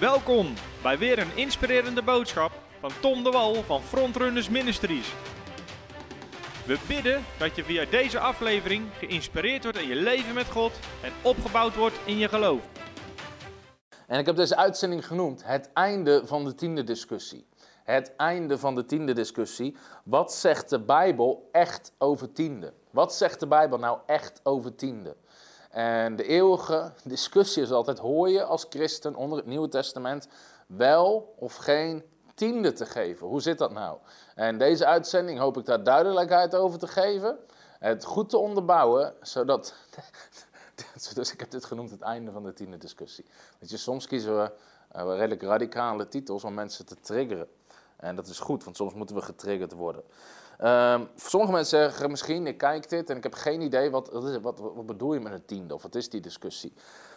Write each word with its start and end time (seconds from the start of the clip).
Welkom 0.00 0.54
bij 0.82 0.98
weer 0.98 1.18
een 1.18 1.36
inspirerende 1.36 2.02
boodschap 2.02 2.52
van 2.80 2.90
Tom 3.00 3.24
de 3.24 3.30
Wal 3.30 3.54
van 3.54 3.82
Frontrunners 3.82 4.48
Ministries. 4.48 5.14
We 6.66 6.78
bidden 6.88 7.24
dat 7.38 7.56
je 7.56 7.64
via 7.64 7.84
deze 7.90 8.18
aflevering 8.18 8.86
geïnspireerd 8.98 9.62
wordt 9.62 9.78
in 9.78 9.88
je 9.88 9.94
leven 9.94 10.34
met 10.34 10.50
God 10.50 10.72
en 11.02 11.12
opgebouwd 11.22 11.76
wordt 11.76 11.98
in 12.04 12.18
je 12.18 12.28
geloof. 12.28 12.68
En 14.06 14.18
ik 14.18 14.26
heb 14.26 14.36
deze 14.36 14.56
uitzending 14.56 15.06
genoemd 15.06 15.44
het 15.44 15.70
einde 15.72 16.22
van 16.24 16.44
de 16.44 16.54
tiende 16.54 16.84
discussie. 16.84 17.46
Het 17.84 18.16
einde 18.16 18.58
van 18.58 18.74
de 18.74 18.84
tiende 18.84 19.12
discussie. 19.12 19.76
Wat 20.04 20.32
zegt 20.32 20.70
de 20.70 20.80
Bijbel 20.80 21.48
echt 21.52 21.92
over 21.98 22.32
tiende? 22.32 22.72
Wat 22.90 23.14
zegt 23.14 23.40
de 23.40 23.46
Bijbel 23.46 23.78
nou 23.78 23.98
echt 24.06 24.40
over 24.42 24.74
tiende? 24.74 25.16
En 25.78 26.16
de 26.16 26.24
eeuwige 26.24 26.92
discussie 27.04 27.62
is 27.62 27.70
altijd, 27.70 27.98
hoor 27.98 28.28
je 28.28 28.44
als 28.44 28.66
christen 28.68 29.14
onder 29.14 29.38
het 29.38 29.46
Nieuwe 29.46 29.68
Testament 29.68 30.28
wel 30.66 31.34
of 31.36 31.56
geen 31.56 32.04
tiende 32.34 32.72
te 32.72 32.86
geven? 32.86 33.26
Hoe 33.26 33.40
zit 33.40 33.58
dat 33.58 33.72
nou? 33.72 33.98
En 34.34 34.58
deze 34.58 34.86
uitzending 34.86 35.38
hoop 35.38 35.56
ik 35.56 35.64
daar 35.64 35.82
duidelijkheid 35.82 36.54
over 36.54 36.78
te 36.78 36.86
geven. 36.86 37.38
Het 37.78 38.04
goed 38.04 38.30
te 38.30 38.38
onderbouwen, 38.38 39.14
zodat... 39.20 39.74
Dus 41.14 41.32
ik 41.32 41.40
heb 41.40 41.50
dit 41.50 41.64
genoemd 41.64 41.90
het 41.90 42.00
einde 42.00 42.32
van 42.32 42.44
de 42.44 42.52
tiende 42.52 42.78
discussie. 42.78 43.24
Weet 43.58 43.70
je, 43.70 43.76
soms 43.76 44.06
kiezen 44.06 44.36
we 44.36 44.52
uh, 44.96 45.16
redelijk 45.16 45.42
radicale 45.42 46.08
titels 46.08 46.44
om 46.44 46.54
mensen 46.54 46.86
te 46.86 47.00
triggeren. 47.00 47.48
En 47.96 48.16
dat 48.16 48.26
is 48.26 48.38
goed, 48.38 48.64
want 48.64 48.76
soms 48.76 48.94
moeten 48.94 49.16
we 49.16 49.22
getriggerd 49.22 49.72
worden. 49.72 50.02
Um, 50.64 51.08
sommige 51.16 51.52
mensen 51.52 51.78
zeggen 51.78 52.10
misschien, 52.10 52.46
ik 52.46 52.58
kijk 52.58 52.88
dit 52.88 53.10
en 53.10 53.16
ik 53.16 53.22
heb 53.22 53.34
geen 53.34 53.60
idee, 53.60 53.90
wat, 53.90 54.10
wat, 54.42 54.86
bedoel 54.86 55.14
je 55.14 55.20
met 55.20 55.32
een 55.32 55.44
tiende? 55.44 55.74
Of 55.74 55.82
wat 55.82 55.94
is 55.94 56.10
die 56.10 56.20
discussie? 56.20 56.72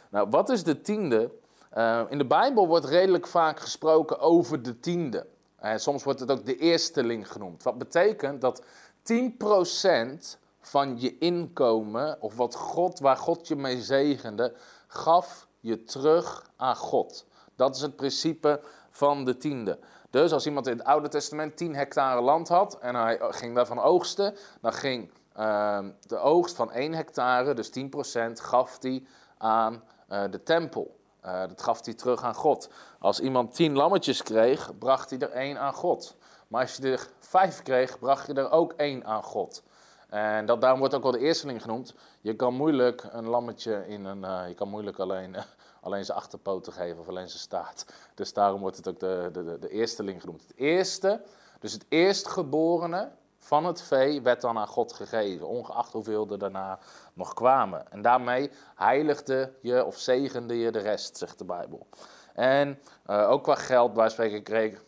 Nou, 0.10 0.28
wat 0.30 0.50
is 0.50 0.64
de 0.64 0.82
tiende? 0.82 1.32
Uh, 1.78 2.02
in 2.10 2.18
de 2.18 2.26
Bijbel 2.26 2.68
wordt 2.68 2.86
redelijk 2.86 3.28
vaak 3.28 3.60
gesproken 3.60 4.20
over 4.20 4.62
de 4.62 4.80
tiende. 4.80 5.28
En 5.56 5.80
soms 5.80 6.04
wordt 6.04 6.20
het 6.20 6.32
ook 6.32 6.46
de 6.46 6.58
eersteling 6.58 7.32
genoemd. 7.32 7.64
Wat 7.64 7.78
betekent 7.78 8.42
dat 8.42 8.64
10% 8.64 10.38
van 10.60 11.00
je 11.00 11.18
inkomen, 11.18 12.18
of 12.22 12.36
wat 12.36 12.56
God, 12.56 13.00
waar 13.00 13.18
God 13.18 13.48
je 13.48 13.56
mee 13.56 13.82
zegende, 13.82 14.54
gaf 14.88 15.48
je 15.60 15.84
terug 15.84 16.52
aan 16.56 16.76
God. 16.76 17.26
Dat 17.56 17.76
is 17.76 17.82
het 17.82 17.96
principe 17.96 18.62
van 18.90 19.26
de 19.26 19.38
tiende. 19.38 19.80
Dus 20.12 20.32
als 20.32 20.46
iemand 20.46 20.68
in 20.68 20.78
het 20.78 20.86
Oude 20.86 21.08
Testament 21.08 21.58
10 21.58 21.76
hectare 21.76 22.22
land 22.22 22.48
had 22.48 22.78
en 22.80 22.96
hij 22.96 23.18
ging 23.22 23.56
daarvan 23.56 23.80
oogsten, 23.80 24.36
dan 24.62 24.74
ging 24.74 25.12
uh, 25.38 25.80
de 26.08 26.18
oogst 26.18 26.56
van 26.56 26.72
1 26.72 26.94
hectare, 26.94 27.54
dus 27.54 27.70
10%, 27.70 28.32
gaf 28.34 28.78
hij 28.82 29.04
aan 29.38 29.84
uh, 30.10 30.24
de 30.30 30.44
tempel. 30.44 31.00
Uh, 31.26 31.40
dat 31.40 31.62
gaf 31.62 31.86
hij 31.86 31.94
terug 31.94 32.24
aan 32.24 32.36
God. 32.36 32.70
Als 33.00 33.20
iemand 33.20 33.56
10 33.56 33.74
lammetjes 33.74 34.24
kreeg, 34.24 34.78
bracht 34.78 35.10
hij 35.10 35.20
er 35.20 35.32
één 35.32 35.60
aan 35.60 35.74
God. 35.74 36.18
Maar 36.48 36.62
als 36.62 36.76
je 36.76 36.92
er 36.92 37.08
5 37.20 37.62
kreeg, 37.62 38.00
bracht 38.00 38.28
je 38.28 38.34
er 38.34 38.52
ook 38.52 38.74
één 38.74 39.06
aan 39.06 39.24
God. 39.24 39.64
En 40.10 40.46
dat, 40.46 40.62
daarom 40.62 40.80
wordt 40.80 40.96
ook 40.96 41.04
wel 41.04 41.12
de 41.12 41.20
eersteling 41.20 41.62
genoemd. 41.62 41.96
Je 42.22 42.36
kan 42.36 42.54
moeilijk 42.54 43.04
een 43.12 43.28
lammetje 43.28 43.88
in 43.88 44.06
een. 44.06 44.24
Uh, 44.24 44.48
je 44.48 44.54
kan 44.54 44.70
moeilijk 44.70 45.00
alleen 45.00 45.36
alleen 45.82 46.06
zijn 46.06 46.18
achterpoten 46.18 46.74
geven 46.74 47.00
of 47.00 47.08
alleen 47.08 47.30
zijn 47.30 47.42
staart. 47.42 47.86
Dus 48.16 48.34
daarom 48.34 48.62
wordt 48.62 48.78
het 48.78 48.88
ook 48.88 49.00
de, 49.00 49.30
de, 49.34 49.58
de 49.60 49.70
eersteling 49.70 50.22
genoemd. 50.22 50.42
Het 50.42 50.58
eerste, 50.58 51.22
dus 51.60 51.74
het 51.74 51.86
eerstgeborene 51.90 53.12
van 53.38 53.66
het 53.66 53.82
vee 53.82 54.22
werd 54.22 54.42
dan 54.42 54.58
aan 54.58 54.68
God 54.68 54.94
gegeven, 54.94 55.48
ongeacht 55.48 55.94
hoeveel 55.94 56.28
er 56.30 56.40
daarna 56.40 56.80
nog 57.14 57.34
kwamen. 57.34 57.92
En 57.92 58.02
daarmee 58.02 58.52
heiligde 58.76 59.54
je 59.62 59.86
of 59.86 59.98
zegende 59.98 60.58
je 60.58 60.72
de 60.72 60.80
rest, 60.80 61.18
zegt 61.18 61.38
de 61.38 61.46
Bijbel. 61.46 61.88
En 62.34 62.80
uh, 63.10 63.30
ook 63.30 63.44
qua 63.44 63.56
geld, 63.56 63.96
waar 63.96 64.12
spreken 64.12 64.44
kreeg, 64.44 64.84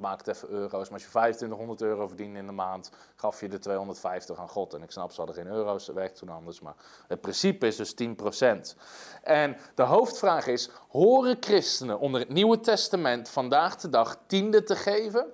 maak 0.00 0.18
het 0.18 0.36
even 0.36 0.48
euro's, 0.48 0.88
maar 0.88 0.92
als 0.92 1.02
je 1.02 1.08
2500 1.08 1.82
euro 1.82 2.06
verdiende 2.06 2.38
in 2.38 2.46
de 2.46 2.52
maand, 2.52 2.90
gaf 3.16 3.40
je 3.40 3.48
de 3.48 3.58
250 3.58 4.38
aan 4.38 4.48
God. 4.48 4.74
En 4.74 4.82
ik 4.82 4.90
snap, 4.90 5.10
ze 5.10 5.16
hadden 5.16 5.36
geen 5.36 5.52
euro's, 5.52 5.86
werkt 5.86 6.16
toen 6.16 6.28
anders, 6.28 6.60
maar 6.60 6.74
het 7.08 7.20
principe 7.20 7.66
is 7.66 7.76
dus 7.76 7.94
10%. 7.94 8.76
En 9.22 9.56
de 9.74 9.82
hoofdvraag 9.82 10.46
is, 10.46 10.70
horen 10.88 11.36
christenen 11.40 11.98
onder 11.98 12.20
het 12.20 12.28
Nieuwe 12.28 12.60
Testament 12.60 13.28
vandaag 13.28 13.76
de 13.76 13.88
dag 13.88 14.18
tiende 14.26 14.62
te 14.62 14.76
geven? 14.76 15.26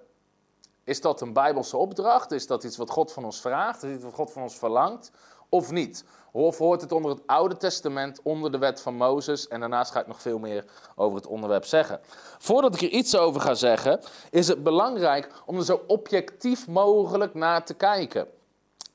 Is 0.84 1.00
dat 1.00 1.20
een 1.20 1.32
bijbelse 1.32 1.76
opdracht? 1.76 2.32
Is 2.32 2.46
dat 2.46 2.64
iets 2.64 2.76
wat 2.76 2.90
God 2.90 3.12
van 3.12 3.24
ons 3.24 3.40
vraagt? 3.40 3.76
Is 3.76 3.80
dat 3.82 3.90
iets 3.90 4.04
wat 4.04 4.14
God 4.14 4.32
van 4.32 4.42
ons 4.42 4.58
verlangt? 4.58 5.10
Of 5.48 5.70
niet? 5.70 6.04
Of 6.32 6.58
hoort 6.58 6.80
het 6.80 6.92
onder 6.92 7.10
het 7.10 7.20
Oude 7.26 7.56
Testament, 7.56 8.20
onder 8.22 8.52
de 8.52 8.58
wet 8.58 8.80
van 8.80 8.94
Mozes? 8.94 9.48
En 9.48 9.60
daarnaast 9.60 9.92
ga 9.92 10.00
ik 10.00 10.06
nog 10.06 10.20
veel 10.20 10.38
meer 10.38 10.64
over 10.96 11.16
het 11.16 11.26
onderwerp 11.26 11.64
zeggen. 11.64 12.00
Voordat 12.38 12.74
ik 12.74 12.80
er 12.80 12.88
iets 12.88 13.16
over 13.16 13.40
ga 13.40 13.54
zeggen, 13.54 14.00
is 14.30 14.48
het 14.48 14.62
belangrijk 14.62 15.30
om 15.46 15.56
er 15.56 15.64
zo 15.64 15.80
objectief 15.86 16.68
mogelijk 16.68 17.34
naar 17.34 17.64
te 17.64 17.74
kijken. 17.74 18.28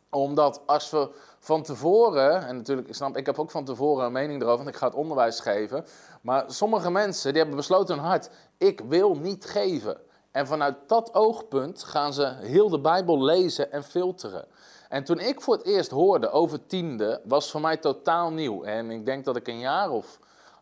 Omdat 0.10 0.62
als 0.66 0.90
we 0.90 1.10
van 1.40 1.64
tevoren, 1.64 2.48
en 2.48 2.56
natuurlijk, 2.56 2.88
ik 2.88 2.96
snap, 2.96 3.18
ik 3.18 3.26
heb 3.26 3.40
ook 3.40 3.52
van 3.52 3.66
tevoren 3.66 4.06
een 4.06 4.12
mening 4.12 4.42
erover, 4.42 4.58
want 4.58 4.70
ik 4.70 4.76
ga 4.76 4.86
het 4.86 4.96
onderwijs 4.96 5.40
geven. 5.40 5.86
Maar 6.22 6.44
sommige 6.48 6.92
mensen 6.92 7.30
die 7.30 7.40
hebben 7.42 7.58
besloten 7.60 7.96
hun 7.96 8.06
hart, 8.06 8.30
ik 8.58 8.82
wil 8.88 9.16
niet 9.16 9.46
geven. 9.46 9.98
En 10.32 10.48
vanuit 10.48 10.76
dat 10.88 11.14
oogpunt 11.14 11.84
gaan 11.84 12.14
ze 12.14 12.34
heel 12.40 12.70
de 12.70 12.80
Bijbel 12.80 13.24
lezen 13.24 13.72
en 13.72 13.84
filteren. 13.84 14.46
En 14.92 15.04
toen 15.04 15.20
ik 15.20 15.42
voor 15.42 15.54
het 15.54 15.66
eerst 15.66 15.92
hoorde 15.92 16.30
over 16.30 16.66
tiende, 16.66 17.22
was 17.24 17.52
voor 17.52 17.62
mij 17.62 17.78
totaal 17.78 18.32
nieuw. 18.32 18.64
En 18.64 18.92
ik 18.92 19.06
denk 19.06 19.26
dat 19.26 19.36
ik 19.36 19.48
een 19.48 19.60
jaar 19.60 19.90
of 19.90 20.20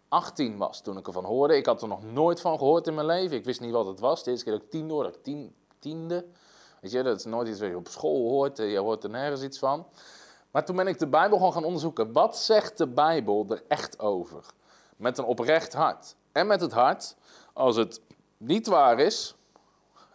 18 0.08 0.58
was 0.58 0.82
toen 0.82 0.98
ik 0.98 1.08
ervan 1.08 1.26
hoorde. 1.26 1.58
Ik 1.58 1.66
had 1.66 1.82
er 1.82 1.88
nog 1.88 2.04
nooit 2.04 2.42
van 2.42 2.58
gehoord 2.58 2.88
in 2.88 2.94
mijn 2.94 3.06
leven. 3.06 3.38
Ik 3.38 3.46
wist 3.46 3.60
niet 3.60 3.72
wat 3.72 3.86
het 3.86 4.00
was. 4.00 4.24
De 4.24 4.30
eerste 4.30 4.46
keer 4.46 4.54
dat 4.54 4.64
ik 4.64 4.70
tiende 4.70 4.94
hoorde, 4.94 5.22
tien, 5.22 5.56
tiende. 5.80 6.26
Weet 6.82 6.92
je, 6.92 7.04
dat 7.04 7.18
is 7.18 7.26
nooit 7.26 7.48
iets 7.48 7.60
wat 7.60 7.70
je 7.70 7.78
op 7.78 7.88
school 7.88 8.30
hoort. 8.30 8.58
Je 8.58 8.78
hoort 8.78 9.04
er 9.04 9.10
nergens 9.10 9.42
iets 9.42 9.60
van. 9.60 9.86
Maar 10.52 10.66
toen 10.66 10.76
ben 10.76 10.88
ik 10.88 11.00
de 11.00 11.08
Bijbel 11.08 11.38
gewoon 11.38 11.54
gaan 11.54 11.64
onderzoeken. 11.64 12.12
Wat 12.12 12.38
zegt 12.38 12.78
de 12.78 12.88
Bijbel 12.88 13.46
er 13.50 13.64
echt 13.68 14.00
over? 14.00 14.46
Met 14.98 15.18
een 15.18 15.26
oprecht 15.26 15.74
hart. 15.74 16.16
En 16.32 16.48
met 16.48 16.62
het 16.62 16.72
hart, 16.72 17.16
als 17.54 17.76
het 17.76 18.02
niet 18.38 18.68
waar 18.68 19.00
is, 19.00 19.36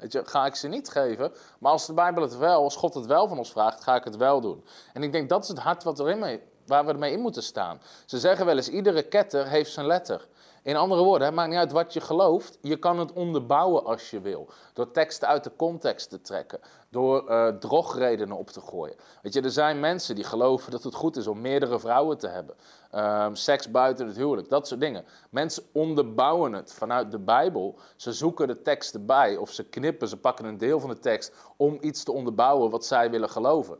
Ga 0.08 0.46
ik 0.46 0.54
ze 0.54 0.68
niet 0.68 0.88
geven. 0.88 1.32
Maar 1.58 1.72
als 1.72 1.86
de 1.86 1.92
Bijbel 1.92 2.22
het 2.22 2.36
wel, 2.36 2.62
als 2.62 2.76
God 2.76 2.94
het 2.94 3.06
wel 3.06 3.28
van 3.28 3.38
ons 3.38 3.50
vraagt, 3.50 3.82
ga 3.82 3.94
ik 3.94 4.04
het 4.04 4.16
wel 4.16 4.40
doen. 4.40 4.64
En 4.92 5.02
ik 5.02 5.12
denk 5.12 5.28
dat 5.28 5.42
is 5.42 5.48
het 5.48 5.58
hart 5.58 5.82
wat 5.82 6.00
erin 6.00 6.18
mee, 6.18 6.40
waar 6.66 6.84
we 6.84 6.92
ermee 6.92 7.12
in 7.12 7.20
moeten 7.20 7.42
staan. 7.42 7.80
Ze 8.06 8.18
zeggen 8.18 8.46
wel 8.46 8.56
eens, 8.56 8.68
iedere 8.68 9.02
ketter 9.02 9.46
heeft 9.46 9.72
zijn 9.72 9.86
letter. 9.86 10.26
In 10.64 10.76
andere 10.76 11.02
woorden, 11.02 11.26
het 11.26 11.36
maakt 11.36 11.48
niet 11.48 11.58
uit 11.58 11.72
wat 11.72 11.92
je 11.92 12.00
gelooft. 12.00 12.58
Je 12.60 12.76
kan 12.76 12.98
het 12.98 13.12
onderbouwen 13.12 13.84
als 13.84 14.10
je 14.10 14.20
wil. 14.20 14.48
Door 14.72 14.90
teksten 14.90 15.28
uit 15.28 15.44
de 15.44 15.52
context 15.56 16.10
te 16.10 16.20
trekken. 16.20 16.60
Door 16.90 17.30
uh, 17.30 17.48
drogredenen 17.48 18.36
op 18.36 18.50
te 18.50 18.60
gooien. 18.60 18.96
Weet 19.22 19.32
je, 19.34 19.40
er 19.40 19.50
zijn 19.50 19.80
mensen 19.80 20.14
die 20.14 20.24
geloven 20.24 20.70
dat 20.70 20.82
het 20.82 20.94
goed 20.94 21.16
is 21.16 21.26
om 21.26 21.40
meerdere 21.40 21.78
vrouwen 21.78 22.18
te 22.18 22.28
hebben. 22.28 22.54
Um, 22.94 23.34
seks 23.34 23.70
buiten 23.70 24.06
het 24.06 24.16
huwelijk, 24.16 24.48
dat 24.48 24.68
soort 24.68 24.80
dingen. 24.80 25.04
Mensen 25.30 25.62
onderbouwen 25.72 26.52
het 26.52 26.72
vanuit 26.72 27.10
de 27.10 27.18
Bijbel. 27.18 27.78
Ze 27.96 28.12
zoeken 28.12 28.46
de 28.46 28.62
tekst 28.62 28.94
erbij 28.94 29.36
of 29.36 29.50
ze 29.50 29.64
knippen, 29.64 30.08
ze 30.08 30.16
pakken 30.16 30.44
een 30.44 30.58
deel 30.58 30.80
van 30.80 30.90
de 30.90 30.98
tekst 30.98 31.34
om 31.56 31.78
iets 31.80 32.04
te 32.04 32.12
onderbouwen 32.12 32.70
wat 32.70 32.84
zij 32.84 33.10
willen 33.10 33.30
geloven. 33.30 33.78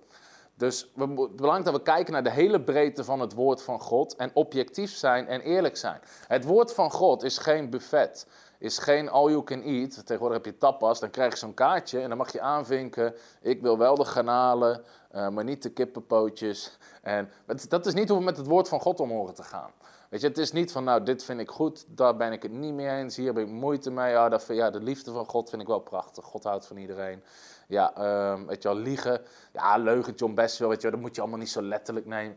Dus 0.57 0.81
het 0.81 1.09
is 1.11 1.35
belangrijk 1.35 1.65
dat 1.65 1.75
we 1.75 1.83
kijken 1.83 2.13
naar 2.13 2.23
de 2.23 2.31
hele 2.31 2.61
breedte 2.61 3.05
van 3.05 3.21
het 3.21 3.33
woord 3.33 3.63
van 3.63 3.81
God 3.81 4.17
en 4.17 4.31
objectief 4.35 4.91
zijn 4.91 5.27
en 5.27 5.41
eerlijk 5.41 5.77
zijn. 5.77 6.01
Het 6.27 6.45
woord 6.45 6.75
van 6.75 6.91
God 6.91 7.23
is 7.23 7.39
geen 7.39 7.71
buffet, 7.71 8.27
is 8.59 8.79
geen 8.79 9.09
all 9.09 9.31
you 9.31 9.43
can 9.43 9.63
eat. 9.63 10.07
Tegenwoordig 10.07 10.37
heb 10.45 10.53
je 10.53 10.59
tapas, 10.59 11.01
dan 11.01 11.11
krijg 11.11 11.33
je 11.33 11.39
zo'n 11.39 11.55
kaartje 11.55 12.01
en 12.01 12.09
dan 12.09 12.19
mag 12.19 12.33
je 12.33 12.41
aanvinken, 12.41 13.15
ik 13.43 13.63
wil 13.63 13.79
wel 13.79 13.95
de 13.95 14.05
garnalen, 14.05 14.85
uh, 15.15 15.29
maar 15.29 15.45
niet 15.45 15.63
de 15.63 15.71
kippenpootjes. 15.71 16.79
En 17.03 17.31
dat 17.69 17.87
is 17.87 17.95
niet 17.95 18.09
hoe 18.09 18.19
we 18.19 18.25
met 18.25 18.37
het 18.37 18.47
woord 18.47 18.69
van 18.69 18.81
God 18.81 19.01
om 19.01 19.11
horen 19.11 19.35
te 19.35 19.43
gaan. 19.43 19.71
Weet 20.15 20.23
je, 20.23 20.29
het 20.29 20.39
is 20.39 20.53
niet 20.53 20.73
van, 20.73 20.85
nou, 20.85 21.03
dit 21.03 21.25
vind 21.25 21.41
ik 21.41 21.51
goed, 21.51 21.85
daar 21.89 22.17
ben 22.17 22.33
ik 22.33 22.43
het 22.43 22.53
niet 22.53 22.75
mee 22.75 22.89
eens, 22.89 23.17
hier 23.17 23.27
heb 23.27 23.39
ik 23.39 23.49
moeite 23.49 23.91
mee. 23.91 24.11
Ja, 24.11 24.29
dat, 24.29 24.47
ja, 24.49 24.71
de 24.71 24.81
liefde 24.81 25.13
van 25.13 25.27
God 25.27 25.51
vind 25.51 25.63
ik 25.63 25.69
wel 25.69 25.81
prachtig. 25.81 26.25
God 26.25 26.45
houdt 26.45 26.67
van 26.67 26.77
iedereen. 26.77 27.23
Ja, 27.69 27.93
um, 28.33 28.47
weet 28.47 28.63
je 28.63 28.69
wel, 28.69 28.79
liegen. 28.79 29.21
Ja, 29.53 29.77
leugentje 29.77 30.25
om 30.25 30.35
best 30.35 30.59
wel, 30.59 30.69
weet 30.69 30.77
je 30.77 30.83
wel, 30.83 30.93
dat 30.93 31.01
moet 31.01 31.15
je 31.15 31.21
allemaal 31.21 31.39
niet 31.39 31.51
zo 31.51 31.63
letterlijk 31.63 32.07
nemen. 32.07 32.37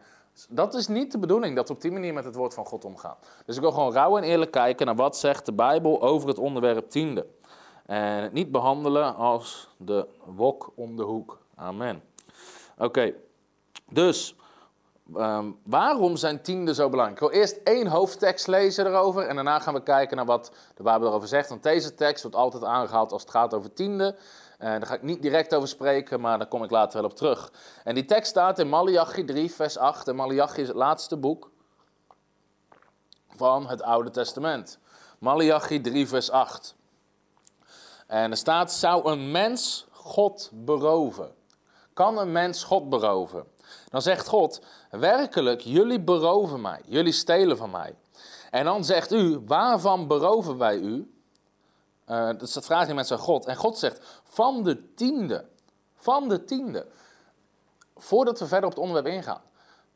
Dat 0.49 0.73
is 0.73 0.87
niet 0.87 1.11
de 1.11 1.19
bedoeling, 1.19 1.55
dat 1.55 1.67
we 1.67 1.73
op 1.73 1.81
die 1.81 1.91
manier 1.91 2.13
met 2.13 2.25
het 2.25 2.35
woord 2.35 2.53
van 2.53 2.65
God 2.65 2.85
omgaan. 2.85 3.15
Dus 3.45 3.55
ik 3.55 3.61
wil 3.61 3.71
gewoon 3.71 3.93
rauw 3.93 4.17
en 4.17 4.23
eerlijk 4.23 4.51
kijken 4.51 4.85
naar 4.85 4.95
wat 4.95 5.17
zegt 5.17 5.45
de 5.45 5.53
Bijbel 5.53 6.01
over 6.01 6.27
het 6.27 6.37
onderwerp 6.37 6.89
tiende. 6.89 7.25
En 7.85 8.23
het 8.23 8.33
niet 8.33 8.51
behandelen 8.51 9.15
als 9.15 9.69
de 9.77 10.07
wok 10.25 10.71
om 10.75 10.95
de 10.95 11.03
hoek. 11.03 11.39
Amen. 11.55 12.03
Oké, 12.77 13.13
dus 13.89 14.35
um, 15.15 15.57
waarom 15.63 16.15
zijn 16.15 16.41
tienden 16.41 16.75
zo 16.75 16.89
belangrijk? 16.89 17.21
Ik 17.21 17.29
wil 17.29 17.39
eerst 17.39 17.59
één 17.63 17.87
hoofdtekst 17.87 18.47
lezen 18.47 18.87
erover 18.87 19.27
en 19.27 19.35
daarna 19.35 19.59
gaan 19.59 19.73
we 19.73 19.83
kijken 19.83 20.17
naar 20.17 20.25
wat 20.25 20.51
de 20.75 20.83
Bijbel 20.83 21.07
erover 21.07 21.27
zegt. 21.27 21.49
Want 21.49 21.63
deze 21.63 21.93
tekst 21.93 22.23
wordt 22.23 22.37
altijd 22.37 22.63
aangehaald 22.63 23.11
als 23.11 23.21
het 23.21 23.31
gaat 23.31 23.53
over 23.53 23.73
tienden. 23.73 24.15
Uh, 24.59 24.67
daar 24.67 24.85
ga 24.85 24.93
ik 24.93 25.01
niet 25.01 25.21
direct 25.21 25.55
over 25.55 25.67
spreken, 25.67 26.19
maar 26.19 26.37
daar 26.37 26.47
kom 26.47 26.63
ik 26.63 26.71
later 26.71 27.01
wel 27.01 27.09
op 27.09 27.15
terug. 27.15 27.51
En 27.83 27.95
die 27.95 28.05
tekst 28.05 28.29
staat 28.29 28.59
in 28.59 28.69
Malachi 28.69 29.25
3, 29.25 29.51
vers 29.51 29.77
8. 29.77 30.07
En 30.07 30.15
Malachi 30.15 30.61
is 30.61 30.67
het 30.67 30.77
laatste 30.77 31.17
boek 31.17 31.51
van 33.35 33.67
het 33.67 33.81
Oude 33.81 34.09
Testament. 34.09 34.79
Malachi 35.19 35.81
3, 35.81 36.07
vers 36.07 36.31
8. 36.31 36.75
En 38.07 38.31
er 38.31 38.37
staat, 38.37 38.71
zou 38.71 39.11
een 39.11 39.31
mens 39.31 39.87
God 39.91 40.49
beroven? 40.53 41.35
Kan 41.93 42.17
een 42.17 42.31
mens 42.31 42.63
God 42.63 42.89
beroven? 42.89 43.45
Dan 43.89 44.01
zegt 44.01 44.27
God, 44.27 44.61
werkelijk, 44.91 45.61
jullie 45.61 46.01
beroven 46.01 46.61
mij, 46.61 46.81
jullie 46.85 47.11
stelen 47.11 47.57
van 47.57 47.71
mij. 47.71 47.95
En 48.49 48.65
dan 48.65 48.83
zegt 48.83 49.11
u, 49.11 49.39
waarvan 49.45 50.07
beroven 50.07 50.57
wij 50.57 50.77
u? 50.77 51.16
Uh, 52.07 52.29
dus 52.37 52.53
dat 52.53 52.65
vraagt 52.65 52.85
die 52.85 52.95
mensen 52.95 53.17
aan 53.17 53.23
God. 53.23 53.45
En 53.45 53.55
God 53.55 53.77
zegt, 53.77 54.21
van 54.23 54.63
de 54.63 54.93
tiende. 54.93 55.45
Van 55.95 56.29
de 56.29 56.43
tiende. 56.43 56.87
Voordat 57.95 58.39
we 58.39 58.47
verder 58.47 58.69
op 58.69 58.75
het 58.75 58.83
onderwerp 58.83 59.07
ingaan. 59.15 59.41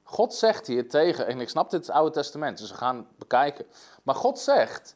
God 0.04 0.34
zegt 0.34 0.68
hier 0.68 0.90
tegen, 0.90 1.28
en 1.28 1.40
ik 1.40 1.50
snap 1.50 1.69
dit 1.69 1.88
het 1.88 1.96
Oude 1.96 2.12
Testament, 2.12 2.58
dus 2.58 2.72
we 2.72 2.78
gaan 2.78 3.08
bekijken. 3.18 3.66
Maar 4.04 4.16
God 4.16 4.40
zegt, 4.40 4.96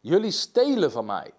jullie 0.00 0.30
stelen 0.30 0.90
van 0.90 1.04
mij. 1.04 1.32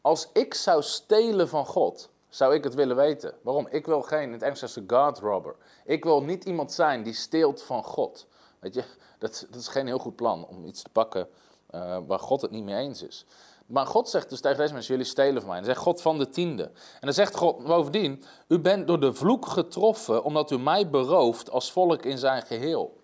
Als 0.00 0.28
ik 0.32 0.54
zou 0.54 0.82
stelen 0.82 1.48
van 1.48 1.66
God, 1.66 2.10
zou 2.28 2.54
ik 2.54 2.64
het 2.64 2.74
willen 2.74 2.96
weten. 2.96 3.34
Waarom? 3.42 3.66
Ik 3.70 3.86
wil 3.86 4.02
geen, 4.02 4.22
in 4.22 4.32
het 4.32 4.42
Engels 4.42 4.78
God 4.86 5.18
robber. 5.18 5.56
Ik 5.84 6.04
wil 6.04 6.22
niet 6.22 6.44
iemand 6.44 6.72
zijn 6.72 7.02
die 7.02 7.14
steelt 7.14 7.62
van 7.62 7.84
God. 7.84 8.26
Weet 8.58 8.74
je, 8.74 8.84
dat, 9.18 9.46
dat 9.50 9.60
is 9.60 9.68
geen 9.68 9.86
heel 9.86 9.98
goed 9.98 10.16
plan 10.16 10.46
om 10.46 10.64
iets 10.64 10.82
te 10.82 10.90
pakken 10.90 11.28
uh, 11.70 11.98
waar 12.06 12.18
God 12.18 12.40
het 12.40 12.50
niet 12.50 12.64
mee 12.64 12.76
eens 12.76 13.02
is. 13.02 13.26
Maar 13.66 13.86
God 13.86 14.08
zegt 14.08 14.30
dus 14.30 14.40
tegen 14.40 14.58
deze 14.58 14.72
mensen, 14.72 14.92
jullie 14.92 15.10
stelen 15.10 15.40
van 15.40 15.48
mij. 15.48 15.58
En 15.58 15.64
dan 15.64 15.72
zegt 15.72 15.84
God 15.84 16.02
van 16.02 16.18
de 16.18 16.28
tiende. 16.28 16.62
En 16.62 17.00
dan 17.00 17.12
zegt 17.12 17.36
God 17.36 17.64
bovendien, 17.64 18.24
u 18.48 18.58
bent 18.58 18.86
door 18.86 19.00
de 19.00 19.14
vloek 19.14 19.46
getroffen 19.46 20.24
omdat 20.24 20.50
u 20.50 20.58
mij 20.58 20.90
berooft 20.90 21.50
als 21.50 21.72
volk 21.72 22.04
in 22.04 22.18
zijn 22.18 22.42
geheel. 22.42 23.00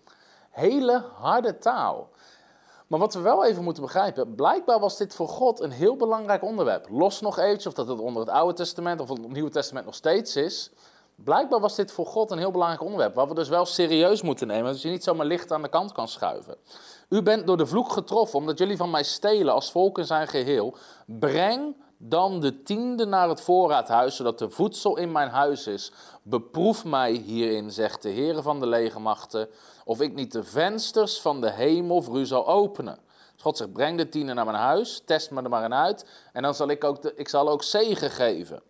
Hele 0.49 1.03
harde 1.13 1.57
taal. 1.57 2.09
Maar 2.87 2.99
wat 2.99 3.13
we 3.13 3.19
wel 3.19 3.45
even 3.45 3.63
moeten 3.63 3.83
begrijpen, 3.83 4.35
blijkbaar 4.35 4.79
was 4.79 4.97
dit 4.97 5.15
voor 5.15 5.27
God 5.27 5.59
een 5.59 5.71
heel 5.71 5.95
belangrijk 5.95 6.43
onderwerp. 6.43 6.89
Los 6.89 7.21
nog 7.21 7.37
eventjes 7.37 7.67
of 7.67 7.73
dat 7.73 7.87
het 7.87 7.99
onder 7.99 8.21
het 8.21 8.31
Oude 8.31 8.53
Testament 8.53 9.01
of 9.01 9.09
het 9.09 9.31
Nieuwe 9.31 9.49
Testament 9.49 9.85
nog 9.85 9.95
steeds 9.95 10.35
is. 10.35 10.71
Blijkbaar 11.15 11.59
was 11.59 11.75
dit 11.75 11.91
voor 11.91 12.05
God 12.05 12.31
een 12.31 12.37
heel 12.37 12.51
belangrijk 12.51 12.83
onderwerp, 12.83 13.15
waar 13.15 13.27
we 13.27 13.33
dus 13.33 13.49
wel 13.49 13.65
serieus 13.65 14.21
moeten 14.21 14.47
nemen, 14.47 14.71
dat 14.71 14.81
je 14.81 14.89
niet 14.89 15.03
zomaar 15.03 15.25
licht 15.25 15.51
aan 15.51 15.61
de 15.61 15.69
kant 15.69 15.91
kan 15.91 16.07
schuiven. 16.07 16.55
U 17.09 17.21
bent 17.21 17.47
door 17.47 17.57
de 17.57 17.65
vloek 17.65 17.91
getroffen, 17.91 18.39
omdat 18.39 18.57
jullie 18.57 18.77
van 18.77 18.89
mij 18.89 19.03
stelen 19.03 19.53
als 19.53 19.71
volk 19.71 19.97
in 19.97 20.05
zijn 20.05 20.27
geheel. 20.27 20.75
Breng 21.05 21.75
dan 21.97 22.39
de 22.39 22.63
tiende 22.63 23.05
naar 23.05 23.29
het 23.29 23.41
voorraadhuis, 23.41 24.15
zodat 24.15 24.41
er 24.41 24.51
voedsel 24.51 24.97
in 24.97 25.11
mijn 25.11 25.29
huis 25.29 25.67
is. 25.67 25.91
Beproef 26.23 26.85
mij 26.85 27.11
hierin, 27.11 27.71
zegt 27.71 28.01
de 28.01 28.09
Heer 28.09 28.41
van 28.41 28.59
de 28.59 28.67
legermachten, 28.67 29.49
of 29.85 30.01
ik 30.01 30.13
niet 30.13 30.31
de 30.31 30.43
vensters 30.43 31.21
van 31.21 31.41
de 31.41 31.51
hemel 31.51 32.01
voor 32.01 32.19
u 32.19 32.25
zal 32.25 32.47
openen. 32.47 32.99
Dus 33.33 33.41
God 33.41 33.57
zegt, 33.57 33.73
breng 33.73 33.97
de 33.97 34.09
tiende 34.09 34.33
naar 34.33 34.45
mijn 34.45 34.57
huis, 34.57 35.01
test 35.05 35.31
me 35.31 35.41
er 35.41 35.49
maar 35.49 35.63
in 35.63 35.73
uit, 35.73 36.05
en 36.33 36.41
dan 36.41 36.55
zal 36.55 36.69
ik 36.69 36.83
ook, 36.83 37.03
ik 37.03 37.29
zal 37.29 37.49
ook 37.49 37.63
zegen 37.63 38.09
geven. 38.09 38.61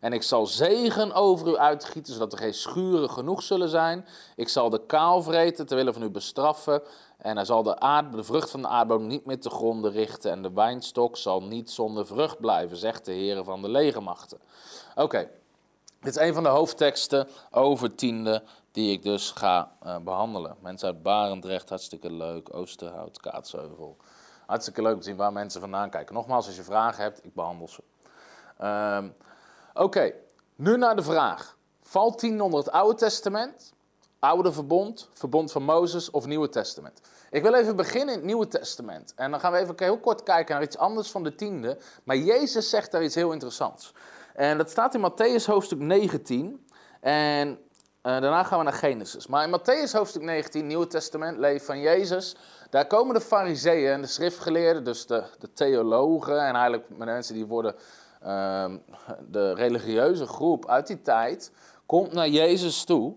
En 0.00 0.12
ik 0.12 0.22
zal 0.22 0.46
zegen 0.46 1.12
over 1.12 1.48
u 1.48 1.56
uitgieten, 1.56 2.12
zodat 2.12 2.32
er 2.32 2.38
geen 2.38 2.54
schuren 2.54 3.10
genoeg 3.10 3.42
zullen 3.42 3.68
zijn. 3.68 4.06
Ik 4.36 4.48
zal 4.48 4.70
de 4.70 4.86
kaal 4.86 5.22
vreten, 5.22 5.66
terwille 5.66 5.92
van 5.92 6.02
u 6.02 6.10
bestraffen. 6.10 6.82
En 7.22 7.36
hij 7.36 7.44
zal 7.44 7.62
de, 7.62 7.78
aard, 7.78 8.12
de 8.12 8.24
vrucht 8.24 8.50
van 8.50 8.62
de 8.62 8.68
aardboom 8.68 9.06
niet 9.06 9.24
meer 9.24 9.40
te 9.40 9.50
gronden 9.50 9.92
richten. 9.92 10.30
En 10.30 10.42
de 10.42 10.52
wijnstok 10.52 11.16
zal 11.16 11.42
niet 11.42 11.70
zonder 11.70 12.06
vrucht 12.06 12.40
blijven, 12.40 12.76
zegt 12.76 13.04
de 13.04 13.12
Heer 13.12 13.44
van 13.44 13.62
de 13.62 13.68
legermachten. 13.68 14.38
Oké, 14.94 15.30
dit 16.00 16.16
is 16.16 16.22
een 16.22 16.34
van 16.34 16.42
de 16.42 16.48
hoofdteksten 16.48 17.28
over 17.50 17.94
tiende 17.94 18.42
die 18.72 18.92
ik 18.92 19.02
dus 19.02 19.30
ga 19.30 19.72
uh, 19.86 19.96
behandelen. 19.98 20.56
Mensen 20.60 20.88
uit 20.88 21.02
Barendrecht, 21.02 21.68
hartstikke 21.68 22.12
leuk. 22.12 22.54
Oosterhout, 22.54 23.20
Kaatsheuvel. 23.20 23.96
Hartstikke 24.46 24.82
leuk 24.82 24.92
om 24.92 24.98
te 25.00 25.04
zien 25.04 25.16
waar 25.16 25.32
mensen 25.32 25.60
vandaan 25.60 25.90
kijken. 25.90 26.14
Nogmaals, 26.14 26.46
als 26.46 26.56
je 26.56 26.62
vragen 26.62 27.02
hebt, 27.02 27.24
ik 27.24 27.34
behandel 27.34 27.68
ze. 27.68 27.82
Uh, 28.60 29.04
Oké, 29.74 30.12
nu 30.56 30.76
naar 30.76 30.96
de 30.96 31.02
vraag. 31.02 31.56
Valt 31.80 32.18
tien 32.18 32.40
onder 32.40 32.58
het 32.58 32.70
Oude 32.70 32.94
Testament, 32.94 33.72
Oude 34.20 34.52
Verbond, 34.52 35.08
Verbond 35.12 35.52
van 35.52 35.62
Mozes 35.62 36.10
of 36.10 36.26
Nieuwe 36.26 36.48
Testament? 36.48 37.00
Ik 37.30 37.42
wil 37.42 37.54
even 37.54 37.76
beginnen 37.76 38.08
in 38.08 38.20
het 38.20 38.24
Nieuwe 38.24 38.48
Testament. 38.48 39.12
En 39.16 39.30
dan 39.30 39.40
gaan 39.40 39.52
we 39.52 39.58
even 39.58 39.74
heel 39.76 39.98
kort 39.98 40.22
kijken 40.22 40.54
naar 40.54 40.64
iets 40.64 40.78
anders 40.78 41.10
van 41.10 41.22
de 41.22 41.34
tiende. 41.34 41.78
Maar 42.04 42.16
Jezus 42.16 42.70
zegt 42.70 42.90
daar 42.90 43.02
iets 43.02 43.14
heel 43.14 43.32
interessants. 43.32 43.94
En 44.34 44.58
dat 44.58 44.70
staat 44.70 44.94
in 44.94 45.10
Matthäus 45.10 45.44
hoofdstuk 45.44 45.78
19. 45.78 46.66
En 47.00 47.48
uh, 47.48 47.56
daarna 48.02 48.42
gaan 48.42 48.58
we 48.58 48.64
naar 48.64 48.72
Genesis. 48.72 49.26
Maar 49.26 49.48
in 49.48 49.60
Matthäus 49.60 49.92
hoofdstuk 49.92 50.22
19, 50.22 50.66
Nieuwe 50.66 50.86
Testament, 50.86 51.38
leven 51.38 51.66
van 51.66 51.80
Jezus. 51.80 52.36
Daar 52.70 52.86
komen 52.86 53.14
de 53.14 53.20
fariseeën 53.20 53.92
en 53.92 54.00
de 54.00 54.06
schriftgeleerden, 54.06 54.84
dus 54.84 55.06
de, 55.06 55.24
de 55.38 55.52
theologen 55.52 56.46
en 56.46 56.54
eigenlijk 56.54 56.88
de 56.88 57.04
mensen 57.04 57.34
die 57.34 57.46
worden 57.46 57.74
Ehm, 58.20 58.76
de 59.28 59.54
religieuze 59.54 60.26
groep 60.26 60.66
uit 60.66 60.86
die 60.86 61.02
tijd 61.02 61.52
komt 61.86 62.12
naar 62.12 62.28
Jezus 62.28 62.84
toe. 62.84 63.14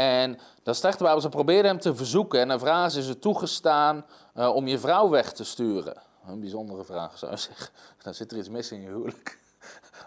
En 0.00 0.38
dan 0.62 0.74
zegt 0.74 0.98
de 0.98 1.04
Bijbel, 1.04 1.22
ze 1.22 1.28
probeerden 1.28 1.70
hem 1.70 1.80
te 1.80 1.94
verzoeken. 1.94 2.50
En 2.50 2.60
vragen 2.60 2.90
ze, 2.90 2.98
is 2.98 3.08
het 3.08 3.20
toegestaan 3.20 4.06
uh, 4.36 4.54
om 4.54 4.66
je 4.66 4.78
vrouw 4.78 5.08
weg 5.08 5.32
te 5.32 5.44
sturen? 5.44 6.02
Een 6.26 6.40
bijzondere 6.40 6.84
vraag 6.84 7.18
zou 7.18 7.32
je 7.32 7.38
zeggen. 7.38 7.68
Dan 8.02 8.14
zit 8.14 8.32
er 8.32 8.38
iets 8.38 8.48
mis 8.48 8.72
in 8.72 8.80
je 8.80 8.88
huwelijk. 8.88 9.38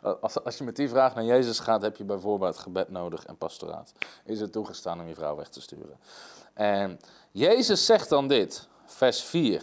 Als, 0.21 0.43
als 0.43 0.57
je 0.57 0.63
met 0.63 0.75
die 0.75 0.89
vraag 0.89 1.15
naar 1.15 1.23
Jezus 1.23 1.59
gaat, 1.59 1.81
heb 1.81 1.97
je 1.97 2.03
bijvoorbeeld 2.03 2.57
gebed 2.57 2.89
nodig 2.89 3.25
en 3.25 3.37
pastoraat. 3.37 3.93
Is 4.25 4.39
het 4.39 4.51
toegestaan 4.51 4.99
om 4.99 5.07
je 5.07 5.15
vrouw 5.15 5.35
weg 5.35 5.49
te 5.49 5.61
sturen? 5.61 5.99
En 6.53 6.99
Jezus 7.31 7.85
zegt 7.85 8.09
dan 8.09 8.27
dit, 8.27 8.67
vers 8.85 9.21
4. 9.21 9.61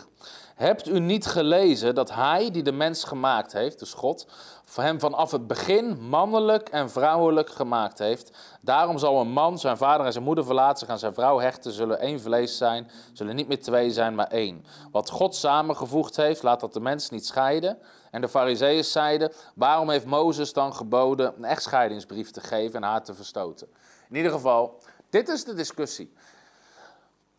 Hebt 0.55 0.89
u 0.89 0.99
niet 0.99 1.27
gelezen 1.27 1.95
dat 1.95 2.15
hij 2.15 2.51
die 2.51 2.63
de 2.63 2.73
mens 2.73 3.05
gemaakt 3.05 3.53
heeft, 3.53 3.79
dus 3.79 3.93
God, 3.95 4.27
hem 4.75 5.01
vanaf 5.01 5.31
het 5.31 5.47
begin 5.47 6.01
mannelijk 6.09 6.69
en 6.69 6.91
vrouwelijk 6.91 7.51
gemaakt 7.51 7.99
heeft? 7.99 8.31
Daarom 8.61 8.99
zal 8.99 9.21
een 9.21 9.33
man 9.33 9.59
zijn 9.59 9.77
vader 9.77 10.07
en 10.07 10.13
zijn 10.13 10.25
moeder 10.25 10.45
verlaten, 10.45 10.79
zich 10.79 10.89
aan 10.89 10.99
zijn 10.99 11.15
vrouw 11.15 11.39
hechten, 11.39 11.73
zullen 11.73 12.01
één 12.01 12.21
vlees 12.21 12.57
zijn, 12.57 12.91
zullen 13.13 13.37
niet 13.37 13.49
meer 13.49 13.61
twee 13.61 13.91
zijn, 13.91 14.15
maar 14.15 14.27
één. 14.27 14.65
Wat 14.93 15.11
God 15.11 15.35
samengevoegd 15.37 16.17
heeft, 16.17 16.43
laat 16.43 16.61
dat 16.61 16.73
de 16.73 16.81
mens 16.81 17.11
niet 17.11 17.27
scheiden. 17.27 17.79
En 18.11 18.21
de 18.21 18.29
fariseeën 18.29 18.85
zeiden, 18.85 19.33
waarom 19.55 19.91
heeft 19.91 20.07
Mozes 20.07 20.53
dan 20.53 20.75
geboden 20.75 21.33
een 21.37 21.45
echtscheidingsbrief 21.45 22.31
te 22.31 22.41
geven 22.41 22.83
en 22.83 22.89
haar 22.89 23.05
te 23.05 23.15
verstoten? 23.15 23.69
In 24.09 24.17
ieder 24.17 24.33
geval, 24.33 24.79
dit 25.11 25.29
is 25.29 25.45
de 25.45 25.55
discussie. 25.55 26.13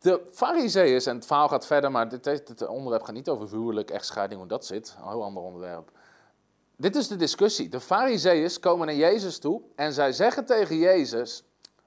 De 0.02 0.22
fariseeërs, 0.32 1.06
en 1.06 1.16
het 1.16 1.26
verhaal 1.26 1.48
gaat 1.48 1.66
verder, 1.66 1.92
maar 1.92 2.22
dit, 2.22 2.68
onderwerp 2.68 3.04
gaat 3.04 3.16
niet 3.16 3.30
over 3.30 3.50
huwelijk, 3.50 3.92
echtscheiding, 3.92 4.40
hoe 4.40 4.50
dat 4.50 4.66
zit. 4.66 4.96
Een 4.98 5.10
heel 5.10 5.24
ander 5.24 5.44
onderwerp. 5.44 5.92
Dit 6.76 6.96
is 6.96 7.08
de 7.08 7.16
discussie. 7.16 7.70
De 7.70 7.80
fariseeërs 7.80 8.60
komen 8.60 8.88
naar 8.88 8.96
Jezus 8.96 9.40
toe 9.40 9.62
en 9.76 9.94
zij 9.94 10.12
zeggen 10.12 10.46
tegen 10.46 10.78
Jezus, 10.78 11.44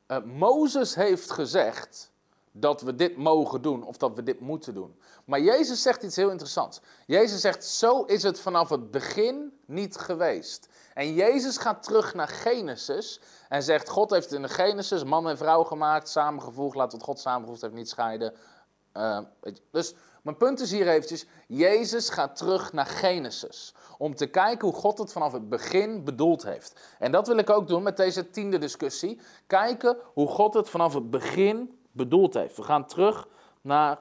uh, 0.08 0.22
Mozes 0.24 0.94
heeft 0.94 1.30
gezegd 1.30 2.12
dat 2.52 2.80
we 2.80 2.94
dit 2.94 3.16
mogen 3.16 3.62
doen 3.62 3.82
of 3.82 3.96
dat 3.96 4.14
we 4.14 4.22
dit 4.22 4.40
moeten 4.40 4.74
doen. 4.74 4.98
Maar 5.24 5.40
Jezus 5.40 5.82
zegt 5.82 6.02
iets 6.02 6.16
heel 6.16 6.30
interessants. 6.30 6.80
Jezus 7.06 7.40
zegt, 7.40 7.64
zo 7.64 8.02
is 8.02 8.22
het 8.22 8.40
vanaf 8.40 8.68
het 8.68 8.90
begin 8.90 9.52
niet 9.66 9.96
geweest. 9.96 10.68
En 10.94 11.14
Jezus 11.14 11.56
gaat 11.56 11.82
terug 11.82 12.14
naar 12.14 12.28
Genesis 12.28 13.20
en 13.48 13.62
zegt: 13.62 13.88
God 13.88 14.10
heeft 14.10 14.32
in 14.32 14.42
de 14.42 14.48
Genesis 14.48 15.04
man 15.04 15.28
en 15.28 15.36
vrouw 15.36 15.62
gemaakt, 15.62 16.08
samengevoegd. 16.08 16.76
Laat 16.76 16.92
wat 16.92 17.02
God 17.02 17.20
samengevoegd 17.20 17.60
heeft 17.60 17.74
niet 17.74 17.88
scheiden. 17.88 18.34
Uh, 18.94 19.18
dus 19.70 19.94
mijn 20.22 20.36
punt 20.36 20.60
is 20.60 20.70
hier 20.70 20.88
eventjes: 20.88 21.26
Jezus 21.46 22.08
gaat 22.08 22.36
terug 22.36 22.72
naar 22.72 22.86
Genesis. 22.86 23.74
Om 23.98 24.14
te 24.14 24.26
kijken 24.26 24.68
hoe 24.68 24.76
God 24.76 24.98
het 24.98 25.12
vanaf 25.12 25.32
het 25.32 25.48
begin 25.48 26.04
bedoeld 26.04 26.42
heeft. 26.42 26.80
En 26.98 27.12
dat 27.12 27.26
wil 27.26 27.36
ik 27.36 27.50
ook 27.50 27.68
doen 27.68 27.82
met 27.82 27.96
deze 27.96 28.30
tiende 28.30 28.58
discussie. 28.58 29.20
Kijken 29.46 29.96
hoe 30.12 30.28
God 30.28 30.54
het 30.54 30.70
vanaf 30.70 30.94
het 30.94 31.10
begin 31.10 31.78
bedoeld 31.92 32.34
heeft. 32.34 32.56
We 32.56 32.62
gaan 32.62 32.86
terug 32.86 33.26
naar 33.60 33.98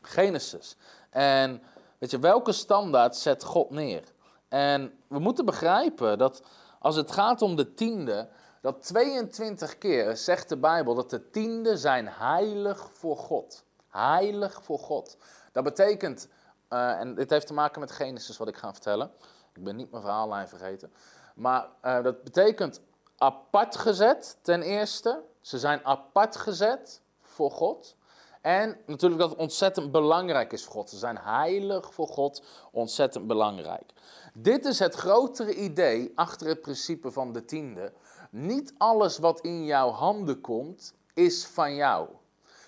Genesis. 0.00 0.76
En 1.10 1.62
weet 1.98 2.10
je, 2.10 2.18
welke 2.18 2.52
standaard 2.52 3.16
zet 3.16 3.44
God 3.44 3.70
neer? 3.70 4.13
En 4.54 4.98
we 5.08 5.18
moeten 5.18 5.44
begrijpen 5.44 6.18
dat 6.18 6.42
als 6.78 6.96
het 6.96 7.12
gaat 7.12 7.42
om 7.42 7.56
de 7.56 7.74
tiende, 7.74 8.28
dat 8.60 8.82
22 8.82 9.78
keer 9.78 10.16
zegt 10.16 10.48
de 10.48 10.56
Bijbel 10.56 10.94
dat 10.94 11.10
de 11.10 11.30
tiende 11.30 11.76
zijn 11.76 12.08
heilig 12.08 12.90
voor 12.92 13.16
God. 13.16 13.64
Heilig 13.88 14.62
voor 14.62 14.78
God. 14.78 15.16
Dat 15.52 15.64
betekent, 15.64 16.28
uh, 16.70 17.00
en 17.00 17.14
dit 17.14 17.30
heeft 17.30 17.46
te 17.46 17.54
maken 17.54 17.80
met 17.80 17.90
Genesis 17.90 18.36
wat 18.36 18.48
ik 18.48 18.56
ga 18.56 18.72
vertellen. 18.72 19.10
Ik 19.54 19.64
ben 19.64 19.76
niet 19.76 19.90
mijn 19.90 20.02
verhaallijn 20.02 20.48
vergeten. 20.48 20.92
Maar 21.34 21.68
uh, 21.82 22.02
dat 22.02 22.22
betekent 22.22 22.80
apart 23.16 23.76
gezet 23.76 24.38
ten 24.42 24.62
eerste. 24.62 25.22
Ze 25.40 25.58
zijn 25.58 25.84
apart 25.84 26.36
gezet 26.36 27.00
voor 27.20 27.50
God. 27.50 27.96
En 28.44 28.76
natuurlijk 28.86 29.20
dat 29.20 29.30
het 29.30 29.38
ontzettend 29.38 29.92
belangrijk 29.92 30.52
is 30.52 30.64
voor 30.64 30.72
God. 30.72 30.90
Ze 30.90 30.96
zijn 30.96 31.18
heilig 31.18 31.94
voor 31.94 32.06
God, 32.06 32.42
ontzettend 32.70 33.26
belangrijk. 33.26 33.92
Dit 34.34 34.64
is 34.64 34.78
het 34.78 34.94
grotere 34.94 35.54
idee 35.54 36.12
achter 36.14 36.46
het 36.46 36.60
principe 36.60 37.10
van 37.10 37.32
de 37.32 37.44
tiende. 37.44 37.92
Niet 38.30 38.74
alles 38.78 39.18
wat 39.18 39.40
in 39.40 39.64
jouw 39.64 39.90
handen 39.90 40.40
komt, 40.40 40.94
is 41.14 41.46
van 41.46 41.74
jou. 41.74 42.08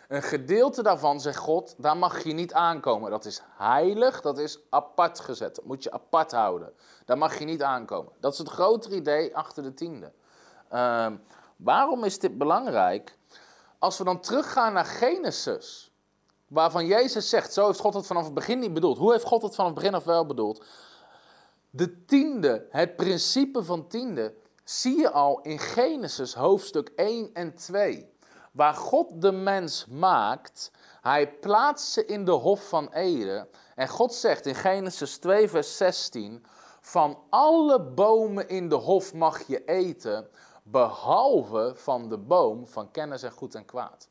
Een 0.09 0.23
gedeelte 0.23 0.83
daarvan 0.83 1.21
zegt 1.21 1.37
God, 1.37 1.75
daar 1.79 1.97
mag 1.97 2.23
je 2.23 2.33
niet 2.33 2.53
aankomen. 2.53 3.11
Dat 3.11 3.25
is 3.25 3.43
heilig, 3.57 4.21
dat 4.21 4.39
is 4.39 4.59
apart 4.71 5.21
gezet. 5.21 5.55
Dat 5.55 5.65
moet 5.65 5.83
je 5.83 5.93
apart 5.93 6.33
houden. 6.33 6.73
Daar 7.05 7.19
mag 7.19 7.39
je 7.39 7.45
niet 7.45 7.63
aankomen. 7.63 8.13
Dat 8.21 8.33
is 8.33 8.39
het 8.39 8.49
grotere 8.49 8.95
idee 8.95 9.37
achter 9.37 9.63
de 9.63 9.75
tiende. 9.75 10.13
Ehm, 10.69 11.17
waarom 11.57 12.05
is 12.05 12.19
dit 12.19 12.39
belangrijk? 12.39 13.19
Als 13.79 13.99
we 13.99 14.05
dan 14.05 14.21
teruggaan 14.21 14.73
naar 14.73 14.85
Genesis, 14.85 15.91
waarvan 16.49 16.87
Jezus 16.87 17.29
zegt, 17.29 17.53
zo 17.53 17.67
heeft 17.67 17.79
God 17.79 17.95
het 17.95 18.07
vanaf 18.07 18.25
het 18.25 18.35
begin 18.35 18.59
niet 18.59 18.75
bedoeld. 18.75 18.99
Hoe 18.99 19.13
heeft 19.13 19.25
God 19.25 19.43
het 19.43 19.55
vanaf 19.55 19.71
het 19.71 19.81
begin 19.81 19.95
af 19.95 20.05
wel 20.05 20.27
bedoeld? 20.27 20.65
De 21.71 22.05
tiende, 22.05 22.67
het 22.71 22.97
principe 22.97 23.65
van 23.65 23.89
tiende, 23.89 24.35
zie 24.65 24.99
je 24.99 25.11
al 25.11 25.41
in 25.41 25.59
Genesis 25.59 26.35
hoofdstuk 26.35 26.91
1 26.97 27.31
en 27.33 27.55
2. 27.55 28.15
Waar 28.53 28.75
God 28.75 29.23
de 29.23 29.33
mens 29.33 29.87
maakt, 29.87 30.71
hij 31.01 31.33
plaatst 31.33 31.93
ze 31.93 32.07
in 32.07 32.25
de 32.25 32.31
hof 32.31 32.69
van 32.69 32.93
Eden. 32.93 33.49
En 33.75 33.89
God 33.89 34.15
zegt 34.15 34.47
in 34.47 34.55
Genesis 34.55 35.19
2, 35.19 35.49
vers 35.49 35.77
16: 35.77 36.45
Van 36.81 37.19
alle 37.31 37.83
bomen 37.83 38.49
in 38.49 38.69
de 38.69 38.75
hof 38.75 39.15
mag 39.15 39.47
je 39.47 39.65
eten, 39.65 40.29
behalve 40.71 41.73
van 41.75 42.09
de 42.09 42.19
boom 42.19 42.67
van 42.69 42.91
kennis 42.91 43.23
en 43.23 43.33
goed 43.33 43.55
en 43.55 43.65
kwaad. 43.65 44.09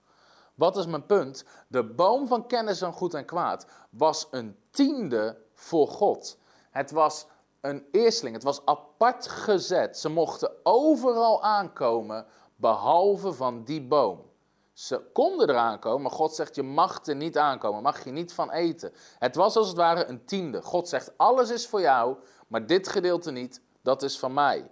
Wat 0.56 0.78
is 0.78 0.86
mijn 0.86 1.06
punt? 1.06 1.46
De 1.68 1.84
boom 1.84 2.28
van 2.28 2.48
kennis 2.48 2.82
en 2.82 2.94
goed 2.94 3.14
en 3.14 3.26
kwaad 3.26 3.66
was 3.90 4.28
een 4.32 4.58
tiende 4.72 5.38
voor 5.54 5.88
God. 5.88 6.38
Het 6.72 6.92
was 6.92 7.28
een 7.62 7.86
eersteling, 7.92 8.36
het 8.36 8.44
was 8.44 8.66
apart 8.66 9.28
gezet. 9.28 9.98
Ze 9.98 10.10
mochten 10.10 10.52
overal 10.64 11.44
aankomen, 11.44 12.26
behalve 12.56 13.34
van 13.34 13.64
die 13.64 13.82
boom. 13.82 14.34
Ze 14.74 15.02
konden 15.14 15.50
eraan 15.50 15.80
komen, 15.80 16.02
maar 16.02 16.12
God 16.12 16.36
zegt: 16.36 16.56
Je 16.56 16.64
mag 16.64 17.06
er 17.06 17.16
niet 17.16 17.38
aankomen, 17.38 17.82
mag 17.82 18.04
je 18.04 18.12
niet 18.12 18.34
van 18.34 18.52
eten. 18.52 18.94
Het 19.20 19.36
was 19.36 19.56
als 19.56 19.68
het 19.68 19.78
ware 19.78 20.06
een 20.06 20.26
tiende. 20.26 20.62
God 20.62 20.90
zegt: 20.90 21.18
Alles 21.18 21.50
is 21.50 21.68
voor 21.68 21.82
jou, 21.82 22.18
maar 22.48 22.66
dit 22.66 22.88
gedeelte 22.88 23.32
niet, 23.32 23.62
dat 23.82 24.04
is 24.04 24.20
van 24.20 24.34
mij. 24.34 24.70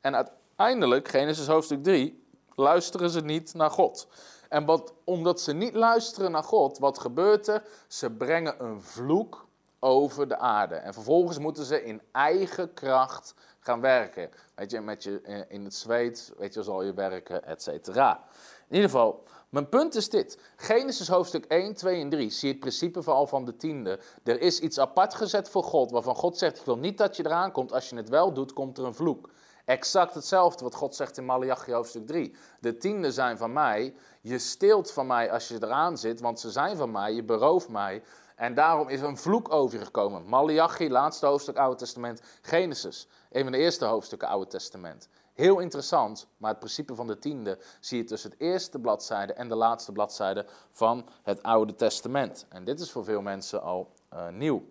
En 0.00 0.14
uiteindelijk, 0.58 1.08
Genesis 1.08 1.46
hoofdstuk 1.46 1.82
3, 1.82 2.24
luisteren 2.54 3.10
ze 3.10 3.20
niet 3.20 3.54
naar 3.54 3.70
God. 3.70 4.08
En 4.48 4.66
omdat 5.04 5.40
ze 5.40 5.52
niet 5.52 5.74
luisteren 5.74 6.30
naar 6.30 6.42
God, 6.42 6.78
wat 6.78 6.98
gebeurt 6.98 7.46
er? 7.46 7.62
Ze 7.88 8.10
brengen 8.10 8.64
een 8.64 8.82
vloek 8.82 9.46
over 9.78 10.28
de 10.28 10.38
aarde. 10.38 10.74
En 10.74 10.94
vervolgens 10.94 11.38
moeten 11.38 11.64
ze 11.64 11.84
in 11.84 12.00
eigen 12.12 12.74
kracht 12.74 13.34
gaan 13.60 13.80
werken. 13.80 14.30
Weet 14.54 14.70
je, 14.70 14.80
met 14.80 15.02
je 15.02 15.20
eh, 15.20 15.40
in 15.48 15.64
het 15.64 15.74
zweet, 15.74 16.32
weet 16.38 16.54
je, 16.54 16.62
zal 16.62 16.82
je 16.82 16.94
werken, 16.94 17.44
et 17.44 17.62
cetera. 17.62 18.24
In 18.68 18.74
ieder 18.74 18.90
geval, 18.90 19.24
mijn 19.48 19.68
punt 19.68 19.94
is 19.94 20.10
dit. 20.10 20.38
Genesis 20.56 21.08
hoofdstuk 21.08 21.44
1, 21.44 21.74
2 21.74 22.00
en 22.00 22.10
3 22.10 22.30
zie 22.30 22.50
het 22.50 22.60
principe 22.60 23.02
vooral 23.02 23.26
van 23.26 23.44
de 23.44 23.56
tiende. 23.56 23.98
Er 24.24 24.40
is 24.40 24.60
iets 24.60 24.78
apart 24.78 25.14
gezet 25.14 25.48
voor 25.48 25.64
God, 25.64 25.90
waarvan 25.90 26.14
God 26.14 26.38
zegt, 26.38 26.58
ik 26.58 26.64
wil 26.64 26.78
niet 26.78 26.98
dat 26.98 27.16
je 27.16 27.26
eraan 27.26 27.52
komt. 27.52 27.72
Als 27.72 27.88
je 27.88 27.96
het 27.96 28.08
wel 28.08 28.32
doet, 28.32 28.52
komt 28.52 28.78
er 28.78 28.84
een 28.84 28.94
vloek. 28.94 29.28
Exact 29.68 30.14
hetzelfde 30.14 30.64
wat 30.64 30.74
God 30.74 30.94
zegt 30.94 31.16
in 31.18 31.24
Malachi 31.24 31.72
hoofdstuk 31.72 32.06
3. 32.06 32.34
De 32.60 32.76
tiende 32.76 33.12
zijn 33.12 33.38
van 33.38 33.52
mij. 33.52 33.94
Je 34.20 34.38
steelt 34.38 34.90
van 34.90 35.06
mij 35.06 35.32
als 35.32 35.48
je 35.48 35.58
eraan 35.60 35.98
zit, 35.98 36.20
want 36.20 36.40
ze 36.40 36.50
zijn 36.50 36.76
van 36.76 36.90
mij. 36.90 37.14
Je 37.14 37.24
berooft 37.24 37.68
mij. 37.68 38.02
En 38.36 38.54
daarom 38.54 38.88
is 38.88 39.00
een 39.00 39.16
vloek 39.16 39.52
over 39.52 39.78
je 39.78 39.84
gekomen. 39.84 40.28
Malachi, 40.28 40.90
laatste 40.90 41.26
hoofdstuk 41.26 41.56
Oude 41.56 41.76
Testament. 41.76 42.20
Genesis, 42.42 43.08
een 43.30 43.42
van 43.42 43.52
de 43.52 43.58
eerste 43.58 43.84
hoofdstukken 43.84 44.28
Oude 44.28 44.50
Testament. 44.50 45.08
Heel 45.32 45.58
interessant, 45.58 46.26
maar 46.36 46.50
het 46.50 46.58
principe 46.58 46.94
van 46.94 47.06
de 47.06 47.18
tiende 47.18 47.58
zie 47.80 47.98
je 47.98 48.04
tussen 48.04 48.30
het 48.30 48.40
eerste 48.40 48.78
bladzijde 48.78 49.32
en 49.32 49.48
de 49.48 49.54
laatste 49.54 49.92
bladzijde 49.92 50.46
van 50.72 51.08
het 51.22 51.42
Oude 51.42 51.74
Testament. 51.74 52.46
En 52.48 52.64
dit 52.64 52.80
is 52.80 52.90
voor 52.90 53.04
veel 53.04 53.22
mensen 53.22 53.62
al 53.62 53.92
uh, 54.12 54.28
nieuw. 54.28 54.62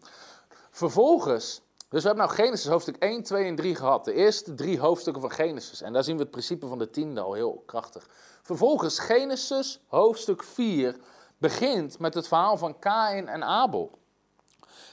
Vervolgens, 0.70 1.62
dus 1.90 2.02
we 2.02 2.08
hebben 2.08 2.26
nou 2.26 2.38
Genesis 2.38 2.68
hoofdstuk 2.68 2.96
1, 2.96 3.24
2 3.24 3.46
en 3.46 3.56
3 3.56 3.76
gehad. 3.76 4.06
De 4.06 4.14
eerste 4.14 4.54
drie 4.54 4.80
hoofdstukken 4.80 5.22
van 5.22 5.32
Genesis. 5.32 5.82
En 5.82 5.94
daar 5.94 6.04
zien 6.04 6.16
we 6.16 6.22
het 6.22 6.32
principe 6.32 6.68
van 6.68 6.78
de 6.78 6.90
tiende 6.90 7.22
al 7.22 7.34
heel 7.34 7.64
krachtig. 7.66 8.08
Vervolgens 8.42 9.00
Genesis 9.00 9.80
hoofdstuk 9.88 10.44
4 10.44 10.96
begint 11.38 12.00
met 12.00 12.14
het 12.14 12.28
verhaal 12.28 12.58
van 12.58 12.80
Kain 12.80 13.28
en 13.28 13.44
Abel. 13.44 13.98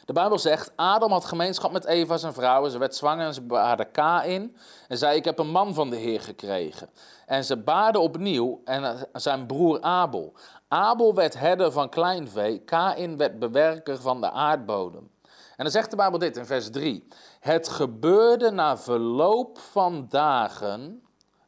De 0.04 0.12
Bijbel 0.12 0.38
zegt, 0.38 0.72
Adam 0.76 1.10
had 1.10 1.24
gemeenschap 1.24 1.72
met 1.72 1.84
Eva, 1.84 2.16
zijn 2.16 2.32
vrouw, 2.32 2.64
en 2.64 2.70
ze 2.70 2.78
werd 2.78 2.94
zwanger 2.94 3.26
en 3.26 3.34
ze 3.34 3.42
baarde 3.42 3.84
Kain. 3.84 4.56
En 4.88 4.98
zei, 4.98 5.16
ik 5.16 5.24
heb 5.24 5.38
een 5.38 5.50
man 5.50 5.74
van 5.74 5.90
de 5.90 5.96
Heer 5.96 6.20
gekregen. 6.20 6.90
En 7.26 7.44
ze 7.44 7.56
baarde 7.56 7.98
opnieuw 7.98 8.60
en 8.64 9.08
zijn 9.12 9.46
broer 9.46 9.80
Abel. 9.80 10.32
Abel 10.68 11.14
werd 11.14 11.38
herder 11.38 11.72
van 11.72 11.88
kleinvee, 11.88 12.58
Kain 12.58 13.16
werd 13.16 13.38
bewerker 13.38 14.00
van 14.00 14.20
de 14.20 14.30
aardbodem. 14.30 15.10
En 15.56 15.64
dan 15.64 15.70
zegt 15.70 15.90
de 15.90 15.96
Bijbel 15.96 16.18
dit 16.18 16.37
in 16.37 16.46
vers 16.46 16.70
3. 16.70 17.08
Het 17.40 17.68
gebeurde 17.68 18.50
na 18.50 18.78
verloop 18.78 19.58
van 19.58 20.06
dagen 20.08 21.04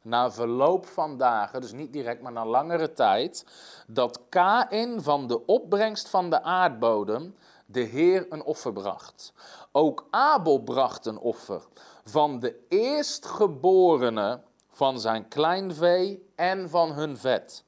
na 0.07 0.31
verloop 0.31 0.85
van 0.85 1.17
dagen, 1.17 1.61
dus 1.61 1.71
niet 1.71 1.93
direct, 1.93 2.21
maar 2.21 2.31
na 2.31 2.45
langere 2.45 2.93
tijd, 2.93 3.45
dat 3.87 4.21
Kain 4.29 5.01
van 5.01 5.27
de 5.27 5.45
opbrengst 5.45 6.09
van 6.09 6.29
de 6.29 6.43
aardbodem 6.43 7.35
de 7.65 7.79
Heer 7.79 8.25
een 8.29 8.43
offer 8.43 8.73
bracht. 8.73 9.33
Ook 9.71 10.07
Abel 10.09 10.59
bracht 10.59 11.05
een 11.05 11.19
offer 11.19 11.61
van 12.03 12.39
de 12.39 12.65
eerstgeborene 12.69 14.41
van 14.69 14.99
zijn 14.99 15.27
kleinvee 15.27 16.31
en 16.35 16.69
van 16.69 16.91
hun 16.91 17.17
vet. 17.17 17.63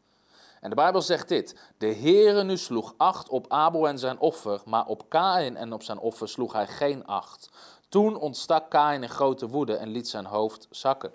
En 0.62 0.70
de 0.70 0.76
Bijbel 0.76 1.02
zegt 1.02 1.28
dit: 1.28 1.56
De 1.78 1.94
Heere 1.94 2.44
nu 2.44 2.58
sloeg 2.58 2.94
acht 2.98 3.30
op 3.30 3.46
Abel 3.52 3.88
en 3.88 4.00
zijn 4.00 4.20
offer, 4.20 4.62
maar 4.66 4.86
op 4.86 5.10
Kain 5.10 5.58
en 5.58 5.74
op 5.74 5.84
zijn 5.84 6.00
offer 6.00 6.30
sloeg 6.30 6.54
hij 6.54 6.68
geen 6.68 7.06
acht. 7.06 7.50
Toen 7.90 8.16
ontstak 8.16 8.70
Kain 8.70 9.04
in 9.04 9.10
grote 9.10 9.48
woede 9.48 9.76
en 9.76 9.90
liet 9.90 10.08
zijn 10.08 10.26
hoofd 10.26 10.68
zakken. 10.70 11.12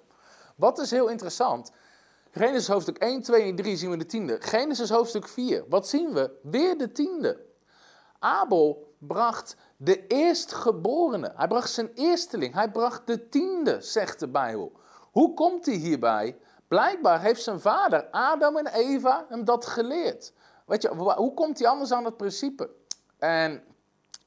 Wat 0.57 0.79
is 0.79 0.91
heel 0.91 1.09
interessant? 1.09 1.73
Genesis 2.31 2.69
hoofdstuk 2.69 2.99
1, 2.99 3.23
2 3.23 3.43
en 3.43 3.57
3 3.57 3.77
zien 3.77 3.91
we 3.91 3.97
de 3.97 4.07
tiende. 4.07 4.37
Genesis 4.41 4.91
hoofdstuk 4.91 5.29
4, 5.29 5.65
wat 5.69 5.89
zien 5.89 6.13
we? 6.13 6.31
Weer 6.43 6.79
de 6.79 6.93
tiende. 6.93 7.41
Abel 8.19 8.95
bracht 8.99 9.57
de 9.77 10.07
eerstgeborene. 10.07 11.33
Hij 11.37 11.49
bracht 11.49 11.71
zijn 11.71 11.91
eersteling. 11.95 12.55
Hij 12.55 12.71
bracht 12.71 13.07
de 13.07 13.29
tiende, 13.29 13.81
zegt 13.81 14.21
de 14.21 14.29
Bijbel. 14.29 14.73
Hoe 15.11 15.35
komt 15.35 15.67
hij 15.67 15.75
hierbij? 15.75 16.37
Blijkbaar 16.75 17.21
heeft 17.21 17.43
zijn 17.43 17.61
vader, 17.61 18.09
Adam 18.11 18.57
en 18.57 18.67
Eva, 18.67 19.27
hem 19.29 19.45
dat 19.45 19.67
geleerd. 19.67 20.33
Weet 20.67 20.83
je, 20.83 20.89
hoe 20.95 21.35
komt 21.35 21.59
hij 21.59 21.69
anders 21.69 21.93
aan 21.93 22.05
het 22.05 22.17
principe? 22.17 22.71
En 23.19 23.63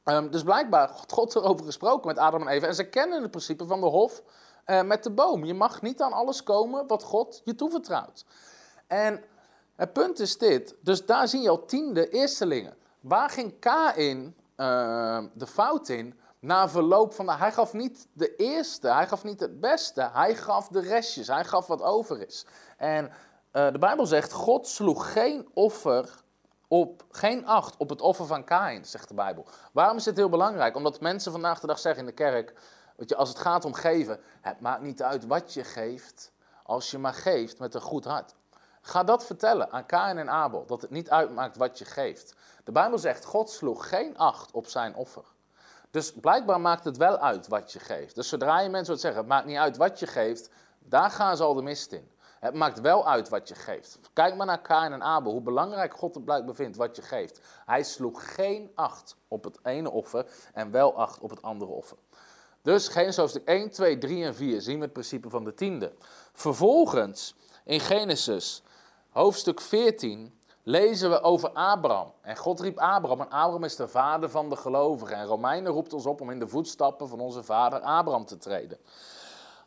um, 0.06 0.32
dus 0.32 0.44
blijkbaar 0.44 0.90
had 0.90 1.12
God 1.12 1.36
erover 1.36 1.66
gesproken 1.66 2.08
met 2.08 2.18
Adam 2.18 2.42
en 2.42 2.48
Eva. 2.48 2.68
En 2.68 2.76
ze 2.76 2.90
kennen 2.90 3.22
het 3.22 3.32
principe 3.32 3.66
van 3.66 3.80
de 3.80 3.86
hof 3.86 4.22
uh, 4.66 4.82
met 4.82 5.04
de 5.04 5.12
boom. 5.12 5.46
Je 5.46 5.54
mag 5.54 5.82
niet 5.82 6.02
aan 6.02 6.14
alles 6.14 6.44
komen 6.44 6.88
wat 6.88 7.04
God 7.04 7.42
je 7.44 7.56
toevertrouwt. 7.56 8.26
En 8.88 9.24
het 9.76 9.94
punt 9.94 10.20
is 10.20 10.38
dit. 10.38 10.76
Dus 10.82 11.06
daar 11.06 11.28
zie 11.28 11.42
je 11.42 11.50
al 11.50 11.66
tiende 11.66 12.10
eerstelingen. 12.10 12.78
Waar 13.00 13.30
ging 13.30 13.60
Kain 13.60 14.36
uh, 14.58 15.24
de 15.34 15.48
fout 15.48 15.90
in? 15.90 16.20
Na 16.40 16.70
verloop 16.70 17.14
van 17.14 17.26
de. 17.26 17.32
Hij 17.32 17.52
gaf 17.52 17.74
niet 17.74 18.08
de 18.14 18.36
eerste, 18.36 18.88
hij 18.88 19.08
gaf 19.08 19.24
niet 19.24 19.40
het 19.40 19.60
beste, 19.60 20.10
hij 20.14 20.36
gaf 20.36 20.68
de 20.68 20.80
restjes, 20.80 21.28
hij 21.28 21.46
gaf 21.46 21.68
wat 21.68 21.82
over 21.82 22.28
is. 22.28 22.46
En 22.78 23.06
uh, 23.06 23.72
de 23.72 23.80
Bijbel 23.80 24.06
zegt: 24.06 24.32
God 24.32 24.68
sloeg 24.68 25.12
geen 25.12 25.50
offer 25.54 26.22
op, 26.68 27.04
geen 27.10 27.46
acht 27.46 27.78
op 27.78 27.90
het 27.90 28.02
offer 28.02 28.26
van 28.26 28.44
Kain, 28.44 28.86
zegt 28.86 29.08
de 29.08 29.14
Bijbel. 29.14 29.46
Waarom 29.74 29.98
is 29.98 30.04
dit 30.04 30.18
heel 30.18 30.30
belangrijk? 30.30 30.76
Omdat 30.76 31.02
mensen 31.02 31.32
vandaag 31.32 31.60
de 31.60 31.68
dag 31.68 31.80
zeggen 31.80 32.02
in 32.02 32.08
de 32.08 32.14
kerk: 32.14 32.54
Weet 32.96 33.10
je, 33.10 33.16
als 33.16 33.30
het 33.30 33.40
gaat 33.40 33.66
om 33.66 33.74
geven, 33.74 34.20
het 34.42 34.60
maakt 34.60 34.82
niet 34.82 35.02
uit 35.04 35.28
wat 35.28 35.54
je 35.54 35.64
geeft, 35.64 36.32
als 36.64 36.92
je 36.92 36.98
maar 36.98 37.14
geeft 37.14 37.60
met 37.60 37.74
een 37.74 37.82
goed 37.82 38.06
hart. 38.06 38.36
Ga 38.82 39.04
dat 39.04 39.26
vertellen 39.26 39.72
aan 39.72 39.86
Kain 39.86 40.18
en 40.18 40.30
Abel, 40.30 40.66
dat 40.66 40.82
het 40.82 40.92
niet 40.92 41.10
uitmaakt 41.10 41.58
wat 41.58 41.78
je 41.78 41.86
geeft. 41.86 42.36
De 42.64 42.72
Bijbel 42.72 42.98
zegt, 42.98 43.26
God 43.26 43.50
sloeg 43.50 43.90
geen 43.90 44.18
acht 44.18 44.52
op 44.52 44.68
zijn 44.68 44.96
offer. 44.96 45.36
Dus 45.92 46.14
blijkbaar 46.14 46.62
maakt 46.62 46.84
het 46.84 46.98
wel 46.98 47.18
uit 47.18 47.48
wat 47.48 47.72
je 47.72 47.80
geeft. 47.80 48.16
Dus 48.16 48.30
zodra 48.30 48.60
je 48.60 48.70
mensen 48.70 48.94
wat 48.94 49.02
zeggen, 49.02 49.20
het 49.20 49.30
maakt 49.30 49.46
niet 49.46 49.58
uit 49.58 49.78
wat 49.78 50.00
je 50.00 50.08
geeft, 50.08 50.50
daar 50.80 51.12
gaan 51.12 51.38
ze 51.38 51.44
al 51.44 51.54
de 51.54 51.62
mist 51.62 51.92
in. 51.92 52.12
Het 52.40 52.54
maakt 52.54 52.82
wel 52.82 53.08
uit 53.08 53.30
wat 53.30 53.48
je 53.48 53.56
geeft. 53.56 54.00
Kijk 54.14 54.36
maar 54.36 54.46
naar 54.46 54.62
Kain 54.62 54.94
en 54.94 55.04
Abel, 55.04 55.32
hoe 55.32 55.42
belangrijk 55.42 55.94
God 55.94 56.16
het 56.16 56.26
blijkbaar 56.26 56.56
vindt 56.56 56.78
wat 56.78 56.96
je 56.96 57.02
geeft. 57.02 57.40
Hij 57.66 57.84
sloeg 57.84 58.36
geen 58.36 58.72
acht 58.76 59.16
op 59.28 59.44
het 59.44 59.60
ene 59.64 59.92
offer 59.92 60.26
en 60.54 60.72
wel 60.72 60.96
acht 60.96 61.20
op 61.20 61.30
het 61.30 61.42
andere 61.42 61.72
offer. 61.72 61.98
Dus 62.62 62.88
Genesis 62.88 63.18
hoofdstuk 63.18 63.48
1, 63.48 63.70
2, 63.70 63.98
3 63.98 64.26
en 64.26 64.36
4 64.36 64.62
zien 64.62 64.78
we 64.78 64.84
het 64.84 64.94
principe 64.94 65.30
van 65.30 65.44
de 65.44 65.54
tiende. 65.54 65.94
Vervolgens 66.34 67.36
in 67.66 67.80
Genesis 67.80 68.64
hoofdstuk 69.10 69.62
14 69.62 70.37
lezen 70.68 71.10
we 71.10 71.22
over 71.22 71.50
Abraham. 71.50 72.14
En 72.22 72.38
God 72.38 72.60
riep 72.60 72.78
Abraham 72.78 73.22
en 73.22 73.30
Abraham 73.30 73.64
is 73.64 73.76
de 73.76 73.88
vader 73.88 74.30
van 74.30 74.50
de 74.50 74.56
gelovigen. 74.56 75.16
En 75.16 75.26
Romeinen 75.26 75.72
roept 75.72 75.94
ons 75.94 76.06
op 76.06 76.22
om 76.22 76.30
in 76.30 76.40
de 76.40 76.48
voetstappen 76.48 77.08
van 77.08 77.20
onze 77.20 77.44
vader 77.44 77.80
Abraham 77.80 78.26
te 78.26 78.38
treden. 78.38 78.78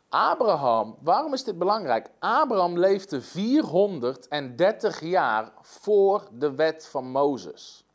Abraham, 0.09 0.97
waarom 0.99 1.33
is 1.33 1.43
dit 1.43 1.57
belangrijk? 1.57 2.09
Abraham 2.19 2.77
leefde 2.77 3.21
430 3.21 4.99
jaar 4.99 5.51
voor 5.61 6.27
de 6.31 6.55
wet 6.55 6.87
van 6.87 7.11
Mozes. 7.11 7.85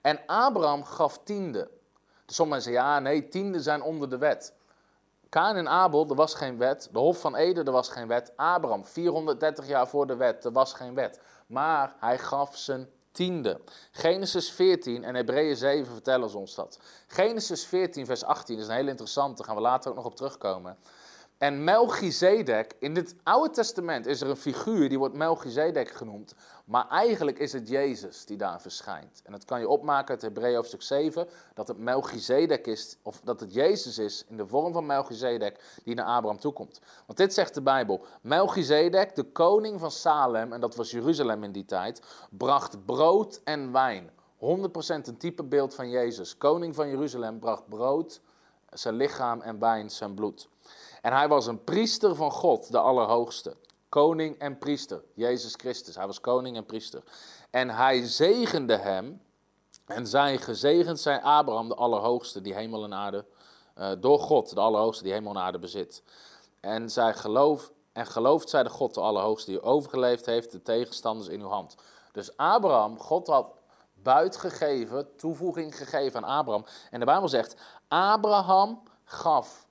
En 0.00 0.20
Abraham 0.26 0.84
gaf 0.84 1.18
tiende. 1.24 1.70
Sommigen 2.26 2.62
zeggen, 2.62 2.82
ja, 2.82 2.98
nee, 2.98 3.28
tiende 3.28 3.60
zijn 3.60 3.82
onder 3.82 4.10
de 4.10 4.18
wet. 4.18 4.54
Kaan 5.28 5.56
en 5.56 5.68
Abel, 5.68 6.06
er 6.08 6.14
was 6.14 6.34
geen 6.34 6.58
wet. 6.58 6.88
De 6.92 6.98
Hof 6.98 7.20
van 7.20 7.36
Eden, 7.36 7.64
er 7.64 7.72
was 7.72 7.88
geen 7.88 8.08
wet. 8.08 8.32
Abraham, 8.36 8.84
430 8.84 9.66
jaar 9.66 9.88
voor 9.88 10.06
de 10.06 10.16
wet, 10.16 10.44
er 10.44 10.52
was 10.52 10.72
geen 10.72 10.94
wet. 10.94 11.20
Maar 11.52 11.94
hij 11.98 12.18
gaf 12.18 12.56
zijn 12.56 12.88
tiende. 13.10 13.60
Genesis 13.90 14.50
14 14.50 15.04
en 15.04 15.14
Hebreeën 15.14 15.56
7 15.56 15.92
vertellen 15.92 16.34
ons 16.34 16.54
dat. 16.54 16.78
Genesis 17.06 17.66
14, 17.66 18.06
vers 18.06 18.24
18 18.24 18.58
is 18.58 18.66
een 18.68 18.74
heel 18.74 18.88
interessante, 18.88 19.36
daar 19.36 19.46
gaan 19.46 19.56
we 19.56 19.62
later 19.62 19.90
ook 19.90 19.96
nog 19.96 20.04
op 20.04 20.16
terugkomen. 20.16 20.78
En 21.42 21.64
Melchizedek, 21.64 22.74
in 22.78 22.96
het 22.96 23.14
Oude 23.22 23.50
Testament 23.50 24.06
is 24.06 24.20
er 24.20 24.28
een 24.28 24.36
figuur 24.36 24.88
die 24.88 24.98
wordt 24.98 25.14
Melchizedek 25.14 25.90
genoemd. 25.90 26.34
Maar 26.64 26.88
eigenlijk 26.88 27.38
is 27.38 27.52
het 27.52 27.68
Jezus 27.68 28.24
die 28.24 28.36
daar 28.36 28.60
verschijnt. 28.60 29.22
En 29.24 29.32
dat 29.32 29.44
kan 29.44 29.60
je 29.60 29.68
opmaken 29.68 30.08
uit 30.08 30.22
Hebreeën 30.22 30.54
hoofdstuk 30.54 30.82
7, 30.82 31.28
dat 31.54 31.68
het 31.68 31.78
Melchizedek 31.78 32.66
is, 32.66 32.96
of 33.02 33.20
dat 33.24 33.40
het 33.40 33.54
Jezus 33.54 33.98
is 33.98 34.24
in 34.28 34.36
de 34.36 34.46
vorm 34.46 34.72
van 34.72 34.86
Melchizedek 34.86 35.80
die 35.84 35.94
naar 35.94 36.04
Abraham 36.04 36.40
toekomt. 36.40 36.80
Want 37.06 37.18
dit 37.18 37.34
zegt 37.34 37.54
de 37.54 37.62
Bijbel. 37.62 38.04
Melchizedek, 38.20 39.14
de 39.14 39.24
koning 39.24 39.80
van 39.80 39.90
Salem, 39.90 40.52
en 40.52 40.60
dat 40.60 40.76
was 40.76 40.90
Jeruzalem 40.90 41.44
in 41.44 41.52
die 41.52 41.64
tijd, 41.64 42.02
bracht 42.30 42.84
brood 42.84 43.40
en 43.44 43.72
wijn. 43.72 44.10
100% 44.38 44.38
een 44.38 45.16
typebeeld 45.18 45.74
van 45.74 45.90
Jezus. 45.90 46.36
Koning 46.36 46.74
van 46.74 46.88
Jeruzalem 46.88 47.38
bracht 47.38 47.68
brood, 47.68 48.20
zijn 48.70 48.94
lichaam 48.94 49.40
en 49.40 49.58
wijn, 49.58 49.90
zijn 49.90 50.14
bloed. 50.14 50.50
En 51.02 51.12
hij 51.12 51.28
was 51.28 51.46
een 51.46 51.64
priester 51.64 52.14
van 52.14 52.30
God, 52.30 52.72
de 52.72 52.78
Allerhoogste. 52.78 53.56
Koning 53.88 54.38
en 54.38 54.58
priester, 54.58 55.02
Jezus 55.14 55.54
Christus. 55.54 55.94
Hij 55.94 56.06
was 56.06 56.20
koning 56.20 56.56
en 56.56 56.66
priester. 56.66 57.02
En 57.50 57.70
hij 57.70 58.06
zegende 58.06 58.76
hem. 58.76 59.22
En 59.86 60.06
zij 60.06 60.38
gezegend 60.38 61.00
zijn 61.00 61.22
Abraham, 61.22 61.68
de 61.68 61.74
Allerhoogste, 61.74 62.40
die 62.40 62.54
hemel 62.54 62.84
en 62.84 62.94
aarde. 62.94 63.24
Uh, 63.78 63.90
door 63.98 64.18
God, 64.18 64.54
de 64.54 64.60
Allerhoogste, 64.60 65.02
die 65.02 65.12
hemel 65.12 65.34
en 65.34 65.40
aarde 65.40 65.58
bezit. 65.58 66.02
En 66.60 66.90
zij 66.90 67.14
geloof, 67.14 67.72
en 67.92 68.06
gelooft 68.06 68.48
zij 68.48 68.62
de 68.62 68.68
God, 68.68 68.94
de 68.94 69.00
Allerhoogste, 69.00 69.50
die 69.50 69.62
overgeleefd 69.62 70.26
heeft, 70.26 70.52
de 70.52 70.62
tegenstanders 70.62 71.28
in 71.28 71.40
uw 71.40 71.48
hand. 71.48 71.74
Dus 72.12 72.36
Abraham, 72.36 72.98
God 72.98 73.26
had 73.26 73.46
buitgegeven, 73.94 75.16
toevoeging 75.16 75.76
gegeven 75.76 76.24
aan 76.24 76.38
Abraham. 76.38 76.64
En 76.90 77.00
de 77.00 77.06
Bijbel 77.06 77.28
zegt, 77.28 77.56
Abraham 77.88 78.82
gaf 79.04 79.61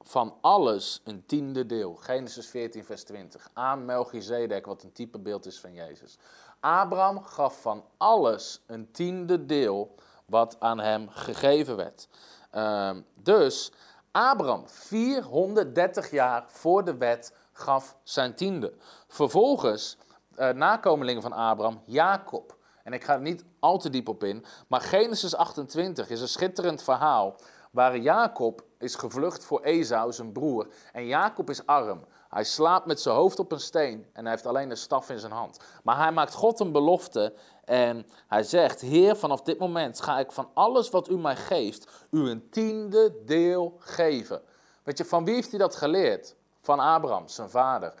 van 0.00 0.34
alles 0.40 1.00
een 1.04 1.26
tiende 1.26 1.66
deel. 1.66 1.94
Genesis 1.94 2.46
14, 2.46 2.84
vers 2.84 3.04
20. 3.04 3.50
Aan 3.52 3.84
Melchizedek, 3.84 4.66
wat 4.66 4.82
een 4.82 4.92
typebeeld 4.92 5.46
is 5.46 5.60
van 5.60 5.72
Jezus. 5.72 6.18
Abraham 6.60 7.22
gaf 7.22 7.60
van 7.60 7.84
alles 7.96 8.62
een 8.66 8.90
tiende 8.90 9.46
deel 9.46 9.94
wat 10.26 10.56
aan 10.58 10.80
hem 10.80 11.08
gegeven 11.08 11.76
werd. 11.76 12.08
Uh, 12.54 12.90
dus 13.20 13.72
Abraham, 14.10 14.68
430 14.68 16.10
jaar 16.10 16.44
voor 16.46 16.84
de 16.84 16.96
wet, 16.96 17.34
gaf 17.52 17.96
zijn 18.02 18.34
tiende. 18.34 18.72
Vervolgens, 19.08 19.98
uh, 20.36 20.50
nakomelingen 20.50 21.22
van 21.22 21.32
Abraham, 21.32 21.82
Jacob. 21.84 22.56
En 22.82 22.92
ik 22.92 23.04
ga 23.04 23.14
er 23.14 23.20
niet 23.20 23.44
al 23.58 23.78
te 23.78 23.90
diep 23.90 24.08
op 24.08 24.24
in, 24.24 24.44
maar 24.68 24.80
Genesis 24.80 25.34
28 25.34 26.10
is 26.10 26.20
een 26.20 26.28
schitterend 26.28 26.82
verhaal 26.82 27.36
waar 27.70 27.98
Jacob 27.98 28.62
is 28.78 28.94
gevlucht 28.94 29.44
voor 29.44 29.60
Esau, 29.60 30.12
zijn 30.12 30.32
broer. 30.32 30.66
En 30.92 31.06
Jacob 31.06 31.50
is 31.50 31.66
arm. 31.66 32.04
Hij 32.28 32.44
slaapt 32.44 32.86
met 32.86 33.00
zijn 33.00 33.14
hoofd 33.14 33.38
op 33.38 33.52
een 33.52 33.60
steen 33.60 34.06
en 34.12 34.22
hij 34.22 34.32
heeft 34.32 34.46
alleen 34.46 34.70
een 34.70 34.76
staf 34.76 35.10
in 35.10 35.18
zijn 35.18 35.32
hand. 35.32 35.58
Maar 35.82 35.96
hij 35.96 36.12
maakt 36.12 36.34
God 36.34 36.60
een 36.60 36.72
belofte 36.72 37.34
en 37.64 38.06
hij 38.26 38.42
zegt: 38.42 38.80
Heer, 38.80 39.16
vanaf 39.16 39.42
dit 39.42 39.58
moment 39.58 40.00
ga 40.00 40.18
ik 40.18 40.32
van 40.32 40.50
alles 40.54 40.90
wat 40.90 41.08
u 41.08 41.18
mij 41.18 41.36
geeft, 41.36 42.06
u 42.10 42.30
een 42.30 42.50
tiende 42.50 43.14
deel 43.24 43.76
geven. 43.78 44.42
Weet 44.82 44.98
je, 44.98 45.04
van 45.04 45.24
wie 45.24 45.34
heeft 45.34 45.50
hij 45.50 45.58
dat 45.58 45.76
geleerd? 45.76 46.36
Van 46.60 46.80
Abraham, 46.80 47.28
zijn 47.28 47.50
vader. 47.50 47.94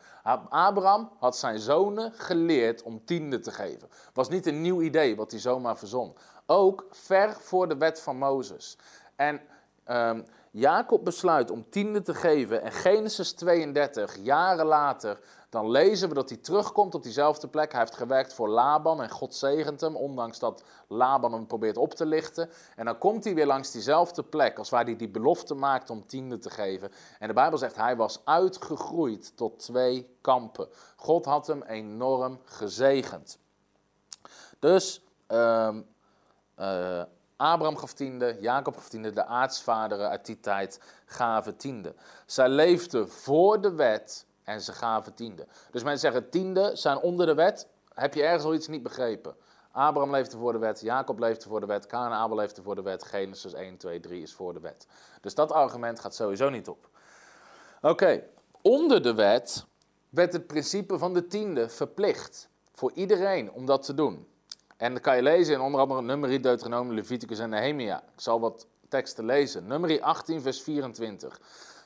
Abraham 0.48 1.10
had 1.18 1.36
zijn 1.36 1.58
zonen 1.58 2.12
geleerd 2.12 2.82
om 2.82 3.04
tiende 3.04 3.40
te 3.40 3.50
geven. 3.50 3.88
Was 4.12 4.28
niet 4.28 4.46
een 4.46 4.60
nieuw 4.60 4.80
idee 4.80 5.16
wat 5.16 5.30
hij 5.30 5.40
zomaar 5.40 5.78
verzon. 5.78 6.16
Ook 6.46 6.86
ver 6.90 7.36
voor 7.40 7.68
de 7.68 7.76
wet 7.76 8.00
van 8.00 8.16
Mozes. 8.16 8.78
En 9.16 9.40
um, 9.90 10.24
Jacob 10.50 11.04
besluit 11.04 11.50
om 11.50 11.70
tiende 11.70 12.02
te 12.02 12.14
geven 12.14 12.62
en 12.62 12.72
Genesis 12.72 13.32
32, 13.32 14.16
jaren 14.22 14.66
later, 14.66 15.20
dan 15.50 15.70
lezen 15.70 16.08
we 16.08 16.14
dat 16.14 16.28
hij 16.28 16.38
terugkomt 16.38 16.94
op 16.94 17.02
diezelfde 17.02 17.48
plek. 17.48 17.70
Hij 17.72 17.80
heeft 17.80 17.96
gewerkt 17.96 18.34
voor 18.34 18.48
Laban 18.48 19.02
en 19.02 19.10
God 19.10 19.34
zegent 19.34 19.80
hem, 19.80 19.96
ondanks 19.96 20.38
dat 20.38 20.64
Laban 20.88 21.32
hem 21.32 21.46
probeert 21.46 21.76
op 21.76 21.94
te 21.94 22.06
lichten. 22.06 22.50
En 22.76 22.84
dan 22.84 22.98
komt 22.98 23.24
hij 23.24 23.34
weer 23.34 23.46
langs 23.46 23.70
diezelfde 23.70 24.22
plek 24.22 24.58
als 24.58 24.70
waar 24.70 24.84
hij 24.84 24.96
die 24.96 25.08
belofte 25.08 25.54
maakt 25.54 25.90
om 25.90 26.06
tiende 26.06 26.38
te 26.38 26.50
geven. 26.50 26.92
En 27.18 27.28
de 27.28 27.34
Bijbel 27.34 27.58
zegt, 27.58 27.76
hij 27.76 27.96
was 27.96 28.20
uitgegroeid 28.24 29.36
tot 29.36 29.58
twee 29.58 30.16
kampen. 30.20 30.68
God 30.96 31.24
had 31.24 31.46
hem 31.46 31.62
enorm 31.62 32.40
gezegend. 32.44 33.38
Dus... 34.58 35.02
Um, 35.28 35.86
uh, 36.58 37.02
Abraham 37.38 37.76
gaf 37.76 37.92
tiende, 37.92 38.36
Jacob 38.40 38.74
gaf 38.74 38.88
tiende, 38.88 39.12
de 39.12 39.24
aartsvaderen 39.24 40.08
uit 40.08 40.26
die 40.26 40.40
tijd 40.40 40.80
gaven 41.04 41.56
tiende. 41.56 41.94
Zij 42.26 42.48
leefden 42.48 43.08
voor 43.08 43.60
de 43.60 43.72
wet 43.72 44.26
en 44.44 44.60
ze 44.60 44.72
gaven 44.72 45.14
tiende. 45.14 45.46
Dus 45.70 45.82
mensen 45.82 46.12
zeggen 46.12 46.30
tiende 46.30 46.70
zijn 46.76 46.98
onder 46.98 47.26
de 47.26 47.34
wet. 47.34 47.68
Heb 47.94 48.14
je 48.14 48.22
ergens 48.22 48.44
al 48.44 48.54
iets 48.54 48.68
niet 48.68 48.82
begrepen? 48.82 49.36
Abraham 49.72 50.10
leefde 50.10 50.36
voor 50.36 50.52
de 50.52 50.58
wet, 50.58 50.80
Jacob 50.80 51.18
leefde 51.18 51.48
voor 51.48 51.60
de 51.60 51.66
wet, 51.66 51.86
Kaan 51.86 52.12
en 52.12 52.18
Abel 52.18 52.36
leefden 52.36 52.64
voor 52.64 52.74
de 52.74 52.82
wet, 52.82 53.04
Genesis 53.04 53.52
1, 53.52 53.76
2, 53.76 54.00
3 54.00 54.22
is 54.22 54.34
voor 54.34 54.52
de 54.52 54.60
wet. 54.60 54.86
Dus 55.20 55.34
dat 55.34 55.52
argument 55.52 56.00
gaat 56.00 56.14
sowieso 56.14 56.48
niet 56.48 56.68
op. 56.68 56.88
Oké, 57.82 58.22
onder 58.62 59.02
de 59.02 59.14
wet 59.14 59.64
werd 60.08 60.32
het 60.32 60.46
principe 60.46 60.98
van 60.98 61.14
de 61.14 61.26
tiende 61.26 61.68
verplicht 61.68 62.48
voor 62.72 62.92
iedereen 62.92 63.52
om 63.52 63.66
dat 63.66 63.82
te 63.82 63.94
doen. 63.94 64.26
En 64.78 64.92
dat 64.92 65.02
kan 65.02 65.16
je 65.16 65.22
lezen 65.22 65.54
in 65.54 65.60
onder 65.60 65.80
andere 65.80 66.02
Numeri, 66.02 66.40
Deuteronomie, 66.40 66.94
Leviticus 66.94 67.38
en 67.38 67.50
Nehemia. 67.50 68.02
Ik 68.02 68.20
zal 68.20 68.40
wat 68.40 68.66
teksten 68.88 69.24
lezen. 69.24 69.66
Numeri 69.66 70.00
18, 70.00 70.42
vers 70.42 70.60
24. 70.60 71.40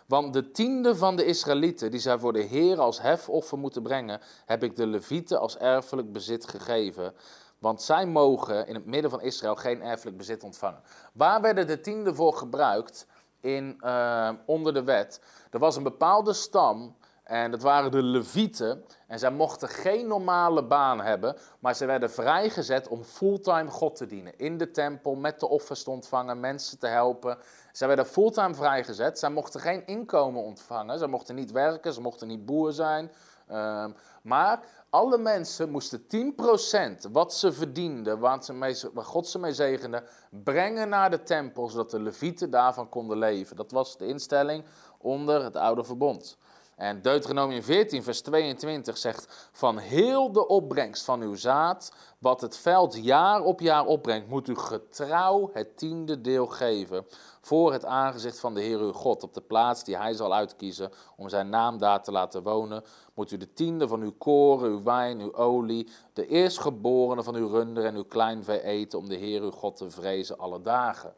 Want 0.07 0.33
de 0.33 0.50
tiende 0.50 0.96
van 0.96 1.16
de 1.16 1.24
Israëlieten, 1.24 1.90
die 1.90 2.00
zij 2.00 2.18
voor 2.18 2.33
de 2.33 2.42
Heer 2.42 2.81
als 2.81 3.00
hefoffer 3.00 3.59
moeten 3.59 3.83
brengen, 3.83 4.20
heb 4.46 4.62
ik 4.62 4.76
de 4.76 4.87
Levieten 4.87 5.40
als 5.40 5.57
erfelijk 5.59 6.12
bezit 6.12 6.48
gegeven. 6.48 7.14
Want 7.59 7.83
zij 7.83 8.07
mogen 8.07 8.66
in 8.66 8.74
het 8.74 8.87
midden 8.87 9.11
van 9.11 9.20
Israël 9.20 9.57
geen 9.57 9.83
erfelijk 9.83 10.16
bezit 10.16 10.42
ontvangen. 10.42 10.83
Waar 11.12 11.40
werden 11.40 11.66
de 11.66 11.81
tiende 11.81 12.14
voor 12.14 12.35
gebruikt 12.35 13.07
in, 13.40 13.81
uh, 13.81 14.31
onder 14.46 14.74
de 14.74 14.85
wet? 14.85 15.20
Er 15.50 15.59
was 15.59 15.76
een 15.76 15.83
bepaalde 15.83 16.33
stam 16.33 16.96
en 17.22 17.50
dat 17.50 17.62
waren 17.62 17.90
de 17.90 18.02
Levieten. 18.02 18.85
En 19.06 19.18
zij 19.18 19.30
mochten 19.30 19.68
geen 19.68 20.06
normale 20.06 20.64
baan 20.64 21.00
hebben, 21.00 21.37
maar 21.58 21.74
ze 21.74 21.87
werden 21.87 22.11
vrijgezet 22.11 22.88
om 22.88 23.04
fulltime 23.04 23.70
God 23.70 23.96
te 23.96 24.06
dienen. 24.06 24.38
In 24.38 24.58
de 24.58 24.70
tempel, 24.70 25.14
met 25.14 25.40
de 25.40 25.48
offers 25.48 25.82
te 25.82 25.90
ontvangen, 25.90 26.40
mensen 26.40 26.78
te 26.78 26.87
helpen. 26.87 27.38
Zij 27.72 27.87
werden 27.87 28.06
fulltime 28.06 28.54
vrijgezet. 28.54 29.18
Zij 29.18 29.30
mochten 29.30 29.61
geen 29.61 29.87
inkomen 29.87 30.42
ontvangen. 30.42 30.98
Ze 30.98 31.06
mochten 31.06 31.35
niet 31.35 31.52
werken, 31.52 31.92
ze 31.92 32.00
mochten 32.00 32.28
niet 32.28 32.46
boer 32.46 32.72
zijn. 32.72 33.11
Ehm, 33.48 33.90
maar 34.22 34.61
alle 34.90 35.18
mensen 35.18 35.70
moesten 35.70 36.06
10% 36.06 37.08
wat 37.12 37.35
ze 37.35 37.52
verdienden, 37.52 38.18
waar, 38.18 38.42
ze 38.42 38.90
God 38.94 39.28
ze 39.28 39.38
mee 39.38 39.52
zegende, 39.52 40.04
brengen 40.30 40.88
naar 40.88 41.11
de 41.11 41.22
tempel, 41.22 41.68
zodat 41.68 41.90
de 41.90 42.00
levieten 42.00 42.50
daarvan 42.50 42.88
konden 42.88 43.18
leven. 43.18 43.56
Dat 43.56 43.70
was 43.70 43.96
de 43.96 44.06
instelling 44.06 44.64
onder 44.98 45.44
het 45.44 45.56
oude 45.56 45.85
verbond. 45.85 46.38
En 46.76 47.02
Deuteronomium 47.02 47.62
14, 47.62 48.02
vers 48.02 48.20
22 48.20 48.98
zegt: 48.98 49.48
Van 49.52 49.78
heel 49.78 50.32
de 50.32 50.46
opbrengst 50.46 51.04
van 51.04 51.20
uw 51.20 51.35
zaad, 51.35 51.92
wat 52.18 52.40
het 52.40 52.56
veld 52.56 53.04
jaar 53.04 53.42
op 53.42 53.61
jaar 53.61 53.87
opbrengt, 53.87 54.28
moet 54.28 54.48
u 54.48 54.56
getrouw 54.56 55.50
het 55.52 55.76
tiende 55.78 56.20
deel 56.20 56.46
geven. 56.46 57.06
Voor 57.40 57.72
het 57.72 57.85
aangezicht 57.85 58.40
van 58.40 58.54
de 58.54 58.61
Heer 58.61 58.78
uw 58.78 58.92
God, 58.92 59.22
op 59.22 59.35
de 59.35 59.40
plaats 59.40 59.85
die 59.85 59.96
hij 59.96 60.14
zal 60.14 60.35
uitkiezen 60.35 60.90
om 61.16 61.28
zijn 61.28 61.48
naam 61.48 61.78
daar 61.78 62.02
te 62.02 62.12
laten 62.12 62.42
wonen, 62.42 62.85
moet 63.14 63.30
u 63.30 63.37
de 63.37 63.52
tiende 63.52 63.88
van 63.88 64.00
uw 64.00 64.14
koren, 64.18 64.70
uw 64.70 64.82
wijn, 64.82 65.20
uw 65.20 65.35
olie, 65.35 65.88
de 66.12 66.26
eerstgeborene 66.26 67.22
van 67.22 67.35
uw 67.35 67.48
runder 67.48 67.85
en 67.85 67.94
uw 67.94 68.04
kleinvee 68.04 68.62
eten, 68.62 68.98
om 68.98 69.08
de 69.08 69.16
Heer 69.16 69.42
uw 69.42 69.50
God 69.50 69.76
te 69.76 69.90
vrezen 69.90 70.38
alle 70.38 70.61
dagen. 70.61 71.14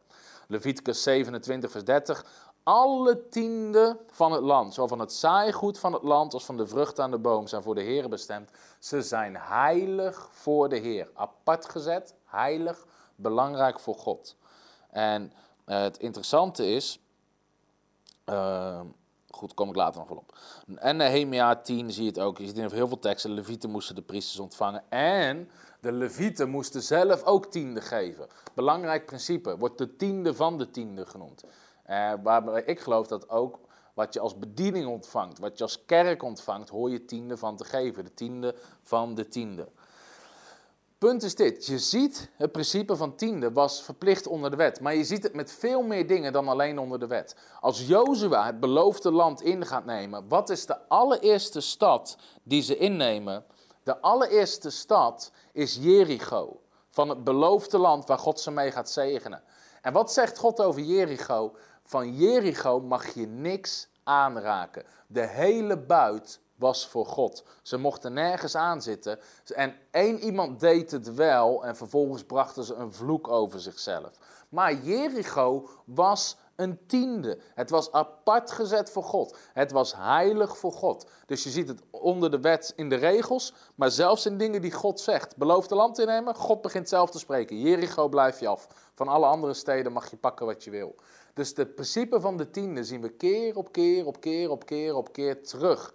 Leviticus 0.47 1.03
27, 1.03 1.71
vers 1.71 1.83
30 1.83 2.25
alle 2.65 3.29
tienden 3.29 3.99
van 4.07 4.31
het 4.31 4.41
land, 4.41 4.73
zowel 4.73 4.87
van 4.87 4.99
het 4.99 5.13
zaaigoed 5.13 5.79
van 5.79 5.93
het 5.93 6.03
land 6.03 6.33
als 6.33 6.45
van 6.45 6.57
de 6.57 6.67
vrucht 6.67 6.99
aan 6.99 7.11
de 7.11 7.17
boom, 7.17 7.47
zijn 7.47 7.63
voor 7.63 7.75
de 7.75 7.81
Heer 7.81 8.09
bestemd. 8.09 8.51
Ze 8.79 9.01
zijn 9.01 9.35
heilig 9.35 10.29
voor 10.31 10.69
de 10.69 10.77
Heer. 10.77 11.09
Apart 11.13 11.69
gezet, 11.69 12.13
heilig, 12.25 12.85
belangrijk 13.15 13.79
voor 13.79 13.95
God. 13.95 14.35
En 14.89 15.33
uh, 15.65 15.81
het 15.81 15.97
interessante 15.97 16.67
is, 16.67 16.99
uh, 18.29 18.79
Goed, 19.35 19.53
kom 19.53 19.69
ik 19.69 19.75
later 19.75 19.99
nog 19.99 20.09
wel 20.09 20.17
op. 20.17 20.37
En 20.75 20.97
Nehemia 20.97 21.55
10 21.55 21.91
zie 21.91 22.03
je 22.03 22.09
het 22.09 22.19
ook. 22.19 22.37
Je 22.37 22.45
ziet 22.45 22.57
in 22.57 22.69
heel 22.69 22.87
veel 22.87 22.99
teksten, 22.99 23.29
de 23.29 23.35
levieten 23.35 23.69
moesten 23.69 23.95
de 23.95 24.01
priesters 24.01 24.39
ontvangen. 24.39 24.83
En 24.89 25.49
de 25.79 25.91
levieten 25.91 26.49
moesten 26.49 26.81
zelf 26.81 27.23
ook 27.23 27.45
tiende 27.45 27.81
geven. 27.81 28.27
Belangrijk 28.53 29.05
principe, 29.05 29.57
wordt 29.57 29.77
de 29.77 29.95
tiende 29.95 30.33
van 30.33 30.57
de 30.57 30.71
tiende 30.71 31.05
genoemd. 31.05 31.43
Uh, 31.89 32.13
waarbij 32.23 32.63
ik 32.63 32.79
geloof 32.79 33.07
dat 33.07 33.29
ook 33.29 33.59
wat 33.93 34.13
je 34.13 34.19
als 34.19 34.39
bediening 34.39 34.87
ontvangt, 34.87 35.39
wat 35.39 35.57
je 35.57 35.63
als 35.63 35.85
kerk 35.85 36.23
ontvangt, 36.23 36.69
hoor 36.69 36.89
je 36.89 37.05
tiende 37.05 37.37
van 37.37 37.55
te 37.55 37.63
geven. 37.63 38.03
De 38.03 38.13
tiende 38.13 38.55
van 38.83 39.15
de 39.15 39.27
tiende. 39.27 39.67
Punt 40.97 41.23
is 41.23 41.35
dit, 41.35 41.65
je 41.65 41.79
ziet 41.79 42.29
het 42.35 42.51
principe 42.51 42.95
van 42.95 43.15
tiende 43.15 43.51
was 43.51 43.83
verplicht 43.83 44.27
onder 44.27 44.49
de 44.49 44.55
wet, 44.55 44.79
maar 44.79 44.95
je 44.95 45.03
ziet 45.03 45.23
het 45.23 45.33
met 45.33 45.51
veel 45.51 45.81
meer 45.81 46.07
dingen 46.07 46.33
dan 46.33 46.47
alleen 46.47 46.79
onder 46.79 46.99
de 46.99 47.07
wet. 47.07 47.35
Als 47.59 47.87
Jozua 47.87 48.45
het 48.45 48.59
beloofde 48.59 49.11
land 49.11 49.41
in 49.41 49.65
gaat 49.65 49.85
nemen, 49.85 50.27
wat 50.27 50.49
is 50.49 50.65
de 50.65 50.87
allereerste 50.87 51.61
stad 51.61 52.17
die 52.43 52.61
ze 52.61 52.77
innemen? 52.77 53.45
De 53.83 54.01
allereerste 54.01 54.69
stad 54.69 55.31
is 55.51 55.77
Jericho, 55.81 56.61
van 56.89 57.09
het 57.09 57.23
beloofde 57.23 57.77
land 57.77 58.05
waar 58.05 58.19
God 58.19 58.39
ze 58.39 58.51
mee 58.51 58.71
gaat 58.71 58.89
zegenen. 58.89 59.43
En 59.81 59.93
wat 59.93 60.11
zegt 60.11 60.37
God 60.37 60.61
over 60.61 60.81
Jericho? 60.81 61.55
Van 61.87 62.15
Jericho 62.15 62.79
mag 62.79 63.13
je 63.13 63.27
niks 63.27 63.87
aanraken. 64.03 64.83
De 65.07 65.27
hele 65.27 65.77
buit 65.77 66.39
was 66.55 66.87
voor 66.87 67.05
God. 67.05 67.43
Ze 67.61 67.77
mochten 67.77 68.13
nergens 68.13 68.55
aan 68.55 68.81
zitten. 68.81 69.19
En 69.55 69.75
één 69.91 70.19
iemand 70.19 70.59
deed 70.59 70.91
het 70.91 71.13
wel 71.13 71.65
en 71.65 71.75
vervolgens 71.75 72.23
brachten 72.23 72.63
ze 72.63 72.73
een 72.73 72.93
vloek 72.93 73.27
over 73.27 73.59
zichzelf. 73.59 74.11
Maar 74.49 74.73
Jericho 74.73 75.69
was 75.85 76.37
een 76.55 76.79
tiende. 76.87 77.39
Het 77.55 77.69
was 77.69 77.91
apart 77.91 78.51
gezet 78.51 78.91
voor 78.91 79.03
God. 79.03 79.37
Het 79.53 79.71
was 79.71 79.95
heilig 79.95 80.57
voor 80.57 80.71
God. 80.71 81.09
Dus 81.25 81.43
je 81.43 81.49
ziet 81.49 81.67
het 81.67 81.81
onder 81.89 82.31
de 82.31 82.39
wet 82.39 82.73
in 82.75 82.89
de 82.89 82.95
regels, 82.95 83.53
maar 83.75 83.91
zelfs 83.91 84.25
in 84.25 84.37
dingen 84.37 84.61
die 84.61 84.71
God 84.71 84.99
zegt. 84.99 85.37
Beloof 85.37 85.67
de 85.67 85.75
land 85.75 85.99
innemen, 85.99 86.35
God 86.35 86.61
begint 86.61 86.89
zelf 86.89 87.09
te 87.09 87.19
spreken. 87.19 87.59
Jericho 87.59 88.07
blijf 88.07 88.39
je 88.39 88.47
af. 88.47 88.67
Van 88.93 89.07
alle 89.07 89.25
andere 89.25 89.53
steden 89.53 89.91
mag 89.91 90.09
je 90.09 90.17
pakken 90.17 90.45
wat 90.45 90.63
je 90.63 90.69
wil. 90.69 90.95
Dus 91.35 91.53
het 91.55 91.75
principe 91.75 92.21
van 92.21 92.37
de 92.37 92.49
tiende 92.49 92.83
zien 92.83 93.01
we 93.01 93.09
keer 93.09 93.57
op 93.57 93.71
keer 93.71 94.05
op 94.05 94.19
keer 94.19 94.49
op 94.49 94.65
keer 94.65 94.95
op 94.95 95.13
keer 95.13 95.43
terug 95.43 95.93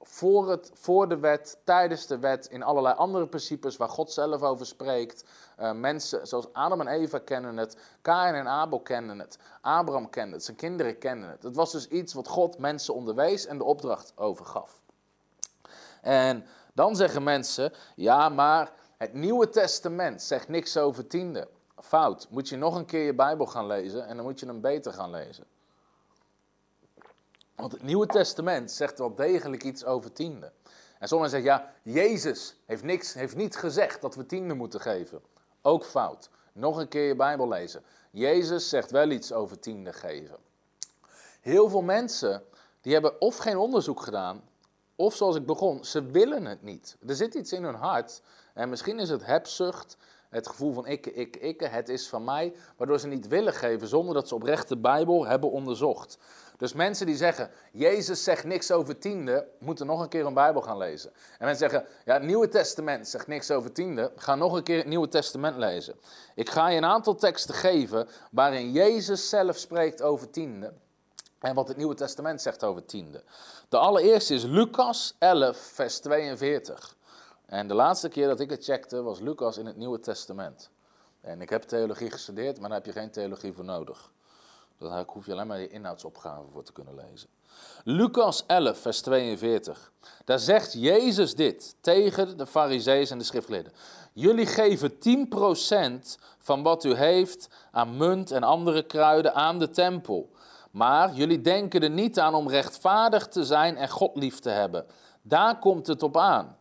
voor, 0.00 0.50
het, 0.50 0.70
voor 0.74 1.08
de 1.08 1.18
wet, 1.18 1.58
tijdens 1.64 2.06
de 2.06 2.18
wet, 2.18 2.46
in 2.46 2.62
allerlei 2.62 2.94
andere 2.94 3.26
principes 3.28 3.76
waar 3.76 3.88
God 3.88 4.12
zelf 4.12 4.42
over 4.42 4.66
spreekt. 4.66 5.24
Uh, 5.60 5.72
mensen 5.72 6.26
zoals 6.26 6.52
Adam 6.52 6.80
en 6.80 6.86
Eva 6.88 7.18
kennen 7.18 7.56
het, 7.56 7.76
Kain 8.02 8.34
en 8.34 8.48
Abel 8.48 8.80
kennen 8.80 9.18
het, 9.18 9.38
Abraham 9.60 10.10
kende 10.10 10.34
het, 10.34 10.44
zijn 10.44 10.56
kinderen 10.56 10.98
kennen 10.98 11.30
het. 11.30 11.42
Het 11.42 11.56
was 11.56 11.72
dus 11.72 11.88
iets 11.88 12.12
wat 12.12 12.28
God 12.28 12.58
mensen 12.58 12.94
onderwees 12.94 13.46
en 13.46 13.58
de 13.58 13.64
opdracht 13.64 14.12
overgaf. 14.16 14.80
En 16.02 16.46
dan 16.74 16.96
zeggen 16.96 17.22
mensen, 17.22 17.72
ja 17.94 18.28
maar 18.28 18.72
het 18.96 19.12
Nieuwe 19.12 19.48
Testament 19.48 20.22
zegt 20.22 20.48
niks 20.48 20.76
over 20.76 21.06
tiende. 21.06 21.48
Fout, 21.80 22.26
moet 22.30 22.48
je 22.48 22.56
nog 22.56 22.74
een 22.74 22.84
keer 22.84 23.04
je 23.04 23.14
Bijbel 23.14 23.46
gaan 23.46 23.66
lezen 23.66 24.06
en 24.06 24.16
dan 24.16 24.24
moet 24.24 24.40
je 24.40 24.46
hem 24.46 24.60
beter 24.60 24.92
gaan 24.92 25.10
lezen. 25.10 25.44
Want 27.54 27.72
het 27.72 27.82
Nieuwe 27.82 28.06
Testament 28.06 28.70
zegt 28.70 28.98
wel 28.98 29.14
degelijk 29.14 29.64
iets 29.64 29.84
over 29.84 30.12
tiende. 30.12 30.52
En 30.98 31.08
sommigen 31.08 31.42
zeggen, 31.42 31.50
ja, 31.50 31.72
Jezus 31.92 32.56
heeft, 32.66 32.82
niks, 32.82 33.14
heeft 33.14 33.36
niet 33.36 33.56
gezegd 33.56 34.00
dat 34.00 34.14
we 34.14 34.26
tiende 34.26 34.54
moeten 34.54 34.80
geven. 34.80 35.20
Ook 35.62 35.84
fout. 35.84 36.30
Nog 36.52 36.76
een 36.76 36.88
keer 36.88 37.06
je 37.06 37.16
Bijbel 37.16 37.48
lezen. 37.48 37.82
Jezus 38.10 38.68
zegt 38.68 38.90
wel 38.90 39.10
iets 39.10 39.32
over 39.32 39.58
tiende 39.58 39.92
geven. 39.92 40.36
Heel 41.40 41.68
veel 41.68 41.82
mensen, 41.82 42.42
die 42.80 42.92
hebben 42.92 43.20
of 43.20 43.36
geen 43.36 43.56
onderzoek 43.56 44.02
gedaan, 44.02 44.42
of 44.96 45.14
zoals 45.14 45.36
ik 45.36 45.46
begon, 45.46 45.84
ze 45.84 46.02
willen 46.02 46.44
het 46.44 46.62
niet. 46.62 46.96
Er 47.06 47.14
zit 47.14 47.34
iets 47.34 47.52
in 47.52 47.64
hun 47.64 47.74
hart. 47.74 48.22
En 48.54 48.68
misschien 48.68 48.98
is 48.98 49.08
het 49.08 49.26
hebzucht, 49.26 49.96
het 50.30 50.46
gevoel 50.46 50.72
van 50.72 50.86
ik, 50.86 51.06
ik, 51.06 51.36
ik, 51.36 51.60
het 51.60 51.88
is 51.88 52.08
van 52.08 52.24
mij, 52.24 52.54
waardoor 52.76 52.98
ze 52.98 53.06
niet 53.06 53.28
willen 53.28 53.52
geven 53.52 53.88
zonder 53.88 54.14
dat 54.14 54.28
ze 54.28 54.34
oprecht 54.34 54.68
de 54.68 54.76
Bijbel 54.76 55.26
hebben 55.26 55.50
onderzocht. 55.50 56.18
Dus 56.58 56.72
mensen 56.72 57.06
die 57.06 57.16
zeggen, 57.16 57.50
Jezus 57.72 58.24
zegt 58.24 58.44
niks 58.44 58.70
over 58.70 58.98
tiende, 58.98 59.48
moeten 59.58 59.86
nog 59.86 60.00
een 60.00 60.08
keer 60.08 60.26
een 60.26 60.34
Bijbel 60.34 60.62
gaan 60.62 60.78
lezen. 60.78 61.10
En 61.38 61.46
mensen 61.46 61.70
zeggen, 61.70 61.88
ja, 62.04 62.14
het 62.14 62.22
Nieuwe 62.22 62.48
Testament 62.48 63.08
zegt 63.08 63.26
niks 63.26 63.50
over 63.50 63.72
tiende, 63.72 64.12
ga 64.16 64.34
nog 64.34 64.52
een 64.52 64.62
keer 64.62 64.76
het 64.76 64.86
Nieuwe 64.86 65.08
Testament 65.08 65.56
lezen. 65.56 65.94
Ik 66.34 66.50
ga 66.50 66.68
je 66.68 66.76
een 66.76 66.84
aantal 66.84 67.14
teksten 67.14 67.54
geven 67.54 68.08
waarin 68.30 68.72
Jezus 68.72 69.28
zelf 69.28 69.56
spreekt 69.56 70.02
over 70.02 70.30
tiende. 70.30 70.72
En 71.38 71.54
wat 71.54 71.68
het 71.68 71.76
Nieuwe 71.76 71.94
Testament 71.94 72.42
zegt 72.42 72.64
over 72.64 72.84
tiende. 72.84 73.22
De 73.68 73.76
allereerste 73.76 74.34
is 74.34 74.42
Lucas 74.42 75.14
11, 75.18 75.56
vers 75.56 75.98
42. 75.98 76.96
En 77.48 77.68
de 77.68 77.74
laatste 77.74 78.08
keer 78.08 78.28
dat 78.28 78.40
ik 78.40 78.50
het 78.50 78.64
checkte 78.64 79.02
was 79.02 79.20
Lucas 79.20 79.56
in 79.58 79.66
het 79.66 79.76
Nieuwe 79.76 80.00
Testament. 80.00 80.70
En 81.20 81.40
ik 81.40 81.50
heb 81.50 81.62
theologie 81.62 82.10
gestudeerd, 82.10 82.60
maar 82.60 82.68
daar 82.68 82.78
heb 82.78 82.86
je 82.86 83.00
geen 83.00 83.10
theologie 83.10 83.52
voor 83.52 83.64
nodig. 83.64 84.12
Daar 84.78 85.04
hoef 85.06 85.26
je 85.26 85.32
alleen 85.32 85.46
maar 85.46 85.60
je 85.60 85.68
inhoudsopgave 85.68 86.50
voor 86.52 86.62
te 86.62 86.72
kunnen 86.72 86.94
lezen. 86.94 87.28
Lucas 87.84 88.46
11, 88.46 88.78
vers 88.78 89.00
42. 89.00 89.92
Daar 90.24 90.38
zegt 90.38 90.72
Jezus 90.72 91.34
dit 91.34 91.74
tegen 91.80 92.36
de 92.36 92.46
fariseeën 92.46 93.06
en 93.06 93.18
de 93.18 93.24
schriftgeleerden. 93.24 93.72
Jullie 94.12 94.46
geven 94.46 94.92
10% 94.92 96.18
van 96.38 96.62
wat 96.62 96.84
u 96.84 96.94
heeft 96.94 97.48
aan 97.70 97.96
munt 97.96 98.30
en 98.30 98.42
andere 98.42 98.82
kruiden 98.82 99.34
aan 99.34 99.58
de 99.58 99.70
tempel. 99.70 100.30
Maar 100.70 101.12
jullie 101.12 101.40
denken 101.40 101.82
er 101.82 101.90
niet 101.90 102.18
aan 102.18 102.34
om 102.34 102.48
rechtvaardig 102.48 103.28
te 103.28 103.44
zijn 103.44 103.76
en 103.76 103.88
God 103.88 104.16
lief 104.16 104.38
te 104.38 104.50
hebben. 104.50 104.86
Daar 105.22 105.58
komt 105.58 105.86
het 105.86 106.02
op 106.02 106.16
aan. 106.16 106.57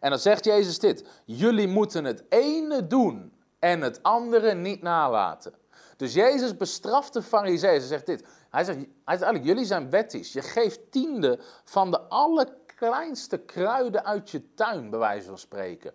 En 0.00 0.10
dan 0.10 0.18
zegt 0.18 0.44
Jezus 0.44 0.78
dit: 0.78 1.04
Jullie 1.24 1.68
moeten 1.68 2.04
het 2.04 2.24
ene 2.28 2.86
doen 2.86 3.32
en 3.58 3.80
het 3.80 4.02
andere 4.02 4.54
niet 4.54 4.82
nalaten. 4.82 5.54
Dus 5.96 6.14
Jezus 6.14 6.56
bestraft 6.56 7.12
de 7.12 7.22
fariseeën. 7.22 7.78
Hij 7.78 7.86
zegt 7.86 8.06
dit. 8.06 8.24
Hij 8.50 8.64
zegt, 8.64 8.78
hij 8.78 8.88
eigenlijk, 9.04 9.44
jullie 9.44 9.64
zijn 9.64 9.90
wettisch. 9.90 10.32
Je 10.32 10.42
geeft 10.42 10.92
tiende 10.92 11.38
van 11.64 11.90
de 11.90 12.00
allerkleinste 12.00 13.38
kruiden 13.38 14.04
uit 14.04 14.30
je 14.30 14.54
tuin, 14.54 14.90
bij 14.90 14.98
wijze 14.98 15.26
van 15.26 15.38
spreken. 15.38 15.92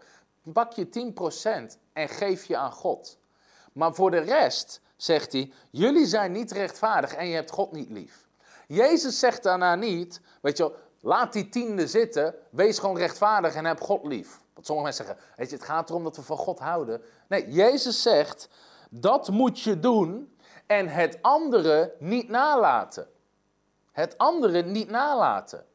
Pak 0.54 0.74
je 0.74 1.14
10% 1.74 1.80
en 1.94 2.10
geef 2.10 2.46
je 2.46 2.58
aan 2.58 2.72
God. 2.72 3.18
Maar 3.74 3.94
voor 3.94 4.12
de 4.12 4.20
rest 4.20 4.82
zegt 4.96 5.32
hij, 5.32 5.52
jullie 5.72 6.06
zijn 6.06 6.32
niet 6.32 6.52
rechtvaardig 6.52 7.14
en 7.14 7.28
je 7.28 7.36
hebt 7.36 7.52
God 7.52 7.72
niet 7.72 7.90
lief. 7.90 8.28
Jezus 8.68 9.20
zegt 9.20 9.44
daarna 9.44 9.76
niet, 9.76 10.22
weet 10.42 10.58
je 10.58 10.76
laat 11.06 11.34
die 11.34 11.50
tiende 11.50 11.88
zitten, 11.88 12.36
wees 12.50 12.80
gewoon 12.80 12.98
rechtvaardig 12.98 13.56
en 13.56 13.66
heb 13.66 13.82
God 13.82 14.06
lief. 14.06 14.40
Want 14.54 14.66
sommige 14.66 14.88
mensen 14.88 15.06
zeggen, 15.06 15.24
weet 15.36 15.50
je, 15.50 15.56
het 15.56 15.66
gaat 15.66 15.90
erom 15.90 16.04
dat 16.04 16.16
we 16.16 16.22
van 16.22 16.38
God 16.38 16.60
houden. 16.60 17.02
Nee, 17.28 17.50
Jezus 17.50 18.02
zegt, 18.02 18.50
dat 18.90 19.30
moet 19.30 19.60
je 19.60 19.80
doen 19.80 20.36
en 20.66 20.88
het 20.88 21.18
andere 21.22 21.96
niet 22.00 22.30
nalaten. 22.30 23.08
Het 23.92 24.18
andere 24.18 24.62
niet 24.62 24.90
nalaten. 24.90 25.66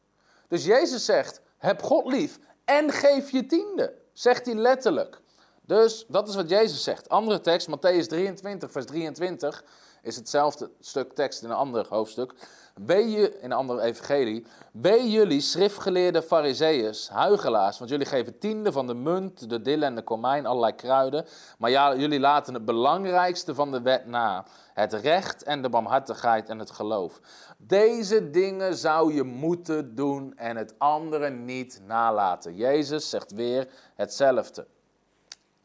Dus 0.47 0.65
Jezus 0.65 1.05
zegt, 1.05 1.41
heb 1.57 1.81
God 1.81 2.05
lief 2.05 2.39
en 2.65 2.91
geef 2.91 3.29
je 3.31 3.45
tiende. 3.45 3.93
Zegt 4.13 4.45
hij 4.45 4.55
letterlijk. 4.55 5.21
Dus 5.61 6.05
dat 6.07 6.27
is 6.27 6.35
wat 6.35 6.49
Jezus 6.49 6.83
zegt. 6.83 7.09
Andere 7.09 7.41
tekst, 7.41 7.69
Matthäus 7.69 8.07
23, 8.07 8.71
vers 8.71 8.85
23, 8.85 9.63
is 10.01 10.15
hetzelfde 10.15 10.71
stuk 10.79 11.13
tekst 11.13 11.43
in 11.43 11.49
een 11.49 11.55
ander 11.55 11.85
hoofdstuk. 11.89 12.33
Wee 12.73 13.09
je, 13.09 13.39
in 13.39 13.51
een 13.51 13.57
andere 13.57 13.81
evangelie, 13.81 14.45
wee 14.71 15.09
jullie 15.09 15.41
schriftgeleerde 15.41 16.21
fariseeërs, 16.21 17.09
huigelaars, 17.09 17.77
want 17.77 17.89
jullie 17.89 18.05
geven 18.05 18.39
tiende 18.39 18.71
van 18.71 18.87
de 18.87 18.93
munt, 18.93 19.49
de 19.49 19.61
dille 19.61 19.85
en 19.85 19.95
de 19.95 20.01
komijn, 20.01 20.45
allerlei 20.45 20.75
kruiden. 20.75 21.25
Maar 21.57 21.69
ja, 21.69 21.95
jullie 21.95 22.19
laten 22.19 22.53
het 22.53 22.65
belangrijkste 22.65 23.55
van 23.55 23.71
de 23.71 23.81
wet 23.81 24.05
na, 24.05 24.45
het 24.73 24.93
recht 24.93 25.43
en 25.43 25.61
de 25.61 25.69
barmhartigheid 25.69 26.49
en 26.49 26.59
het 26.59 26.71
geloof. 26.71 27.19
Deze 27.57 28.29
dingen 28.29 28.75
zou 28.75 29.13
je 29.13 29.23
moeten 29.23 29.95
doen 29.95 30.37
en 30.37 30.57
het 30.57 30.73
andere 30.77 31.29
niet 31.29 31.81
nalaten. 31.85 32.55
Jezus 32.55 33.09
zegt 33.09 33.31
weer 33.31 33.67
hetzelfde. 33.95 34.67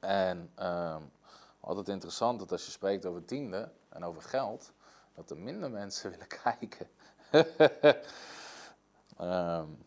En 0.00 0.50
uh, 0.60 0.96
altijd 1.60 1.88
interessant 1.88 2.38
dat 2.38 2.52
als 2.52 2.64
je 2.64 2.70
spreekt 2.70 3.06
over 3.06 3.24
tiende 3.24 3.70
en 3.88 4.04
over 4.04 4.22
geld, 4.22 4.72
dat 5.14 5.30
er 5.30 5.36
minder 5.36 5.70
mensen 5.70 6.10
willen 6.10 6.26
kijken. 6.42 6.88
Um, 9.20 9.78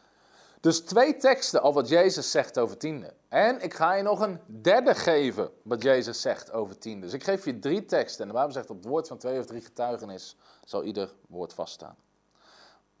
dus 0.60 0.80
twee 0.80 1.16
teksten 1.16 1.62
al 1.62 1.72
wat 1.72 1.88
Jezus 1.88 2.30
zegt 2.30 2.58
over 2.58 2.76
tiende. 2.76 3.14
En 3.28 3.60
ik 3.60 3.74
ga 3.74 3.94
je 3.94 4.02
nog 4.02 4.20
een 4.20 4.40
derde 4.46 4.94
geven 4.94 5.50
wat 5.62 5.82
Jezus 5.82 6.20
zegt 6.20 6.52
over 6.52 6.78
tiende. 6.78 7.04
Dus 7.06 7.14
ik 7.14 7.24
geef 7.24 7.44
je 7.44 7.58
drie 7.58 7.84
teksten. 7.84 8.20
En 8.20 8.28
de 8.28 8.34
Bijbel 8.34 8.52
zegt 8.52 8.70
op 8.70 8.76
het 8.76 8.86
woord 8.86 9.08
van 9.08 9.18
twee 9.18 9.38
of 9.38 9.46
drie 9.46 9.60
getuigenis 9.60 10.36
zal 10.64 10.84
ieder 10.84 11.12
woord 11.28 11.52
vaststaan. 11.54 11.96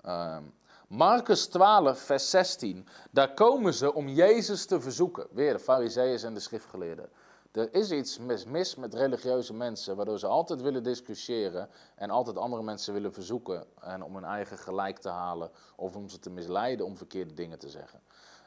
Um, 0.06 0.54
Marcus 0.88 1.46
12, 1.46 2.00
vers 2.00 2.30
16. 2.30 2.86
Daar 3.10 3.34
komen 3.34 3.74
ze 3.74 3.94
om 3.94 4.08
Jezus 4.08 4.66
te 4.66 4.80
verzoeken. 4.80 5.26
Weer 5.30 5.52
de 5.52 5.58
fariseeën 5.58 6.18
en 6.18 6.34
de 6.34 6.40
schriftgeleerden. 6.40 7.08
Er 7.50 7.74
is 7.74 7.90
iets 7.90 8.18
mis, 8.46 8.74
met 8.74 8.94
religieuze 8.94 9.54
mensen, 9.54 9.96
waardoor 9.96 10.18
ze 10.18 10.26
altijd 10.26 10.60
willen 10.60 10.82
discussiëren 10.82 11.70
en 11.94 12.10
altijd 12.10 12.36
andere 12.36 12.62
mensen 12.62 12.92
willen 12.92 13.12
verzoeken 13.12 13.66
en 13.80 14.02
om 14.02 14.14
hun 14.14 14.24
eigen 14.24 14.58
gelijk 14.58 14.98
te 14.98 15.08
halen 15.08 15.50
of 15.76 15.96
om 15.96 16.08
ze 16.08 16.18
te 16.18 16.30
misleiden 16.30 16.86
om 16.86 16.96
verkeerde 16.96 17.34
dingen 17.34 17.58
te 17.58 17.68
zeggen. 17.68 18.00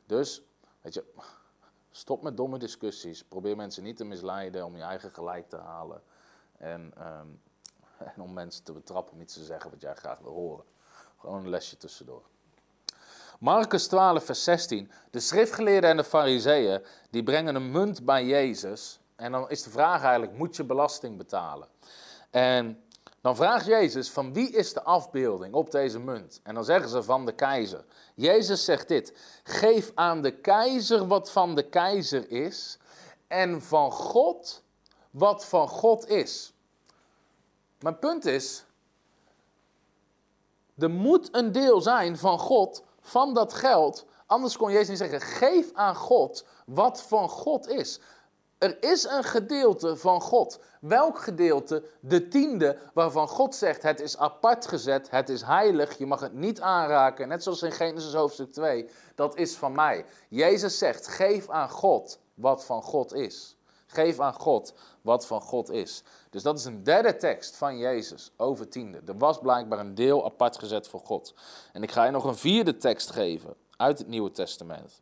Dus, 0.06 0.42
weet 0.82 0.94
je, 0.94 1.06
stop 1.92 2.22
met 2.22 2.38
domme 2.38 2.58
discussies. 2.58 3.24
Probeer 3.24 3.56
mensen 3.56 3.84
niet 3.84 3.98
te 3.98 4.06
misleiden 4.06 4.66
om 4.66 4.76
je 4.76 4.84
eigen 4.84 5.12
gelijk 5.12 5.50
te 5.50 5.58
halen 5.58 6.02
en, 6.58 6.94
ehm, 6.98 7.28
en 8.16 8.22
om 8.22 8.34
mensen 8.34 8.64
te 8.64 8.74
betrappen 8.74 9.14
om 9.14 9.22
iets 9.22 9.34
te 9.34 9.44
zeggen 9.44 9.72
wat 9.72 9.82
jij 9.82 9.96
graag 9.96 10.20
wil 10.20 10.34
horen. 10.34 10.66
Gewoon 11.18 11.44
een 11.44 11.50
lesje 11.50 11.78
tussendoor. 11.78 12.24
Marcus 13.42 13.88
12, 13.88 14.26
vers 14.26 14.44
16. 14.44 14.92
De 15.12 15.20
schriftgeleerden 15.20 15.90
en 15.90 15.98
de 15.98 16.04
fariseeën, 16.04 16.82
die 17.10 17.24
brengen 17.24 17.56
een 17.56 17.72
munt 17.72 18.06
bij 18.06 18.26
Jezus. 18.26 19.00
En 19.16 19.32
dan 19.32 19.50
is 19.50 19.64
de 19.64 19.70
vraag 19.70 20.04
eigenlijk, 20.04 20.38
moet 20.38 20.56
je 20.56 20.64
belasting 20.64 21.18
betalen? 21.18 21.68
En 22.30 22.84
dan 23.22 23.36
vraagt 23.36 23.66
Jezus, 23.66 24.10
van 24.10 24.34
wie 24.34 24.50
is 24.52 24.74
de 24.74 24.84
afbeelding 24.84 25.54
op 25.54 25.72
deze 25.72 26.00
munt? 26.00 26.40
En 26.44 26.56
dan 26.56 26.64
zeggen 26.64 26.90
ze, 26.90 27.04
van 27.04 27.26
de 27.26 27.32
keizer. 27.32 27.86
Jezus 28.16 28.66
zegt 28.66 28.88
dit, 28.88 29.14
geef 29.44 29.92
aan 29.96 30.22
de 30.22 30.32
keizer 30.32 31.08
wat 31.08 31.32
van 31.32 31.56
de 31.56 31.70
keizer 31.70 32.32
is, 32.32 32.78
en 33.28 33.62
van 33.62 33.92
God 33.92 34.64
wat 35.12 35.46
van 35.46 35.68
God 35.68 36.08
is. 36.08 36.54
Mijn 37.80 38.00
punt 38.00 38.26
is, 38.26 38.66
er 40.78 40.90
moet 40.90 41.36
een 41.36 41.52
deel 41.52 41.82
zijn 41.82 42.18
van 42.18 42.40
God 42.40 42.84
van 43.02 43.34
dat 43.34 43.54
geld. 43.54 44.06
Anders 44.26 44.58
kon 44.58 44.72
Jezus 44.72 44.88
niet 44.88 44.98
zeggen: 44.98 45.22
geef 45.22 45.74
aan 45.74 45.96
God 45.96 46.46
wat 46.66 47.02
van 47.02 47.30
God 47.30 47.68
is. 47.68 48.00
Er 48.58 48.84
is 48.84 49.04
een 49.04 49.24
gedeelte 49.24 49.98
van 49.98 50.22
God. 50.22 50.60
Welk 50.82 51.20
gedeelte? 51.20 51.84
De 52.00 52.28
tiende, 52.28 52.78
waarvan 52.94 53.28
God 53.28 53.56
zegt: 53.56 53.82
het 53.82 54.00
is 54.00 54.18
apart 54.18 54.68
gezet, 54.68 55.10
het 55.10 55.30
is 55.30 55.42
heilig, 55.42 55.98
je 55.98 56.06
mag 56.06 56.20
het 56.20 56.34
niet 56.34 56.62
aanraken. 56.62 57.28
Net 57.28 57.44
zoals 57.44 57.62
in 57.62 57.72
Genesis 57.72 58.14
hoofdstuk 58.14 58.52
2, 58.52 58.90
dat 59.16 59.36
is 59.36 59.56
van 59.56 59.72
mij. 59.72 60.06
Jezus 60.30 60.78
zegt: 60.78 61.08
geef 61.08 61.50
aan 61.50 61.70
God 61.70 62.20
wat 62.34 62.66
van 62.66 62.82
God 62.84 63.14
is. 63.14 63.56
Geef 63.88 64.20
aan 64.20 64.34
God 64.34 64.74
wat 65.02 65.26
van 65.26 65.42
God 65.42 65.70
is. 65.70 66.04
Dus 66.32 66.44
dat 66.44 66.60
is 66.60 66.66
een 66.66 66.84
derde 66.84 67.16
tekst 67.16 67.56
van 67.56 67.78
Jezus 67.78 68.32
over 68.38 68.70
tiende. 68.70 69.02
Er 69.06 69.18
was 69.18 69.40
blijkbaar 69.40 69.80
een 69.80 69.96
deel 69.96 70.26
apart 70.26 70.58
gezet 70.58 70.88
voor 70.88 71.00
God. 71.00 71.34
En 71.74 71.84
ik 71.84 71.92
ga 71.92 72.06
je 72.06 72.12
nog 72.12 72.24
een 72.24 72.38
vierde 72.38 72.78
tekst 72.78 73.12
geven 73.12 73.56
uit 73.78 73.98
het 73.98 74.08
Nieuwe 74.08 74.32
Testament. 74.32 75.02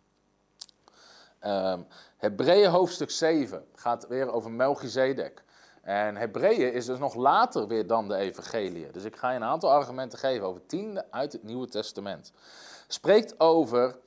Um, 1.46 1.88
Hebreeën 2.18 2.70
hoofdstuk 2.70 3.12
7 3.12 3.66
gaat 3.76 4.08
weer 4.08 4.32
over 4.32 4.52
Melchizedek. 4.52 5.44
En 5.82 6.16
Hebreeën 6.16 6.74
is 6.74 6.86
dus 6.86 7.00
nog 7.00 7.16
later 7.16 7.68
weer 7.68 7.88
dan 7.88 8.08
de 8.08 8.16
evangelie. 8.16 8.92
Dus 8.92 9.04
ik 9.04 9.16
ga 9.16 9.30
je 9.30 9.36
een 9.36 9.44
aantal 9.44 9.72
argumenten 9.72 10.20
geven 10.20 10.48
over 10.48 10.66
tiende 10.66 11.06
uit 11.12 11.32
het 11.32 11.44
Nieuwe 11.44 11.68
Testament. 11.68 12.32
Spreekt 12.88 13.40
over 13.40 13.98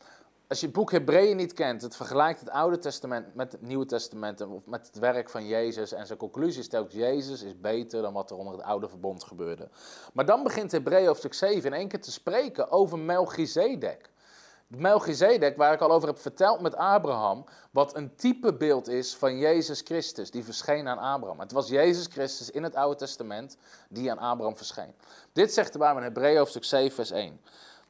als 0.53 0.61
je 0.61 0.67
het 0.67 0.77
boek 0.77 0.91
Hebreeën 0.91 1.37
niet 1.37 1.53
kent, 1.53 1.83
het 1.83 1.97
vergelijkt 1.97 2.41
het 2.41 2.51
Oude 2.51 2.79
Testament 2.79 3.35
met 3.35 3.53
het 3.53 3.62
Nieuwe 3.62 3.87
Testament 3.87 4.41
of 4.41 4.67
met 4.67 4.87
het 4.87 4.99
werk 4.99 5.31
van 5.31 5.47
Jezus 5.47 5.93
en 5.93 6.07
zijn 6.07 6.19
conclusie 6.19 6.62
stelt, 6.62 6.93
Jezus 6.93 7.43
is 7.43 7.61
beter 7.61 8.03
dan 8.03 8.12
wat 8.12 8.31
er 8.31 8.37
onder 8.37 8.53
het 8.55 8.62
Oude 8.62 8.88
Verbond 8.88 9.25
gebeurde. 9.25 9.69
Maar 10.12 10.25
dan 10.25 10.43
begint 10.43 10.73
Hebreeën 10.73 11.07
hoofdstuk 11.07 11.35
7 11.35 11.71
in 11.71 11.73
één 11.73 11.88
keer 11.88 12.01
te 12.01 12.12
spreken 12.12 12.71
over 12.71 12.99
Melchizedek. 12.99 14.11
Melchizedek, 14.67 15.57
waar 15.57 15.73
ik 15.73 15.81
al 15.81 15.93
over 15.93 16.09
heb 16.09 16.19
verteld 16.19 16.61
met 16.61 16.77
Abraham, 16.77 17.45
wat 17.71 17.97
een 17.97 18.15
typebeeld 18.17 18.88
is 18.88 19.17
van 19.17 19.38
Jezus 19.38 19.81
Christus, 19.81 20.31
die 20.31 20.45
verscheen 20.45 20.88
aan 20.88 20.99
Abraham. 20.99 21.41
Het 21.41 21.53
was 21.53 21.69
Jezus 21.69 22.07
Christus 22.07 22.51
in 22.51 22.62
het 22.62 22.75
Oude 22.75 22.97
Testament 22.97 23.57
die 23.88 24.11
aan 24.11 24.19
Abraham 24.19 24.57
verscheen. 24.57 24.95
Dit 25.33 25.53
zegt 25.53 25.73
de 25.73 25.79
Bijbel 25.79 25.99
in 25.99 26.05
Hebreeën 26.05 26.38
hoofdstuk 26.38 26.65
7 26.65 26.95
vers 26.95 27.11
1. 27.11 27.41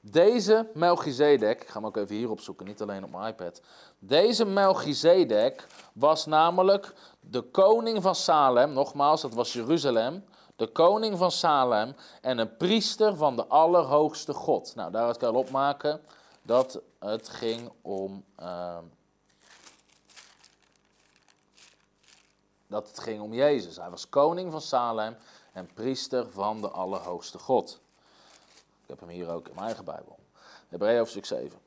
Deze 0.05 0.71
Melchizedek, 0.75 1.63
ik 1.63 1.69
ga 1.69 1.75
hem 1.75 1.87
ook 1.87 1.97
even 1.97 2.17
hier 2.17 2.31
opzoeken, 2.31 2.67
niet 2.67 2.83
alleen 2.83 3.05
op 3.05 3.11
mijn 3.11 3.27
iPad. 3.27 3.61
Deze 3.99 4.45
Melchizedek 4.45 5.67
was 5.93 6.27
namelijk 6.27 6.95
de 7.21 7.43
koning 7.43 8.03
van 8.03 8.15
Salem, 8.15 8.73
nogmaals, 8.73 9.21
dat 9.21 9.35
was 9.35 9.53
Jeruzalem. 9.53 10.25
De 10.57 10.67
koning 10.67 11.19
van 11.19 11.31
Salem 11.31 11.95
en 12.21 12.39
een 12.39 12.57
priester 12.57 13.17
van 13.17 13.37
de 13.37 13.47
Allerhoogste 13.47 14.33
God. 14.33 14.75
Nou, 14.75 14.91
daaruit 14.91 15.17
kan 15.17 15.33
je 15.33 15.39
opmaken 15.39 16.01
dat 16.43 16.81
het 16.99 17.29
ging 17.29 17.73
om. 17.83 18.25
Uh, 18.41 18.79
dat 22.67 22.89
het 22.89 22.99
ging 23.01 23.21
om 23.21 23.33
Jezus. 23.33 23.77
Hij 23.77 23.91
was 23.91 24.09
koning 24.09 24.51
van 24.51 24.61
Salem 24.61 25.17
en 25.53 25.71
priester 25.75 26.31
van 26.31 26.61
de 26.61 26.69
Allerhoogste 26.69 27.39
God 27.39 27.82
heb 28.93 29.09
hem 29.09 29.09
hier 29.09 29.31
ook 29.31 29.49
in 29.49 29.55
mijn 29.55 29.67
eigen 29.67 29.85
Bijbel. 29.85 30.19
Hebreeën 30.69 30.99
hoofdstuk 30.99 31.25
7. 31.25 31.59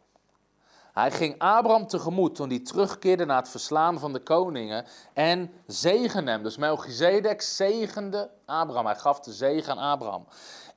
Hij 0.93 1.11
ging 1.11 1.35
Abraham 1.37 1.87
tegemoet 1.87 2.35
toen 2.35 2.49
hij 2.49 2.59
terugkeerde 2.59 3.25
na 3.25 3.35
het 3.35 3.49
verslaan 3.49 3.99
van 3.99 4.13
de 4.13 4.19
koningen 4.19 4.85
en 5.13 5.51
zegende 5.67 6.31
hem. 6.31 6.43
Dus 6.43 6.57
Melchizedek 6.57 7.41
zegende 7.41 8.29
Abraham. 8.45 8.85
Hij 8.85 8.95
gaf 8.95 9.19
de 9.19 9.33
zegen 9.33 9.77
aan 9.77 9.91
Abraham. 9.91 10.27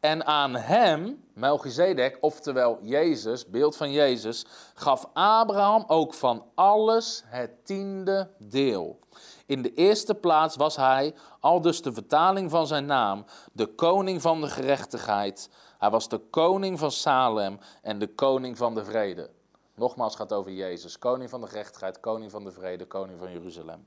En 0.00 0.26
aan 0.26 0.56
hem, 0.56 1.24
Melchizedek, 1.34 2.18
oftewel 2.20 2.78
Jezus, 2.82 3.46
beeld 3.46 3.76
van 3.76 3.90
Jezus, 3.90 4.46
gaf 4.74 5.08
Abraham 5.12 5.84
ook 5.86 6.14
van 6.14 6.44
alles 6.54 7.22
het 7.26 7.66
tiende 7.66 8.30
deel. 8.38 8.98
In 9.46 9.62
de 9.62 9.74
eerste 9.74 10.14
plaats 10.14 10.56
was 10.56 10.76
hij, 10.76 11.14
al 11.40 11.60
dus 11.60 11.82
de 11.82 11.92
vertaling 11.92 12.50
van 12.50 12.66
zijn 12.66 12.86
naam, 12.86 13.24
de 13.52 13.66
koning 13.66 14.22
van 14.22 14.40
de 14.40 14.48
gerechtigheid 14.48 15.50
hij 15.78 15.90
was 15.90 16.08
de 16.08 16.18
koning 16.18 16.78
van 16.78 16.90
Salem 16.90 17.58
en 17.82 17.98
de 17.98 18.14
koning 18.14 18.56
van 18.56 18.74
de 18.74 18.84
vrede. 18.84 19.30
Nogmaals 19.74 20.16
gaat 20.16 20.32
over 20.32 20.52
Jezus, 20.52 20.98
koning 20.98 21.30
van 21.30 21.40
de 21.40 21.46
gerechtigheid, 21.46 22.00
koning 22.00 22.30
van 22.30 22.44
de 22.44 22.52
vrede, 22.52 22.86
koning 22.86 23.18
van 23.18 23.32
Jeruzalem. 23.32 23.86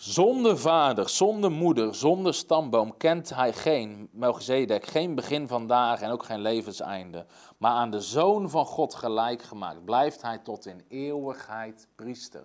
Zonder 0.00 0.58
vader, 0.58 1.08
zonder 1.08 1.50
moeder, 1.50 1.94
zonder 1.94 2.34
stamboom 2.34 2.96
kent 2.96 3.34
hij 3.34 3.52
geen, 3.52 4.08
Melchizedek, 4.12 4.86
geen 4.86 5.14
begin 5.14 5.48
van 5.48 5.66
dagen 5.66 6.06
en 6.06 6.12
ook 6.12 6.24
geen 6.24 6.40
levenseinde. 6.40 7.26
Maar 7.58 7.72
aan 7.72 7.90
de 7.90 8.00
zoon 8.00 8.50
van 8.50 8.66
God 8.66 8.94
gelijk 8.94 9.42
gemaakt, 9.42 9.84
blijft 9.84 10.22
hij 10.22 10.38
tot 10.38 10.66
in 10.66 10.84
eeuwigheid 10.88 11.88
priester. 11.94 12.44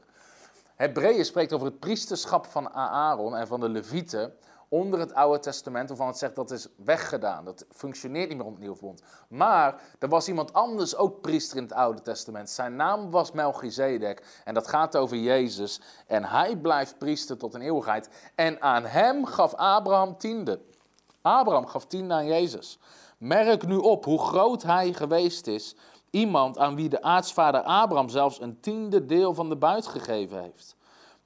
Hebreeën 0.75 1.25
spreekt 1.25 1.53
over 1.53 1.67
het 1.67 1.79
priesterschap 1.79 2.45
van 2.45 2.69
Aaron 2.73 3.35
en 3.35 3.47
van 3.47 3.59
de 3.59 3.69
Levieten 3.69 4.33
onder 4.75 4.99
het 4.99 5.13
Oude 5.13 5.39
Testament, 5.39 5.87
waarvan 5.87 6.07
het 6.07 6.17
zegt 6.17 6.35
dat 6.35 6.51
is 6.51 6.67
weggedaan. 6.75 7.45
Dat 7.45 7.65
functioneert 7.69 8.27
niet 8.27 8.37
meer 8.37 8.45
onder 8.45 8.61
het 8.61 8.69
Nieuwe 8.69 8.77
Verbond. 8.77 9.01
Maar 9.29 9.81
er 9.99 10.09
was 10.09 10.27
iemand 10.27 10.53
anders 10.53 10.95
ook 10.95 11.21
priester 11.21 11.57
in 11.57 11.63
het 11.63 11.73
Oude 11.73 12.01
Testament. 12.01 12.49
Zijn 12.49 12.75
naam 12.75 13.11
was 13.11 13.31
Melchizedek 13.31 14.41
en 14.43 14.53
dat 14.53 14.67
gaat 14.67 14.97
over 14.97 15.17
Jezus. 15.17 15.81
En 16.07 16.23
hij 16.23 16.57
blijft 16.57 16.97
priester 16.97 17.37
tot 17.37 17.53
een 17.53 17.61
eeuwigheid. 17.61 18.09
En 18.35 18.61
aan 18.61 18.85
hem 18.85 19.25
gaf 19.25 19.53
Abraham 19.53 20.17
tiende. 20.17 20.59
Abraham 21.21 21.67
gaf 21.67 21.85
tiende 21.85 22.13
aan 22.13 22.27
Jezus. 22.27 22.79
Merk 23.17 23.67
nu 23.67 23.75
op 23.75 24.05
hoe 24.05 24.19
groot 24.19 24.63
hij 24.63 24.93
geweest 24.93 25.47
is. 25.47 25.75
Iemand 26.09 26.57
aan 26.57 26.75
wie 26.75 26.89
de 26.89 27.01
aartsvader 27.01 27.61
Abraham 27.61 28.09
zelfs 28.09 28.41
een 28.41 28.59
tiende 28.59 29.05
deel 29.05 29.33
van 29.33 29.49
de 29.49 29.57
buit 29.57 29.87
gegeven 29.87 30.41
heeft. 30.41 30.74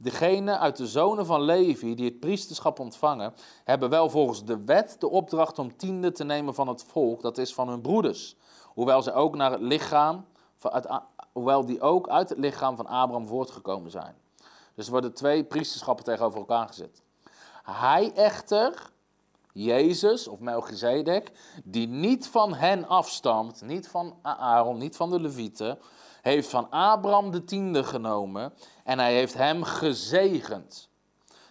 Degene 0.01 0.57
uit 0.57 0.77
de 0.77 0.87
zonen 0.87 1.25
van 1.25 1.41
Levi 1.41 1.95
die 1.95 2.05
het 2.05 2.19
priesterschap 2.19 2.79
ontvangen, 2.79 3.33
hebben 3.63 3.89
wel 3.89 4.09
volgens 4.09 4.45
de 4.45 4.63
wet 4.63 4.95
de 4.99 5.09
opdracht 5.09 5.59
om 5.59 5.77
tiende 5.77 6.11
te 6.11 6.23
nemen 6.23 6.53
van 6.53 6.67
het 6.67 6.83
volk, 6.83 7.21
dat 7.21 7.37
is 7.37 7.53
van 7.53 7.69
hun 7.69 7.81
broeders. 7.81 8.35
Hoewel 8.65 9.01
ze 9.01 9.13
ook 9.13 9.35
naar 9.35 9.51
het 9.51 9.61
lichaam, 9.61 10.25
hoewel 11.31 11.65
die 11.65 11.81
ook 11.81 12.09
uit 12.09 12.29
het 12.29 12.37
lichaam 12.37 12.75
van 12.75 12.85
Abraham 12.85 13.27
voortgekomen 13.27 13.91
zijn. 13.91 14.15
Dus 14.75 14.85
er 14.85 14.91
worden 14.91 15.13
twee 15.13 15.43
priesterschappen 15.43 16.05
tegenover 16.05 16.39
elkaar 16.39 16.67
gezet. 16.67 17.03
Hij 17.63 18.11
echter, 18.13 18.91
Jezus 19.53 20.27
of 20.27 20.39
Melchizedek, 20.39 21.31
die 21.63 21.87
niet 21.87 22.27
van 22.27 22.53
hen 22.53 22.87
afstamt, 22.87 23.61
niet 23.61 23.87
van 23.87 24.15
Aaron, 24.21 24.77
niet 24.77 24.95
van 24.95 25.09
de 25.09 25.19
Levieten, 25.19 25.79
heeft 26.21 26.49
van 26.49 26.69
Abraham 26.69 27.31
de 27.31 27.43
tiende 27.43 27.83
genomen 27.83 28.53
en 28.89 28.99
hij 28.99 29.13
heeft 29.13 29.33
hem 29.33 29.63
gezegend, 29.63 30.89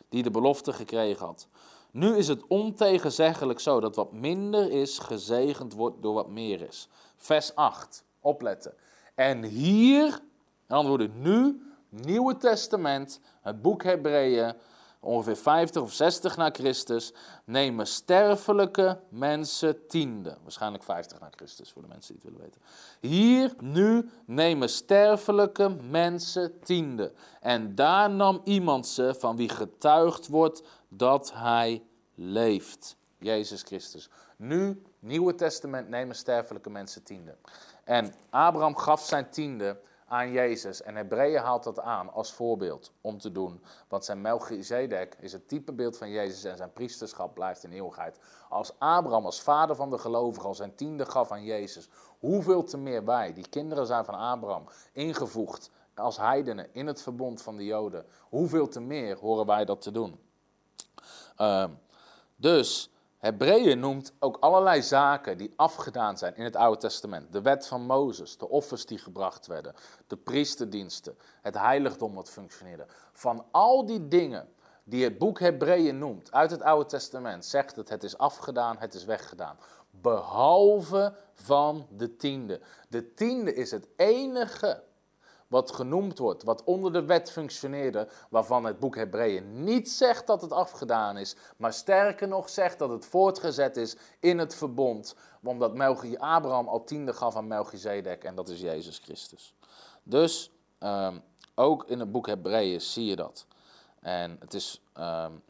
die 0.08 0.22
de 0.22 0.30
belofte 0.30 0.72
gekregen 0.72 1.26
had. 1.26 1.48
Nu 1.90 2.16
is 2.16 2.28
het 2.28 2.46
ontegenzeggelijk 2.46 3.60
zo 3.60 3.80
dat 3.80 3.96
wat 3.96 4.12
minder 4.12 4.70
is, 4.70 4.98
gezegend 4.98 5.72
wordt 5.72 6.02
door 6.02 6.14
wat 6.14 6.28
meer 6.28 6.60
is. 6.60 6.88
Vers 7.16 7.54
8, 7.54 8.04
opletten. 8.20 8.74
En 9.14 9.44
hier, 9.44 10.20
en 10.66 10.76
antwoorden 10.76 11.12
nu, 11.20 11.62
Nieuwe 11.88 12.36
Testament, 12.36 13.20
het 13.40 13.62
boek 13.62 13.82
Hebreeën, 13.82 14.54
ongeveer 15.00 15.36
50 15.36 15.82
of 15.82 15.92
60 15.92 16.36
na 16.36 16.50
Christus, 16.50 17.12
nemen 17.44 17.86
sterfelijke 17.86 19.00
mensen 19.08 19.86
tiende. 19.86 20.36
Waarschijnlijk 20.42 20.84
50 20.84 21.20
na 21.20 21.28
Christus, 21.36 21.72
voor 21.72 21.82
de 21.82 21.88
mensen 21.88 22.14
die 22.14 22.22
het 22.22 22.32
willen 22.32 22.46
weten. 22.46 22.62
Hier, 23.00 23.54
nu, 23.60 24.10
nemen 24.24 24.68
sterfelijke 24.68 25.68
mensen 25.68 26.60
tiende. 26.60 27.12
En 27.40 27.74
daar 27.74 28.10
nam 28.10 28.40
iemand 28.44 28.86
ze 28.86 29.14
van 29.18 29.36
wie 29.36 29.48
getuigd 29.48 30.28
wordt 30.28 30.62
dat 30.88 31.32
hij 31.34 31.82
leeft. 32.14 32.96
Jezus 33.18 33.62
Christus. 33.62 34.10
Nu, 34.36 34.82
Nieuwe 34.98 35.34
Testament, 35.34 35.88
nemen 35.88 36.16
sterfelijke 36.16 36.70
mensen 36.70 37.02
tiende. 37.02 37.36
En 37.84 38.14
Abraham 38.30 38.76
gaf 38.76 39.04
zijn 39.04 39.30
tiende 39.30 39.80
aan 40.08 40.32
Jezus. 40.32 40.82
En 40.82 40.96
Hebreeën 40.96 41.40
haalt 41.40 41.64
dat 41.64 41.80
aan 41.80 42.12
als 42.12 42.32
voorbeeld 42.32 42.92
om 43.00 43.18
te 43.18 43.32
doen. 43.32 43.62
Want 43.88 44.04
zijn 44.04 44.20
Melchizedek 44.20 45.16
is 45.20 45.32
het 45.32 45.48
typebeeld 45.48 45.98
van 45.98 46.10
Jezus 46.10 46.44
en 46.44 46.56
zijn 46.56 46.72
priesterschap 46.72 47.34
blijft 47.34 47.64
in 47.64 47.72
eeuwigheid. 47.72 48.18
Als 48.48 48.72
Abraham 48.78 49.24
als 49.24 49.40
vader 49.40 49.76
van 49.76 49.90
de 49.90 49.98
gelovigen 49.98 50.48
al 50.48 50.54
zijn 50.54 50.74
tiende 50.74 51.06
gaf 51.06 51.30
aan 51.30 51.44
Jezus, 51.44 51.88
hoeveel 52.18 52.64
te 52.64 52.78
meer 52.78 53.04
wij, 53.04 53.32
die 53.32 53.48
kinderen 53.48 53.86
zijn 53.86 54.04
van 54.04 54.14
Abraham, 54.14 54.68
ingevoegd 54.92 55.70
als 55.94 56.16
heidenen 56.16 56.74
in 56.74 56.86
het 56.86 57.02
verbond 57.02 57.42
van 57.42 57.56
de 57.56 57.64
Joden, 57.64 58.06
hoeveel 58.28 58.68
te 58.68 58.80
meer 58.80 59.18
horen 59.18 59.46
wij 59.46 59.64
dat 59.64 59.80
te 59.80 59.90
doen. 59.90 60.20
Uh, 61.38 61.64
dus 62.36 62.90
Hebreeën 63.18 63.80
noemt 63.80 64.12
ook 64.18 64.36
allerlei 64.40 64.82
zaken 64.82 65.38
die 65.38 65.52
afgedaan 65.56 66.18
zijn 66.18 66.36
in 66.36 66.44
het 66.44 66.56
Oude 66.56 66.80
Testament. 66.80 67.32
De 67.32 67.42
wet 67.42 67.66
van 67.66 67.82
Mozes, 67.82 68.38
de 68.38 68.48
offers 68.48 68.86
die 68.86 68.98
gebracht 68.98 69.46
werden, 69.46 69.74
de 70.06 70.16
priesterdiensten, 70.16 71.18
het 71.42 71.54
heiligdom 71.54 72.14
wat 72.14 72.30
functioneerde. 72.30 72.86
Van 73.12 73.44
al 73.50 73.86
die 73.86 74.08
dingen 74.08 74.48
die 74.84 75.04
het 75.04 75.18
boek 75.18 75.40
Hebreeën 75.40 75.98
noemt 75.98 76.32
uit 76.32 76.50
het 76.50 76.62
Oude 76.62 76.88
Testament, 76.88 77.44
zegt 77.44 77.76
het 77.76 77.88
het 77.88 78.02
is 78.02 78.18
afgedaan, 78.18 78.76
het 78.78 78.94
is 78.94 79.04
weggedaan. 79.04 79.58
Behalve 79.90 81.14
van 81.34 81.86
de 81.90 82.16
tiende. 82.16 82.60
De 82.88 83.14
tiende 83.14 83.54
is 83.54 83.70
het 83.70 83.88
enige 83.96 84.82
wat 85.48 85.72
genoemd 85.72 86.18
wordt, 86.18 86.42
wat 86.42 86.64
onder 86.64 86.92
de 86.92 87.04
wet 87.04 87.30
functioneerde, 87.30 88.08
waarvan 88.30 88.64
het 88.64 88.78
boek 88.78 88.96
Hebreeën 88.96 89.64
niet 89.64 89.90
zegt 89.90 90.26
dat 90.26 90.42
het 90.42 90.52
afgedaan 90.52 91.16
is, 91.16 91.36
maar 91.56 91.72
sterker 91.72 92.28
nog 92.28 92.48
zegt 92.48 92.78
dat 92.78 92.90
het 92.90 93.06
voortgezet 93.06 93.76
is 93.76 93.96
in 94.20 94.38
het 94.38 94.54
verbond, 94.54 95.14
omdat 95.42 95.74
Melchi 95.74 96.16
Abraham 96.16 96.68
al 96.68 96.84
tiende 96.84 97.12
gaf 97.12 97.36
aan 97.36 97.46
Melchizedek 97.46 98.24
en 98.24 98.34
dat 98.34 98.48
is 98.48 98.60
Jezus 98.60 98.98
Christus. 98.98 99.54
Dus 100.02 100.50
um, 100.80 101.22
ook 101.54 101.84
in 101.84 102.00
het 102.00 102.12
boek 102.12 102.26
Hebreeën 102.26 102.80
zie 102.80 103.04
je 103.04 103.16
dat. 103.16 103.46
En 104.00 104.36
het 104.40 104.54
is 104.54 104.82
um, 104.98 105.42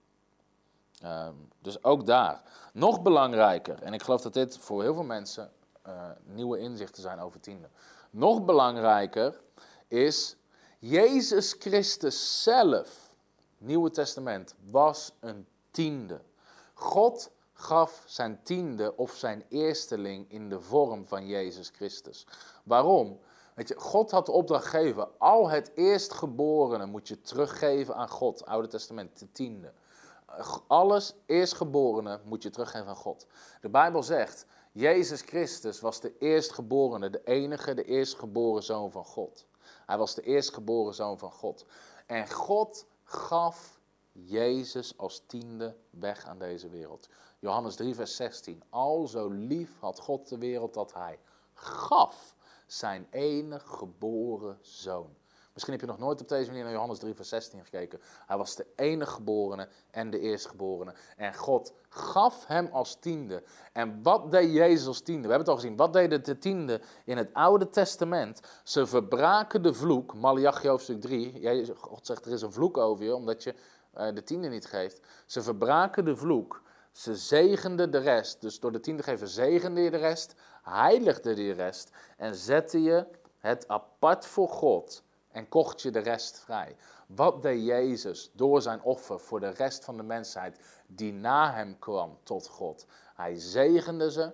um, 1.04 1.48
dus 1.60 1.84
ook 1.84 2.06
daar. 2.06 2.42
Nog 2.72 3.02
belangrijker, 3.02 3.82
en 3.82 3.92
ik 3.92 4.02
geloof 4.02 4.20
dat 4.20 4.32
dit 4.32 4.58
voor 4.58 4.82
heel 4.82 4.94
veel 4.94 5.02
mensen 5.02 5.50
uh, 5.86 5.92
nieuwe 6.24 6.58
inzichten 6.58 7.02
zijn 7.02 7.20
over 7.20 7.40
tiende. 7.40 7.68
Nog 8.10 8.44
belangrijker 8.44 9.40
is 9.88 10.36
Jezus 10.78 11.56
Christus 11.58 12.42
zelf, 12.42 13.16
Nieuwe 13.58 13.90
Testament, 13.90 14.54
was 14.70 15.12
een 15.20 15.46
tiende. 15.70 16.20
God 16.74 17.30
gaf 17.52 18.02
zijn 18.06 18.40
tiende 18.42 18.96
of 18.96 19.14
zijn 19.14 19.44
eersteling 19.48 20.30
in 20.30 20.48
de 20.48 20.60
vorm 20.60 21.04
van 21.04 21.26
Jezus 21.26 21.68
Christus. 21.68 22.26
Waarom? 22.64 23.18
Weet 23.54 23.68
je, 23.68 23.78
God 23.78 24.10
had 24.10 24.26
de 24.26 24.32
opdracht 24.32 24.64
gegeven, 24.64 25.08
al 25.18 25.48
het 25.48 25.70
eerstgeborene 25.74 26.86
moet 26.86 27.08
je 27.08 27.20
teruggeven 27.20 27.94
aan 27.94 28.08
God, 28.08 28.46
Oude 28.46 28.68
Testament, 28.68 29.18
de 29.18 29.32
tiende. 29.32 29.72
Alles 30.66 31.14
eerstgeborene 31.26 32.20
moet 32.24 32.42
je 32.42 32.50
teruggeven 32.50 32.88
aan 32.88 32.96
God. 32.96 33.26
De 33.60 33.68
Bijbel 33.68 34.02
zegt, 34.02 34.46
Jezus 34.72 35.20
Christus 35.20 35.80
was 35.80 36.00
de 36.00 36.18
eerstgeborene, 36.18 37.10
de 37.10 37.20
enige, 37.24 37.74
de 37.74 37.84
eerstgeboren 37.84 38.62
zoon 38.62 38.90
van 38.90 39.04
God. 39.04 39.46
Hij 39.88 39.98
was 39.98 40.14
de 40.14 40.22
eerstgeboren 40.22 40.94
zoon 40.94 41.18
van 41.18 41.30
God. 41.32 41.66
En 42.06 42.30
God 42.30 42.86
gaf 43.02 43.80
Jezus 44.12 44.98
als 44.98 45.22
tiende 45.26 45.76
weg 45.90 46.24
aan 46.24 46.38
deze 46.38 46.68
wereld. 46.68 47.08
Johannes 47.38 47.74
3, 47.74 47.94
vers 47.94 48.16
16. 48.16 48.62
Al 48.70 49.06
zo 49.06 49.28
lief 49.28 49.78
had 49.78 50.00
God 50.00 50.28
de 50.28 50.38
wereld 50.38 50.74
dat 50.74 50.94
hij 50.94 51.18
gaf 51.52 52.34
zijn 52.66 53.06
enige 53.10 53.66
geboren 53.66 54.58
zoon. 54.60 55.16
Misschien 55.58 55.78
heb 55.78 55.88
je 55.88 55.94
nog 55.94 56.06
nooit 56.06 56.20
op 56.20 56.28
deze 56.28 56.48
manier 56.48 56.62
naar 56.62 56.72
Johannes 56.72 56.98
3, 56.98 57.14
vers 57.14 57.28
16 57.28 57.64
gekeken. 57.64 58.00
Hij 58.26 58.36
was 58.36 58.56
de 58.56 58.66
enige 58.76 59.10
geborene 59.10 59.68
en 59.90 60.10
de 60.10 60.18
eerstgeborene. 60.18 60.94
En 61.16 61.34
God 61.34 61.72
gaf 61.88 62.46
hem 62.46 62.68
als 62.72 62.94
tiende. 63.00 63.42
En 63.72 64.02
wat 64.02 64.30
deed 64.30 64.52
Jezus 64.52 64.86
als 64.86 65.00
tiende? 65.00 65.28
We 65.28 65.28
hebben 65.28 65.46
het 65.46 65.48
al 65.48 65.54
gezien. 65.54 65.76
Wat 65.76 65.92
deden 65.92 66.24
de 66.24 66.38
tiende 66.38 66.80
in 67.04 67.16
het 67.16 67.34
Oude 67.34 67.70
Testament? 67.70 68.40
Ze 68.64 68.86
verbraken 68.86 69.62
de 69.62 69.74
vloek. 69.74 70.14
Malachi 70.14 70.68
hoofdstuk 70.68 71.00
3. 71.00 71.74
God 71.76 72.06
zegt 72.06 72.26
er 72.26 72.32
is 72.32 72.42
een 72.42 72.52
vloek 72.52 72.76
over 72.76 73.04
je, 73.04 73.14
omdat 73.14 73.42
je 73.42 73.54
uh, 73.96 74.14
de 74.14 74.22
tiende 74.22 74.48
niet 74.48 74.66
geeft. 74.66 75.00
Ze 75.26 75.42
verbraken 75.42 76.04
de 76.04 76.16
vloek. 76.16 76.62
Ze 76.92 77.16
zegenden 77.16 77.90
de 77.90 77.98
rest. 77.98 78.40
Dus 78.40 78.60
door 78.60 78.72
de 78.72 78.80
tiende 78.80 79.02
geven 79.02 79.28
zegende 79.28 79.80
je 79.80 79.90
de 79.90 79.96
rest. 79.96 80.34
Heiligde 80.62 81.34
de 81.34 81.52
rest. 81.52 81.90
En 82.16 82.34
zette 82.34 82.82
je 82.82 83.06
het 83.38 83.68
apart 83.68 84.26
voor 84.26 84.48
God 84.48 85.06
en 85.30 85.48
kocht 85.48 85.82
je 85.82 85.90
de 85.90 85.98
rest 85.98 86.38
vrij. 86.38 86.76
Wat 87.06 87.42
deed 87.42 87.64
Jezus 87.64 88.30
door 88.34 88.62
zijn 88.62 88.82
offer 88.82 89.20
voor 89.20 89.40
de 89.40 89.48
rest 89.48 89.84
van 89.84 89.96
de 89.96 90.02
mensheid 90.02 90.60
die 90.86 91.12
na 91.12 91.52
hem 91.52 91.78
kwam 91.78 92.18
tot 92.22 92.48
God? 92.48 92.86
Hij 93.14 93.34
zegende 93.34 94.10
ze, 94.10 94.32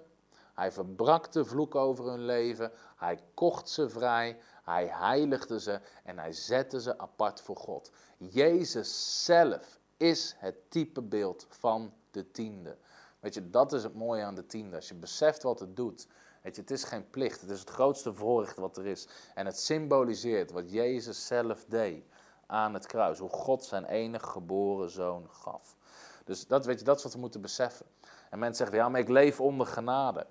hij 0.55 0.73
verbrak 0.73 1.33
de 1.33 1.45
vloek 1.45 1.75
over 1.75 2.05
hun 2.05 2.25
leven, 2.25 2.73
hij 2.97 3.19
kocht 3.35 3.69
ze 3.69 3.89
vrij, 3.89 4.39
hij 4.63 4.87
heiligde 4.87 5.61
ze 5.61 5.81
en 6.05 6.19
hij 6.19 6.33
zette 6.33 6.81
ze 6.81 6.99
apart 6.99 7.41
voor 7.41 7.57
God. 7.57 7.91
Jezus 8.17 9.25
zelf 9.25 9.79
is 9.97 10.35
het 10.39 10.71
typebeeld 10.71 11.47
van 11.49 11.93
de 12.11 12.31
tiende. 12.31 12.77
Weet 13.21 13.35
je, 13.35 13.51
dat 13.51 13.73
is 13.73 13.83
het 13.83 13.95
mooie 13.95 14.23
aan 14.23 14.35
de 14.35 14.47
tiende. 14.47 14.77
Als 14.77 14.89
je 14.89 14.95
beseft 14.95 15.43
wat 15.43 15.61
het 15.61 15.77
doet, 15.77 16.07
Weet 16.45 16.55
je, 16.55 16.61
het 16.61 16.71
is 16.71 16.85
geen 16.85 17.11
plicht, 17.11 17.41
het 17.41 17.51
is 17.51 17.61
het 17.61 17.71
grootste 17.71 18.15
voorrecht 18.15 18.57
wat 18.57 18.77
er 18.77 18.87
is. 18.87 19.09
En 19.35 19.47
het 19.47 19.59
symboliseert 19.59 20.51
wat 20.51 20.71
Jezus 20.71 21.27
zelf 21.27 21.65
deed 21.69 22.05
aan 22.47 22.75
het 22.75 22.87
kruis. 22.87 23.19
Hoe 23.19 23.29
God 23.29 23.65
zijn 23.65 23.85
enige 23.85 24.27
geboren 24.27 24.91
zoon 24.91 25.29
gaf. 25.31 25.77
Dus 26.25 26.47
dat, 26.47 26.67
weet 26.67 26.79
je, 26.79 26.85
dat 26.85 26.97
is 26.97 27.03
wat 27.03 27.13
we 27.13 27.19
moeten 27.19 27.41
beseffen. 27.41 27.87
En 28.31 28.39
mensen 28.39 28.57
zeggen, 28.57 28.77
ja, 28.77 28.89
maar 28.89 29.01
ik 29.01 29.09
leef 29.09 29.41
onder 29.41 29.67
genade. 29.67 30.27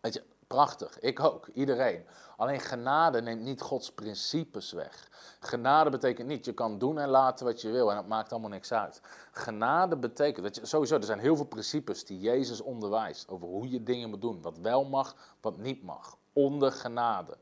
Weet 0.00 0.14
je, 0.14 0.22
prachtig, 0.52 0.98
ik 1.00 1.20
ook, 1.20 1.48
iedereen. 1.52 2.06
Alleen 2.36 2.60
genade 2.60 3.22
neemt 3.22 3.40
niet 3.40 3.60
Gods 3.60 3.92
principes 3.92 4.72
weg. 4.72 5.08
Genade 5.40 5.90
betekent 5.90 6.28
niet, 6.28 6.44
je 6.44 6.52
kan 6.52 6.78
doen 6.78 6.98
en 6.98 7.08
laten 7.08 7.46
wat 7.46 7.60
je 7.60 7.70
wil 7.70 7.90
en 7.90 7.96
het 7.96 8.08
maakt 8.08 8.32
allemaal 8.32 8.50
niks 8.50 8.72
uit. 8.72 9.00
Genade 9.30 9.96
betekent, 9.96 10.44
dat 10.44 10.56
je, 10.56 10.66
sowieso, 10.66 10.96
er 10.96 11.04
zijn 11.04 11.18
heel 11.18 11.36
veel 11.36 11.44
principes 11.44 12.04
die 12.04 12.20
Jezus 12.20 12.60
onderwijst 12.60 13.28
over 13.28 13.46
hoe 13.46 13.70
je 13.70 13.82
dingen 13.82 14.10
moet 14.10 14.20
doen. 14.20 14.42
Wat 14.42 14.58
wel 14.58 14.84
mag, 14.84 15.14
wat 15.40 15.56
niet 15.58 15.82
mag. 15.82 16.16
Onder 16.32 16.72
genade. 16.72 17.36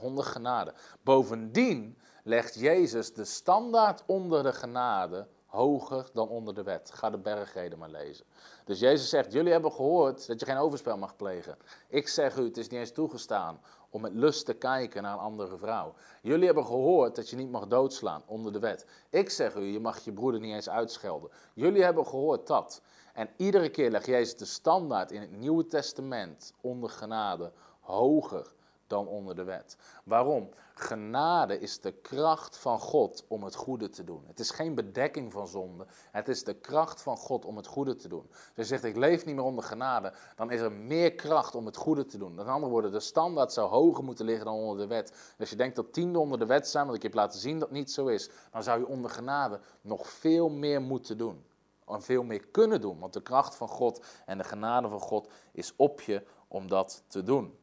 Onder 0.00 0.24
genade. 0.24 0.74
Bovendien 1.02 1.98
legt 2.24 2.54
Jezus 2.54 3.14
de 3.14 3.24
standaard 3.24 4.02
onder 4.06 4.42
de 4.42 4.52
genade 4.52 5.26
hoger 5.52 6.10
dan 6.12 6.28
onder 6.28 6.54
de 6.54 6.62
wet. 6.62 6.90
Ga 6.94 7.10
de 7.10 7.18
bergreden 7.18 7.78
maar 7.78 7.90
lezen. 7.90 8.24
Dus 8.64 8.78
Jezus 8.78 9.08
zegt, 9.08 9.32
jullie 9.32 9.52
hebben 9.52 9.72
gehoord 9.72 10.26
dat 10.26 10.40
je 10.40 10.46
geen 10.46 10.56
overspel 10.56 10.96
mag 10.96 11.16
plegen. 11.16 11.56
Ik 11.88 12.08
zeg 12.08 12.36
u, 12.36 12.44
het 12.44 12.56
is 12.56 12.68
niet 12.68 12.80
eens 12.80 12.92
toegestaan 12.92 13.60
om 13.90 14.00
met 14.00 14.12
lust 14.14 14.46
te 14.46 14.54
kijken 14.54 15.02
naar 15.02 15.12
een 15.12 15.18
andere 15.18 15.56
vrouw. 15.56 15.94
Jullie 16.22 16.44
hebben 16.44 16.66
gehoord 16.66 17.16
dat 17.16 17.30
je 17.30 17.36
niet 17.36 17.50
mag 17.50 17.66
doodslaan 17.66 18.22
onder 18.26 18.52
de 18.52 18.58
wet. 18.58 18.86
Ik 19.10 19.30
zeg 19.30 19.54
u, 19.54 19.62
je 19.62 19.80
mag 19.80 20.04
je 20.04 20.12
broeder 20.12 20.40
niet 20.40 20.54
eens 20.54 20.68
uitschelden. 20.68 21.30
Jullie 21.54 21.82
hebben 21.82 22.06
gehoord 22.06 22.46
dat. 22.46 22.82
En 23.14 23.28
iedere 23.36 23.68
keer 23.68 23.90
legt 23.90 24.06
Jezus 24.06 24.36
de 24.36 24.44
standaard 24.44 25.10
in 25.10 25.20
het 25.20 25.30
Nieuwe 25.30 25.66
Testament 25.66 26.52
onder 26.60 26.90
genade 26.90 27.52
hoger 27.80 28.52
dan 28.92 29.06
onder 29.06 29.34
de 29.34 29.44
wet. 29.44 29.76
Waarom? 30.04 30.48
Genade 30.74 31.58
is 31.58 31.80
de 31.80 31.92
kracht 31.92 32.56
van 32.56 32.78
God 32.78 33.24
om 33.28 33.44
het 33.44 33.54
goede 33.54 33.88
te 33.88 34.04
doen. 34.04 34.24
Het 34.26 34.40
is 34.40 34.50
geen 34.50 34.74
bedekking 34.74 35.32
van 35.32 35.46
zonde. 35.46 35.86
Het 36.10 36.28
is 36.28 36.44
de 36.44 36.54
kracht 36.54 37.02
van 37.02 37.16
God 37.16 37.44
om 37.44 37.56
het 37.56 37.66
goede 37.66 37.96
te 37.96 38.08
doen. 38.08 38.26
Dus 38.30 38.38
je 38.54 38.64
zegt, 38.64 38.84
ik 38.84 38.96
leef 38.96 39.24
niet 39.24 39.34
meer 39.34 39.44
onder 39.44 39.64
genade. 39.64 40.12
Dan 40.36 40.50
is 40.50 40.60
er 40.60 40.72
meer 40.72 41.14
kracht 41.14 41.54
om 41.54 41.66
het 41.66 41.76
goede 41.76 42.04
te 42.04 42.18
doen. 42.18 42.34
Met 42.34 42.46
andere 42.46 42.72
woorden, 42.72 42.92
de 42.92 43.00
standaard 43.00 43.52
zou 43.52 43.70
hoger 43.70 44.04
moeten 44.04 44.24
liggen 44.24 44.44
dan 44.44 44.54
onder 44.54 44.76
de 44.76 44.86
wet. 44.86 45.08
Dus 45.08 45.38
als 45.38 45.50
je 45.50 45.56
denkt 45.56 45.76
dat 45.76 45.92
tiende 45.92 46.18
onder 46.18 46.38
de 46.38 46.46
wet 46.46 46.68
zijn, 46.68 46.84
want 46.84 46.96
ik 46.96 47.02
heb 47.02 47.14
laten 47.14 47.40
zien 47.40 47.58
dat 47.58 47.70
niet 47.70 47.90
zo 47.90 48.06
is. 48.06 48.30
Dan 48.50 48.62
zou 48.62 48.78
je 48.78 48.86
onder 48.86 49.10
genade 49.10 49.60
nog 49.80 50.08
veel 50.08 50.48
meer 50.48 50.82
moeten 50.82 51.18
doen. 51.18 51.44
En 51.86 52.02
veel 52.02 52.22
meer 52.22 52.46
kunnen 52.46 52.80
doen. 52.80 52.98
Want 52.98 53.12
de 53.12 53.22
kracht 53.22 53.54
van 53.54 53.68
God 53.68 54.04
en 54.26 54.38
de 54.38 54.44
genade 54.44 54.88
van 54.88 55.00
God 55.00 55.28
is 55.52 55.72
op 55.76 56.00
je 56.00 56.22
om 56.48 56.68
dat 56.68 57.02
te 57.06 57.22
doen. 57.22 57.60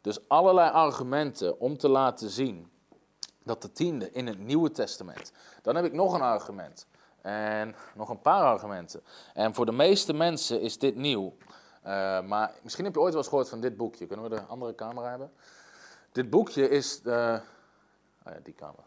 Dus 0.00 0.28
allerlei 0.28 0.70
argumenten 0.70 1.60
om 1.60 1.78
te 1.78 1.88
laten 1.88 2.30
zien 2.30 2.70
dat 3.44 3.62
de 3.62 3.72
tiende 3.72 4.10
in 4.10 4.26
het 4.26 4.38
Nieuwe 4.38 4.70
Testament. 4.70 5.32
Dan 5.62 5.76
heb 5.76 5.84
ik 5.84 5.92
nog 5.92 6.14
een 6.14 6.20
argument. 6.20 6.86
En 7.22 7.74
nog 7.94 8.08
een 8.08 8.20
paar 8.20 8.42
argumenten. 8.42 9.02
En 9.34 9.54
voor 9.54 9.66
de 9.66 9.72
meeste 9.72 10.12
mensen 10.12 10.60
is 10.60 10.78
dit 10.78 10.96
nieuw. 10.96 11.36
Uh, 11.84 12.20
maar 12.22 12.54
misschien 12.62 12.84
heb 12.84 12.94
je 12.94 13.00
ooit 13.00 13.12
wel 13.12 13.22
eens 13.22 13.30
gehoord 13.30 13.48
van 13.48 13.60
dit 13.60 13.76
boekje. 13.76 14.06
Kunnen 14.06 14.30
we 14.30 14.36
de 14.36 14.42
andere 14.42 14.74
camera 14.74 15.08
hebben? 15.08 15.32
Dit 16.12 16.30
boekje 16.30 16.68
is. 16.68 17.02
De, 17.02 17.40
oh 18.26 18.32
ja, 18.32 18.38
die 18.42 18.54
camera. 18.54 18.84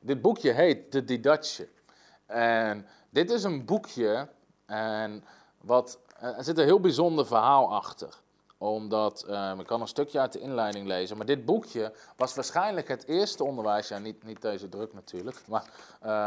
Dit 0.00 0.22
boekje 0.22 0.52
heet 0.52 0.92
De 0.92 1.04
Didache. 1.04 1.68
En 2.26 2.86
dit 3.10 3.30
is 3.30 3.44
een 3.44 3.64
boekje. 3.64 4.28
En 4.66 5.24
wat, 5.60 5.98
er 6.18 6.44
zit 6.44 6.58
een 6.58 6.64
heel 6.64 6.80
bijzonder 6.80 7.26
verhaal 7.26 7.74
achter 7.74 8.22
omdat, 8.64 9.26
um, 9.28 9.60
ik 9.60 9.66
kan 9.66 9.80
een 9.80 9.88
stukje 9.88 10.20
uit 10.20 10.32
de 10.32 10.40
inleiding 10.40 10.86
lezen, 10.86 11.16
maar 11.16 11.26
dit 11.26 11.44
boekje 11.44 11.92
was 12.16 12.34
waarschijnlijk 12.34 12.88
het 12.88 13.06
eerste 13.06 13.44
onderwijs, 13.44 13.88
ja 13.88 13.98
niet, 13.98 14.24
niet 14.24 14.42
deze 14.42 14.68
druk 14.68 14.94
natuurlijk, 14.94 15.40
maar 15.48 15.64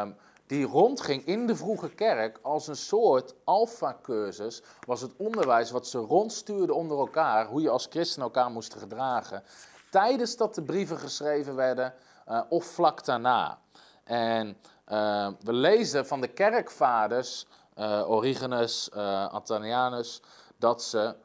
um, 0.02 0.16
die 0.48 0.66
rondging 0.66 1.26
in 1.26 1.48
de 1.48 1.56
vroege 1.56 1.90
kerk 1.90 2.40
als 2.42 2.68
een 2.68 2.76
soort 2.76 3.34
alfa-cursus, 3.44 4.62
was 4.86 5.02
het 5.02 5.12
onderwijs 5.18 5.72
wat 5.72 5.88
ze 5.88 5.98
rondstuurden 5.98 6.76
onder 6.76 6.98
elkaar, 6.98 7.48
hoe 7.48 7.62
je 7.62 7.70
als 7.70 7.88
christen 7.90 8.22
elkaar 8.22 8.52
moest 8.52 8.76
gedragen, 8.76 9.44
tijdens 9.90 10.38
dat 10.38 10.56
de 10.56 10.62
brieven 10.62 10.98
geschreven 10.98 11.56
werden 11.56 11.94
uh, 12.28 12.42
of 12.50 12.66
vlak 12.66 13.06
daarna. 13.06 13.60
En 14.04 14.58
uh, 14.88 15.28
we 15.44 15.54
lezen 15.54 16.08
van 16.08 16.22
de 16.22 16.28
kerkvaders, 16.28 17.46
uh, 17.78 18.10
Origenes, 18.10 18.92
Antonianus, 19.32 20.22
dat 20.58 20.84
ze 20.84 21.16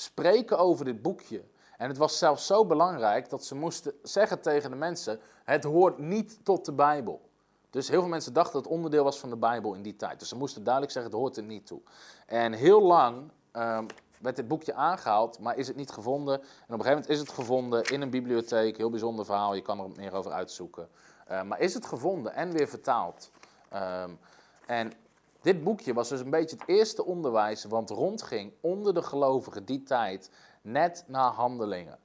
spreken 0.00 0.58
over 0.58 0.84
dit 0.84 1.02
boekje. 1.02 1.42
En 1.76 1.88
het 1.88 1.96
was 1.96 2.18
zelfs 2.18 2.46
zo 2.46 2.66
belangrijk 2.66 3.28
dat 3.28 3.44
ze 3.44 3.54
moesten 3.54 3.92
zeggen 4.02 4.40
tegen 4.40 4.70
de 4.70 4.76
mensen: 4.76 5.20
het 5.44 5.64
hoort 5.64 5.98
niet 5.98 6.38
tot 6.42 6.64
de 6.64 6.72
Bijbel. 6.72 7.28
Dus 7.70 7.88
heel 7.88 8.00
veel 8.00 8.08
mensen 8.08 8.32
dachten 8.32 8.52
dat 8.52 8.64
het 8.64 8.72
onderdeel 8.72 9.04
was 9.04 9.18
van 9.18 9.30
de 9.30 9.36
Bijbel 9.36 9.74
in 9.74 9.82
die 9.82 9.96
tijd. 9.96 10.18
Dus 10.18 10.28
ze 10.28 10.36
moesten 10.36 10.64
duidelijk 10.64 10.92
zeggen: 10.92 11.12
het 11.12 11.20
hoort 11.20 11.36
er 11.36 11.42
niet 11.42 11.66
toe. 11.66 11.80
En 12.26 12.52
heel 12.52 12.82
lang 12.82 13.30
um, 13.52 13.86
werd 14.20 14.36
dit 14.36 14.48
boekje 14.48 14.74
aangehaald, 14.74 15.38
maar 15.38 15.56
is 15.56 15.66
het 15.66 15.76
niet 15.76 15.90
gevonden. 15.90 16.34
En 16.34 16.44
op 16.44 16.50
een 16.50 16.66
gegeven 16.68 16.90
moment 16.90 17.08
is 17.08 17.18
het 17.18 17.30
gevonden 17.30 17.82
in 17.82 18.00
een 18.00 18.10
bibliotheek. 18.10 18.76
Heel 18.76 18.90
bijzonder 18.90 19.24
verhaal, 19.24 19.54
je 19.54 19.62
kan 19.62 19.80
er 19.80 19.90
meer 19.96 20.12
over 20.12 20.32
uitzoeken. 20.32 20.88
Uh, 21.30 21.42
maar 21.42 21.60
is 21.60 21.74
het 21.74 21.86
gevonden 21.86 22.34
en 22.34 22.52
weer 22.52 22.68
vertaald. 22.68 23.30
Um, 23.74 24.18
en 24.66 24.92
dit 25.40 25.64
boekje 25.64 25.94
was 25.94 26.08
dus 26.08 26.20
een 26.20 26.30
beetje 26.30 26.56
het 26.56 26.68
eerste 26.68 27.04
onderwijs 27.04 27.64
wat 27.64 27.90
rondging 27.90 28.52
onder 28.60 28.94
de 28.94 29.02
gelovigen 29.02 29.64
die 29.64 29.82
tijd, 29.82 30.30
net 30.62 31.04
na 31.06 31.30
handelingen. 31.30 31.98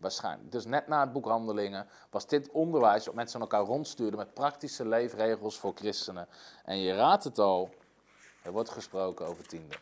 Waarschijnlijk. 0.00 0.52
Dus 0.52 0.64
net 0.64 0.88
na 0.88 1.00
het 1.00 1.12
boek 1.12 1.24
Handelingen 1.24 1.86
was 2.10 2.26
dit 2.26 2.50
onderwijs 2.50 3.06
wat 3.06 3.14
mensen 3.14 3.34
aan 3.34 3.48
elkaar 3.48 3.64
rondstuurden 3.64 4.18
met 4.18 4.34
praktische 4.34 4.88
leefregels 4.88 5.58
voor 5.58 5.72
christenen. 5.74 6.28
En 6.64 6.78
je 6.78 6.94
raadt 6.94 7.24
het 7.24 7.38
al, 7.38 7.70
er 8.42 8.52
wordt 8.52 8.70
gesproken 8.70 9.26
over 9.26 9.46
tiende. 9.46 9.74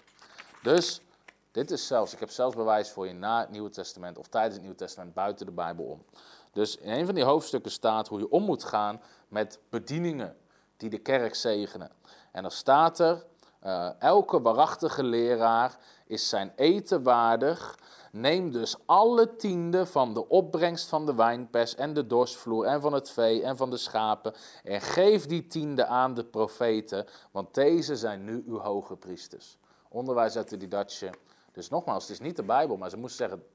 Dus 0.62 1.02
dit 1.50 1.70
is 1.70 1.86
zelfs, 1.86 2.12
ik 2.12 2.20
heb 2.20 2.30
zelfs 2.30 2.56
bewijs 2.56 2.90
voor 2.90 3.06
je 3.06 3.12
na 3.12 3.40
het 3.40 3.50
Nieuwe 3.50 3.70
Testament 3.70 4.18
of 4.18 4.26
tijdens 4.26 4.54
het 4.54 4.62
Nieuwe 4.62 4.78
Testament 4.78 5.14
buiten 5.14 5.46
de 5.46 5.52
Bijbel 5.52 5.84
om. 5.84 6.04
Dus 6.52 6.76
in 6.76 6.90
een 6.90 7.06
van 7.06 7.14
die 7.14 7.24
hoofdstukken 7.24 7.70
staat 7.70 8.08
hoe 8.08 8.18
je 8.18 8.30
om 8.30 8.42
moet 8.42 8.64
gaan 8.64 9.00
met 9.28 9.58
bedieningen 9.68 10.36
die 10.76 10.90
de 10.90 10.98
kerk 10.98 11.34
zegenen. 11.34 11.90
En 12.32 12.42
dan 12.42 12.50
staat 12.50 12.98
er, 12.98 13.24
uh, 13.64 13.90
elke 13.98 14.40
waarachtige 14.40 15.02
leraar 15.02 15.78
is 16.06 16.28
zijn 16.28 16.52
eten 16.56 17.02
waardig. 17.02 17.78
Neem 18.12 18.52
dus 18.52 18.76
alle 18.86 19.36
tiende 19.36 19.86
van 19.86 20.14
de 20.14 20.28
opbrengst 20.28 20.88
van 20.88 21.06
de 21.06 21.14
wijnpers 21.14 21.74
en 21.74 21.94
de 21.94 22.06
dorsvloer 22.06 22.64
en 22.64 22.80
van 22.80 22.92
het 22.92 23.10
vee 23.10 23.42
en 23.42 23.56
van 23.56 23.70
de 23.70 23.76
schapen 23.76 24.34
en 24.64 24.80
geef 24.80 25.26
die 25.26 25.46
tiende 25.46 25.86
aan 25.86 26.14
de 26.14 26.24
profeten, 26.24 27.06
want 27.30 27.54
deze 27.54 27.96
zijn 27.96 28.24
nu 28.24 28.44
uw 28.46 28.58
hoge 28.58 28.96
priesters. 28.96 29.58
Onderwijs 29.88 30.36
uit 30.36 30.48
de 30.48 30.56
Didache. 30.56 31.10
Dus 31.52 31.68
nogmaals, 31.68 32.02
het 32.02 32.12
is 32.12 32.20
niet 32.20 32.36
de 32.36 32.42
Bijbel, 32.42 32.76
maar 32.76 32.90
ze 32.90 32.96
moesten 32.96 33.28
zeggen, 33.28 33.46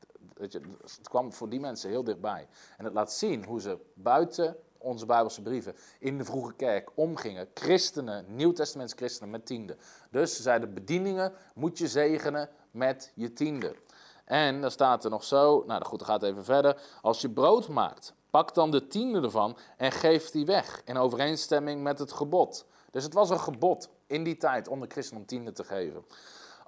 het 0.81 1.09
kwam 1.09 1.33
voor 1.33 1.49
die 1.49 1.59
mensen 1.59 1.89
heel 1.89 2.03
dichtbij. 2.03 2.47
En 2.77 2.85
het 2.85 2.93
laat 2.93 3.13
zien 3.13 3.45
hoe 3.45 3.61
ze 3.61 3.77
buiten 3.93 4.55
onze 4.83 5.05
Bijbelse 5.05 5.41
brieven, 5.41 5.75
in 5.99 6.17
de 6.17 6.25
vroege 6.25 6.53
kerk 6.53 6.89
omgingen. 6.95 7.47
Christenen, 7.53 8.25
Nieuw-Testaments 8.27 8.93
christenen 8.93 9.29
met 9.29 9.45
tiende. 9.45 9.77
Dus 10.11 10.35
ze 10.35 10.41
zeiden, 10.41 10.73
bedieningen 10.73 11.33
moet 11.55 11.77
je 11.77 11.87
zegenen 11.87 12.49
met 12.71 13.11
je 13.15 13.33
tiende. 13.33 13.75
En 14.25 14.61
dan 14.61 14.71
staat 14.71 15.03
er 15.03 15.09
nog 15.09 15.23
zo, 15.23 15.63
nou 15.67 15.85
goed, 15.85 15.99
dan 15.99 16.07
gaat 16.07 16.23
even 16.23 16.43
verder. 16.43 16.81
Als 17.01 17.21
je 17.21 17.29
brood 17.29 17.67
maakt, 17.67 18.13
pak 18.29 18.53
dan 18.53 18.71
de 18.71 18.87
tiende 18.87 19.21
ervan 19.21 19.57
en 19.77 19.91
geef 19.91 20.29
die 20.29 20.45
weg. 20.45 20.81
In 20.85 20.97
overeenstemming 20.97 21.83
met 21.83 21.99
het 21.99 22.11
gebod. 22.11 22.65
Dus 22.91 23.03
het 23.03 23.13
was 23.13 23.29
een 23.29 23.39
gebod 23.39 23.89
in 24.07 24.23
die 24.23 24.37
tijd 24.37 24.67
onder 24.67 24.87
christenen 24.91 25.21
om 25.21 25.27
tiende 25.27 25.51
te 25.51 25.63
geven. 25.63 26.05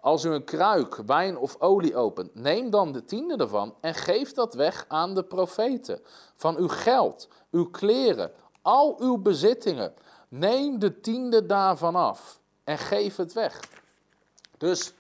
Als 0.05 0.24
u 0.24 0.30
een 0.30 0.43
kruik 0.43 0.95
wijn 0.95 1.38
of 1.38 1.55
olie 1.59 1.95
opent, 1.95 2.36
neem 2.36 2.70
dan 2.70 2.91
de 2.91 3.05
tiende 3.05 3.36
ervan 3.36 3.76
en 3.82 3.93
geef 3.93 4.34
dat 4.34 4.53
weg 4.53 4.86
aan 4.88 5.16
de 5.16 5.24
profeten. 5.24 6.01
Van 6.36 6.57
uw 6.57 6.68
geld, 6.68 7.28
uw 7.56 7.70
kleren, 7.70 8.32
al 8.62 8.95
uw 8.99 9.18
bezittingen. 9.18 9.93
Neem 10.28 10.80
de 10.80 10.99
tiende 10.99 11.45
daarvan 11.45 11.95
af 11.95 12.39
en 12.64 12.78
geef 12.78 13.16
het 13.16 13.34
weg. 13.34 13.60
Dus 14.58 14.93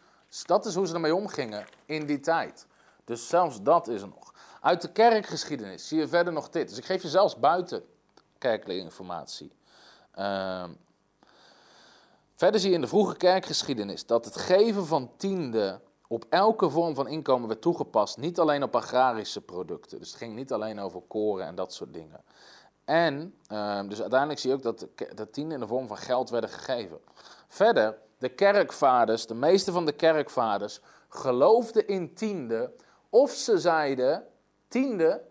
dat 0.45 0.65
is 0.65 0.75
hoe 0.75 0.87
ze 0.87 0.93
ermee 0.93 1.15
omgingen 1.15 1.65
in 1.85 2.05
die 2.05 2.19
tijd. 2.19 2.67
Dus 3.03 3.27
zelfs 3.27 3.61
dat 3.61 3.87
is 3.87 4.01
er 4.01 4.07
nog. 4.07 4.33
Uit 4.61 4.81
de 4.81 4.91
kerkgeschiedenis 4.91 5.87
zie 5.87 5.99
je 5.99 6.07
verder 6.07 6.33
nog 6.33 6.49
dit. 6.49 6.69
Dus 6.69 6.77
ik 6.77 6.85
geef 6.85 7.01
je 7.01 7.07
zelfs 7.07 7.39
buiten 7.39 7.83
kerkelijke 8.37 8.83
informatie. 8.83 9.51
Uh, 10.17 10.63
Verder 12.35 12.59
zie 12.59 12.69
je 12.69 12.75
in 12.75 12.81
de 12.81 12.87
vroege 12.87 13.17
kerkgeschiedenis 13.17 14.05
dat 14.05 14.25
het 14.25 14.37
geven 14.37 14.85
van 14.85 15.11
tiende 15.17 15.79
op 16.15 16.25
elke 16.29 16.69
vorm 16.69 16.95
van 16.95 17.07
inkomen 17.07 17.47
werd 17.47 17.61
toegepast. 17.61 18.17
Niet 18.17 18.39
alleen 18.39 18.63
op 18.63 18.75
agrarische 18.75 19.41
producten. 19.41 19.99
Dus 19.99 20.07
het 20.07 20.17
ging 20.17 20.35
niet 20.35 20.51
alleen 20.51 20.79
over 20.79 21.01
koren 21.01 21.45
en 21.45 21.55
dat 21.55 21.73
soort 21.73 21.93
dingen. 21.93 22.23
En 22.85 23.35
ehm, 23.47 23.87
dus 23.87 24.01
uiteindelijk 24.01 24.39
zie 24.39 24.49
je 24.49 24.55
ook 24.55 24.63
dat 24.63 24.87
de 25.15 25.29
tiende 25.29 25.53
in 25.53 25.59
de 25.59 25.67
vorm 25.67 25.87
van 25.87 25.97
geld 25.97 26.29
werden 26.29 26.49
gegeven. 26.49 26.99
Verder, 27.47 27.97
de 28.17 28.29
kerkvaders, 28.29 29.27
de 29.27 29.33
meeste 29.33 29.71
van 29.71 29.85
de 29.85 29.91
kerkvaders, 29.91 30.79
geloofden 31.09 31.87
in 31.87 32.13
tiende. 32.13 32.73
Of 33.09 33.31
ze 33.31 33.57
zeiden, 33.57 34.27
tiende 34.67 35.21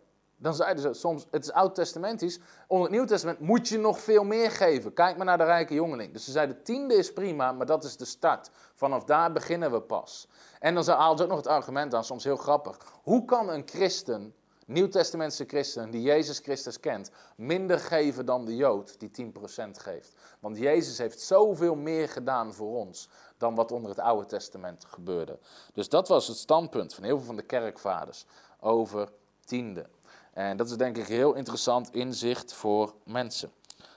dan 0.45 0.55
zeiden 0.55 0.83
ze 0.83 0.93
soms, 0.93 1.27
het 1.31 1.45
is 1.45 1.53
oud-testamentisch, 1.53 2.39
onder 2.67 2.87
het 2.87 2.97
Nieuw 2.97 3.07
Testament 3.07 3.41
moet 3.41 3.69
je 3.69 3.79
nog 3.79 4.01
veel 4.01 4.25
meer 4.25 4.51
geven. 4.51 4.93
Kijk 4.93 5.17
maar 5.17 5.27
naar 5.27 5.39
de 5.39 5.45
rijke 5.45 5.75
jongeling. 5.75 6.13
Dus 6.13 6.25
ze 6.25 6.31
zeiden, 6.31 6.63
tiende 6.63 6.95
is 6.95 7.13
prima, 7.13 7.53
maar 7.53 7.67
dat 7.67 7.85
is 7.85 7.97
de 7.97 8.05
start. 8.05 8.51
Vanaf 8.75 9.05
daar 9.05 9.33
beginnen 9.33 9.73
we 9.73 9.81
pas. 9.81 10.29
En 10.65 10.75
dan 10.75 10.89
haalden 10.89 11.19
ze 11.19 11.23
ook 11.23 11.29
nog 11.29 11.39
het 11.39 11.47
argument 11.47 11.95
aan, 11.95 12.05
soms 12.05 12.25
heel 12.25 12.37
grappig. 12.37 12.79
Hoe 13.03 13.25
kan 13.25 13.49
een 13.49 13.63
christen, 13.67 14.35
Nieuw-testamentse 14.67 15.45
christen, 15.45 15.91
die 15.91 16.03
Jezus 16.03 16.39
Christus 16.39 16.81
kent, 16.81 17.11
minder 17.37 17.81
geven 17.81 18.27
dan 18.27 18.45
de 18.45 18.57
Jood 18.57 19.01
die 19.01 19.33
10% 19.33 19.71
geeft? 19.71 20.15
Want 20.41 20.59
Jezus 20.59 20.99
heeft 20.99 21.21
zoveel 21.21 21.75
meer 21.75 22.09
gedaan 22.09 22.55
voor 22.55 22.77
ons 22.77 23.09
dan 23.39 23.55
wat 23.55 23.73
onder 23.73 23.91
het 23.91 23.99
Oude 23.99 24.27
Testament 24.27 24.85
gebeurde. 24.85 25.39
Dus 25.73 25.89
dat 25.89 26.09
was 26.09 26.29
het 26.29 26.37
standpunt 26.37 26.95
van 26.95 27.05
heel 27.05 27.17
veel 27.17 27.27
van 27.27 27.37
de 27.37 27.43
kerkvaders 27.43 28.27
over 28.61 29.09
tiende. 29.45 29.87
En 30.33 30.57
dat 30.57 30.71
is 30.71 30.77
denk 30.77 30.97
ik 30.97 31.07
heel 31.07 31.35
interessant 31.35 31.95
inzicht 31.95 32.53
voor 32.53 32.95
mensen. 33.03 33.53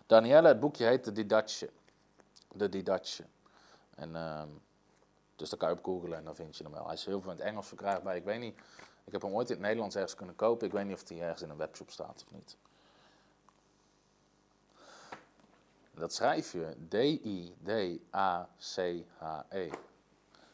Danielle, 0.05 0.47
het 0.47 0.59
boekje 0.59 0.85
heet 0.85 1.03
De 1.03 1.11
Didache. 1.11 1.69
De 2.53 2.69
Didache. 2.69 3.23
En, 3.95 4.09
uh, 4.09 4.41
dus 5.37 5.49
daar 5.49 5.59
kan 5.59 5.69
je 5.69 5.75
op 5.75 5.83
googlen 5.83 6.17
en 6.17 6.23
dan 6.23 6.35
vind 6.35 6.57
je 6.57 6.63
hem 6.63 6.73
wel. 6.73 6.85
Hij 6.85 6.93
is 6.93 7.05
heel 7.05 7.21
veel 7.21 7.31
in 7.31 7.37
het 7.37 7.45
Engels 7.45 7.67
verkrijgbaar. 7.67 8.15
Ik 8.15 8.23
weet 8.23 8.39
niet, 8.39 8.59
ik 9.03 9.11
heb 9.11 9.21
hem 9.21 9.33
ooit 9.33 9.49
in 9.49 9.55
het 9.55 9.63
Nederlands 9.63 9.95
ergens 9.95 10.15
kunnen 10.15 10.35
kopen. 10.35 10.67
Ik 10.67 10.73
weet 10.73 10.85
niet 10.85 10.95
of 10.95 11.09
hij 11.09 11.21
ergens 11.21 11.41
in 11.41 11.49
een 11.49 11.57
webshop 11.57 11.89
staat 11.89 12.23
of 12.27 12.31
niet. 12.31 12.57
Dat 15.91 16.13
schrijf 16.13 16.51
je 16.51 16.75
D-I-D-A-C-H-E. 16.89 17.99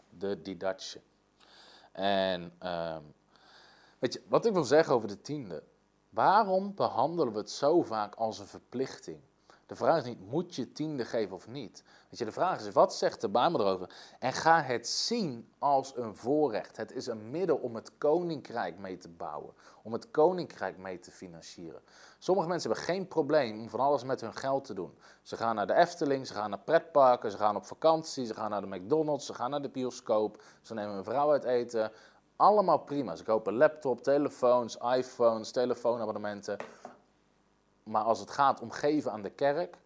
De 0.10 0.42
Didache. 0.42 1.02
En 1.92 2.42
um, 2.64 3.14
weet 4.00 4.14
je, 4.14 4.22
wat 4.28 4.46
ik 4.46 4.54
wil 4.54 4.64
zeggen 4.64 4.94
over 4.94 5.08
de 5.08 5.22
tiende. 5.22 5.64
Waarom 6.10 6.76
behandelen 6.76 7.34
we 7.34 7.40
het 7.40 7.52
zo 7.52 7.82
vaak 7.82 8.16
als 8.16 8.40
een 8.40 8.48
verplichting? 8.48 9.22
De 9.66 9.76
vraag 9.76 9.98
is 9.98 10.04
niet, 10.04 10.30
moet 10.30 10.56
je 10.56 10.72
tiende 10.72 11.06
geven 11.06 11.36
of 11.36 11.48
niet? 11.48 11.84
Weet 12.10 12.20
je, 12.20 12.26
de 12.26 12.32
vraag 12.32 12.60
is, 12.60 12.72
wat 12.72 12.96
zegt 12.96 13.22
de 13.22 13.30
Bijbel 13.30 13.60
erover? 13.60 13.90
En 14.20 14.34
ga 14.34 14.62
het 14.62 14.88
zien 14.88 15.50
als 15.60 15.98
een 15.98 16.16
voorrecht. 16.16 16.78
Het 16.78 16.92
is 16.92 17.08
een 17.08 17.30
middel 17.30 17.56
om 17.56 17.76
het 17.76 17.98
koninkrijk 17.98 18.78
mee 18.78 18.98
te 18.98 19.10
bouwen. 19.10 19.54
Om 19.84 19.94
het 19.94 20.12
koninkrijk 20.12 20.78
mee 20.78 21.00
te 21.00 21.12
financieren. 21.12 21.82
Sommige 22.20 22.48
mensen 22.48 22.70
hebben 22.70 22.88
geen 22.88 23.08
probleem 23.08 23.60
om 23.60 23.70
van 23.70 23.80
alles 23.80 24.04
met 24.04 24.22
hun 24.22 24.34
geld 24.34 24.66
te 24.66 24.74
doen. 24.74 24.98
Ze 25.22 25.38
gaan 25.38 25.56
naar 25.56 25.68
de 25.68 25.74
Efteling, 25.74 26.28
ze 26.28 26.34
gaan 26.34 26.50
naar 26.50 26.60
pretparken, 26.60 27.32
ze 27.32 27.38
gaan 27.38 27.56
op 27.56 27.66
vakantie, 27.66 28.26
ze 28.26 28.34
gaan 28.34 28.50
naar 28.50 28.62
de 28.62 28.76
McDonald's, 28.76 29.26
ze 29.26 29.34
gaan 29.34 29.50
naar 29.50 29.62
de 29.62 29.70
bioscoop. 29.70 30.42
Ze 30.62 30.74
nemen 30.74 30.96
een 30.96 31.04
vrouw 31.04 31.32
uit 31.32 31.44
eten. 31.44 31.92
Allemaal 32.36 32.80
prima. 32.80 33.16
Ze 33.16 33.24
kopen 33.24 33.54
laptop, 33.54 34.04
telefoons, 34.04 34.78
iPhones, 34.78 35.52
telefoonabonnementen. 35.52 36.58
Maar 37.84 38.04
als 38.04 38.20
het 38.20 38.32
gaat 38.32 38.60
om 38.60 38.72
geven 38.72 39.12
aan 39.12 39.22
de 39.22 39.32
kerk, 39.32 39.78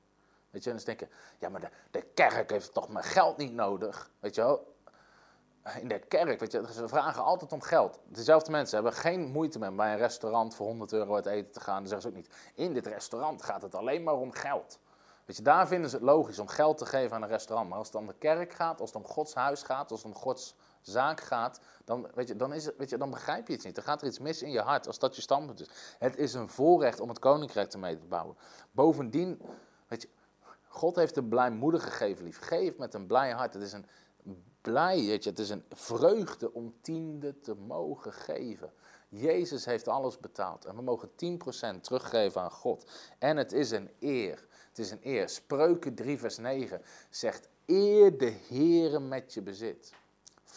Weet 0.49 0.63
je, 0.63 0.71
dan 0.73 0.81
denken, 0.85 1.09
ja, 1.39 1.49
maar 1.49 1.61
de, 1.61 1.69
de 1.91 2.01
kerk 2.01 2.49
heeft 2.49 2.73
toch 2.73 2.89
mijn 2.89 3.05
geld 3.05 3.37
niet 3.37 3.53
nodig. 3.53 4.11
Weet 4.19 4.35
je 4.35 4.41
wel, 4.41 4.75
in 5.81 5.87
de 5.87 5.99
kerk, 5.99 6.39
weet 6.39 6.51
je, 6.51 6.73
ze 6.73 6.87
vragen 6.87 7.23
altijd 7.23 7.51
om 7.51 7.61
geld. 7.61 7.99
Dezelfde 8.05 8.51
mensen 8.51 8.75
hebben 8.75 8.93
geen 8.93 9.31
moeite 9.31 9.59
met 9.59 9.75
bij 9.75 9.91
een 9.91 9.97
restaurant 9.97 10.55
voor 10.55 10.65
100 10.65 10.91
euro 10.93 11.15
uit 11.15 11.25
eten 11.25 11.51
te 11.51 11.59
gaan. 11.59 11.77
Dan 11.77 11.87
zeggen 11.87 12.01
ze 12.01 12.07
ook 12.07 12.23
niet, 12.23 12.35
in 12.53 12.73
dit 12.73 12.85
restaurant 12.85 13.43
gaat 13.43 13.61
het 13.61 13.75
alleen 13.75 14.03
maar 14.03 14.15
om 14.15 14.31
geld. 14.31 14.79
Weet 15.25 15.37
je, 15.37 15.43
daar 15.43 15.67
vinden 15.67 15.89
ze 15.89 15.95
het 15.95 16.05
logisch 16.05 16.39
om 16.39 16.47
geld 16.47 16.77
te 16.77 16.85
geven 16.85 17.15
aan 17.15 17.21
een 17.21 17.27
restaurant. 17.27 17.69
Maar 17.69 17.77
als 17.77 17.87
het 17.87 17.95
om 17.95 18.07
de 18.07 18.17
kerk 18.17 18.53
gaat, 18.53 18.81
als 18.81 18.93
het 18.93 19.03
om 19.03 19.07
Gods 19.07 19.33
huis 19.33 19.63
gaat, 19.63 19.91
als 19.91 20.03
het 20.03 20.13
om 20.13 20.17
Gods 20.17 20.55
zaak 20.91 21.21
gaat, 21.21 21.59
dan, 21.85 22.07
weet 22.13 22.27
je, 22.27 22.35
dan, 22.35 22.53
is 22.53 22.65
het, 22.65 22.77
weet 22.77 22.89
je, 22.89 22.97
dan 22.97 23.09
begrijp 23.09 23.47
je 23.47 23.53
iets 23.53 23.65
niet. 23.65 23.75
Dan 23.75 23.83
gaat 23.83 24.01
er 24.01 24.07
iets 24.07 24.19
mis 24.19 24.41
in 24.41 24.51
je 24.51 24.59
hart 24.59 24.87
als 24.87 24.99
dat 24.99 25.15
je 25.15 25.21
standpunt 25.21 25.61
is. 25.61 25.69
Het 25.99 26.17
is 26.17 26.33
een 26.33 26.49
voorrecht 26.49 26.99
om 26.99 27.09
het 27.09 27.19
koninkrijk 27.19 27.69
te 27.69 27.77
mee 27.77 27.97
te 27.97 28.05
bouwen. 28.05 28.37
Bovendien, 28.71 29.41
weet 29.87 30.01
je, 30.01 30.09
God 30.67 30.95
heeft 30.95 31.17
een 31.17 31.29
blijmoedig 31.29 31.83
gegeven 31.83 32.23
lief. 32.23 32.39
Geef 32.39 32.77
met 32.77 32.93
een 32.93 33.07
blij 33.07 33.31
hart. 33.31 33.53
Het 33.53 33.63
is 33.63 33.73
een 33.73 33.85
blij, 34.61 35.05
weet 35.05 35.23
je, 35.23 35.29
het 35.29 35.39
is 35.39 35.49
een 35.49 35.65
vreugde 35.69 36.53
om 36.53 36.73
tiende 36.81 37.39
te 37.39 37.53
mogen 37.53 38.13
geven. 38.13 38.71
Jezus 39.09 39.65
heeft 39.65 39.87
alles 39.87 40.19
betaald 40.19 40.65
en 40.65 40.75
we 40.75 40.81
mogen 40.81 41.09
10% 41.09 41.81
teruggeven 41.81 42.41
aan 42.41 42.51
God. 42.51 42.91
En 43.19 43.37
het 43.37 43.51
is 43.51 43.71
een 43.71 43.89
eer. 43.99 44.47
Het 44.67 44.79
is 44.79 44.91
een 44.91 44.99
eer. 45.01 45.29
Spreuken 45.29 45.95
3 45.95 46.19
vers 46.19 46.37
9 46.37 46.81
zegt, 47.09 47.49
eer 47.65 48.17
de 48.17 48.33
Heere 48.47 48.99
met 48.99 49.33
je 49.33 49.41
bezit. 49.41 49.93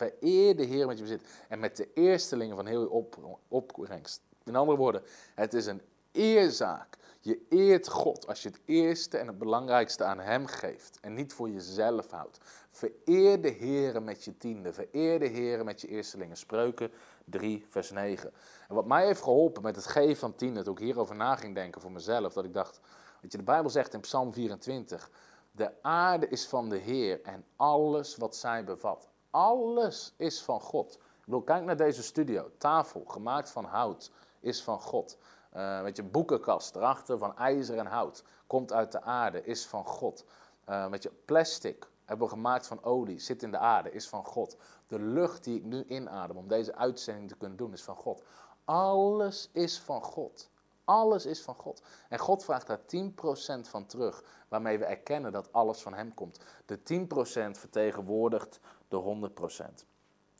Vereer 0.00 0.56
de 0.56 0.64
Heer 0.64 0.86
met 0.86 0.96
je 0.96 1.02
bezit. 1.02 1.22
En 1.48 1.58
met 1.58 1.76
de 1.76 1.92
eerstelingen 1.94 2.56
van 2.56 2.66
heel 2.66 2.80
je 2.80 2.90
op, 2.90 3.38
opbrengst. 3.48 4.22
In 4.44 4.56
andere 4.56 4.78
woorden, 4.78 5.02
het 5.34 5.54
is 5.54 5.66
een 5.66 5.82
eerzaak. 6.12 6.98
Je 7.20 7.46
eert 7.48 7.88
God 7.88 8.26
als 8.26 8.42
je 8.42 8.48
het 8.48 8.60
eerste 8.64 9.18
en 9.18 9.26
het 9.26 9.38
belangrijkste 9.38 10.04
aan 10.04 10.20
Hem 10.20 10.46
geeft. 10.46 10.98
En 11.00 11.14
niet 11.14 11.32
voor 11.32 11.50
jezelf 11.50 12.10
houdt. 12.10 12.38
Vereer 12.70 13.42
de 13.42 13.48
Heer 13.48 14.02
met 14.02 14.24
je 14.24 14.36
tiende. 14.36 14.72
Vereer 14.72 15.18
de 15.18 15.26
Heer 15.26 15.64
met 15.64 15.80
je 15.80 15.88
eerstelingen. 15.88 16.36
Spreuken 16.36 16.92
3, 17.24 17.66
vers 17.68 17.90
9. 17.90 18.32
En 18.68 18.74
wat 18.74 18.86
mij 18.86 19.06
heeft 19.06 19.22
geholpen 19.22 19.62
met 19.62 19.76
het 19.76 19.86
geven 19.86 20.16
van 20.16 20.34
tiende, 20.34 20.62
toen 20.62 20.74
ik 20.74 20.82
hierover 20.82 21.16
na 21.16 21.36
ging 21.36 21.54
denken 21.54 21.80
voor 21.80 21.92
mezelf, 21.92 22.32
dat 22.32 22.44
ik 22.44 22.54
dacht, 22.54 22.80
weet 23.20 23.32
je, 23.32 23.38
de 23.38 23.44
Bijbel 23.44 23.70
zegt 23.70 23.94
in 23.94 24.00
Psalm 24.00 24.32
24, 24.32 25.10
de 25.52 25.82
aarde 25.82 26.28
is 26.28 26.46
van 26.46 26.68
de 26.68 26.78
Heer 26.78 27.20
en 27.22 27.44
alles 27.56 28.16
wat 28.16 28.36
zij 28.36 28.64
bevat. 28.64 29.09
Alles 29.30 30.14
is 30.16 30.42
van 30.42 30.60
God. 30.60 30.98
Ik 31.26 31.44
kijk 31.44 31.64
naar 31.64 31.76
deze 31.76 32.02
studio. 32.02 32.50
Tafel, 32.58 33.04
gemaakt 33.06 33.50
van 33.50 33.64
hout, 33.64 34.10
is 34.40 34.62
van 34.62 34.80
God. 34.80 35.18
Uh, 35.56 35.82
weet 35.82 35.96
je, 35.96 36.02
boekenkast 36.02 36.76
erachter 36.76 37.18
van 37.18 37.36
ijzer 37.36 37.78
en 37.78 37.86
hout. 37.86 38.24
Komt 38.46 38.72
uit 38.72 38.92
de 38.92 39.02
aarde, 39.02 39.44
is 39.44 39.66
van 39.66 39.84
God. 39.84 40.24
Uh, 40.68 40.86
weet 40.86 41.02
je, 41.02 41.12
plastic 41.24 41.88
hebben 42.04 42.26
we 42.26 42.32
gemaakt 42.32 42.66
van 42.66 42.84
olie, 42.84 43.18
zit 43.18 43.42
in 43.42 43.50
de 43.50 43.58
aarde, 43.58 43.92
is 43.92 44.08
van 44.08 44.24
God. 44.24 44.56
De 44.86 44.98
lucht 44.98 45.44
die 45.44 45.56
ik 45.56 45.64
nu 45.64 45.84
inadem 45.84 46.36
om 46.36 46.48
deze 46.48 46.74
uitzending 46.74 47.28
te 47.28 47.36
kunnen 47.36 47.56
doen, 47.56 47.72
is 47.72 47.82
van 47.82 47.96
God. 47.96 48.22
Alles 48.64 49.50
is 49.52 49.78
van 49.78 50.02
God. 50.02 50.49
Alles 50.90 51.26
is 51.26 51.42
van 51.42 51.54
God. 51.54 51.82
En 52.08 52.18
God 52.18 52.44
vraagt 52.44 52.66
daar 52.66 52.80
10% 52.80 53.68
van 53.68 53.86
terug, 53.86 54.24
waarmee 54.48 54.78
we 54.78 54.84
erkennen 54.84 55.32
dat 55.32 55.52
alles 55.52 55.80
van 55.82 55.94
Hem 55.94 56.14
komt. 56.14 56.40
De 56.66 56.78
10% 56.78 57.58
vertegenwoordigt 57.58 58.60
de 58.88 59.30
100%. 59.30 59.86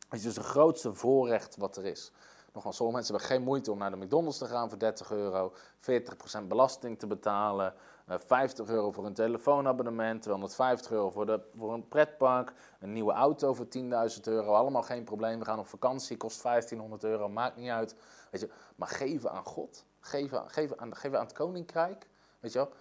Het 0.09 0.19
is 0.19 0.23
dus 0.23 0.37
het 0.37 0.45
grootste 0.45 0.95
voorrecht 0.95 1.57
wat 1.57 1.77
er 1.77 1.85
is. 1.85 2.13
Nogmaals, 2.53 2.77
sommige 2.77 2.99
mensen 2.99 3.15
hebben 3.17 3.37
geen 3.37 3.47
moeite 3.47 3.73
om 3.73 3.79
naar 3.79 3.91
de 3.91 3.97
McDonald's 3.97 4.39
te 4.39 4.47
gaan 4.47 4.69
voor 4.69 4.79
30 4.79 5.11
euro, 5.11 5.53
40% 6.41 6.47
belasting 6.49 6.99
te 6.99 7.07
betalen, 7.07 7.75
50 8.07 8.67
eh, 8.67 8.75
euro 8.75 8.93
voor 8.93 9.07
een 9.07 9.15
telefoonabonnement, 9.15 10.23
250 10.23 10.91
euro 10.91 11.11
voor, 11.11 11.27
de, 11.27 11.41
voor 11.57 11.73
een 11.73 11.89
pretpark, 11.89 12.53
een 12.81 12.93
nieuwe 12.93 13.13
auto 13.13 13.55
voor 13.55 13.67
10.000 13.79 14.21
euro, 14.23 14.55
allemaal 14.55 14.83
geen 14.83 15.05
probleem. 15.05 15.39
We 15.39 15.45
gaan 15.45 15.59
op 15.59 15.67
vakantie, 15.67 16.17
kost 16.17 16.43
1500 16.43 17.05
euro, 17.05 17.29
maakt 17.29 17.57
niet 17.57 17.71
uit. 17.71 17.95
Weet 18.31 18.41
je, 18.41 18.51
maar 18.77 18.89
geven 18.89 19.31
aan 19.31 19.45
God, 19.45 19.85
geven, 20.01 20.51
geven, 20.51 20.79
aan, 20.79 20.97
geven 20.97 21.19
aan 21.19 21.25
het 21.25 21.35
koninkrijk, 21.35 22.09
weet 22.41 22.53
je 22.53 22.59
wel. 22.59 22.73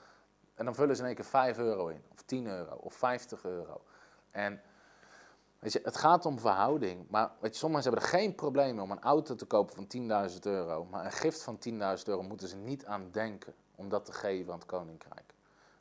En 0.54 0.66
dan 0.66 0.76
vullen 0.76 0.96
ze 0.96 1.02
in 1.02 1.08
één 1.08 1.16
keer 1.16 1.26
5 1.26 1.58
euro 1.58 1.88
in, 1.88 2.04
of 2.12 2.22
10 2.22 2.48
euro, 2.48 2.76
of 2.76 2.94
50 2.94 3.44
euro. 3.44 3.82
En 4.32 4.62
Weet 5.60 5.74
je, 5.74 5.80
het 5.84 5.98
gaat 5.98 6.26
om 6.26 6.40
verhouding. 6.40 7.06
Maar 7.10 7.32
weet 7.40 7.54
je, 7.54 7.60
sommigen 7.60 7.84
hebben 7.84 8.02
er 8.02 8.10
geen 8.10 8.36
probleem 8.36 8.80
om 8.80 8.92
een 8.92 9.02
auto 9.02 9.36
te 9.36 9.46
kopen 9.46 9.76
van 9.76 10.30
10.000 10.32 10.40
euro. 10.40 10.86
Maar 10.86 11.06
een 11.06 11.12
gift 11.12 11.44
van 11.44 11.60
10.000 11.70 11.78
euro 12.04 12.22
moeten 12.22 12.48
ze 12.48 12.56
niet 12.56 12.86
aan 12.86 13.12
denken 13.12 13.54
om 13.76 13.90
dat 13.90 14.06
te 14.06 14.14
geven 14.14 14.54
aan 14.54 14.60
het 14.60 14.68
koninkrijk. 14.68 15.34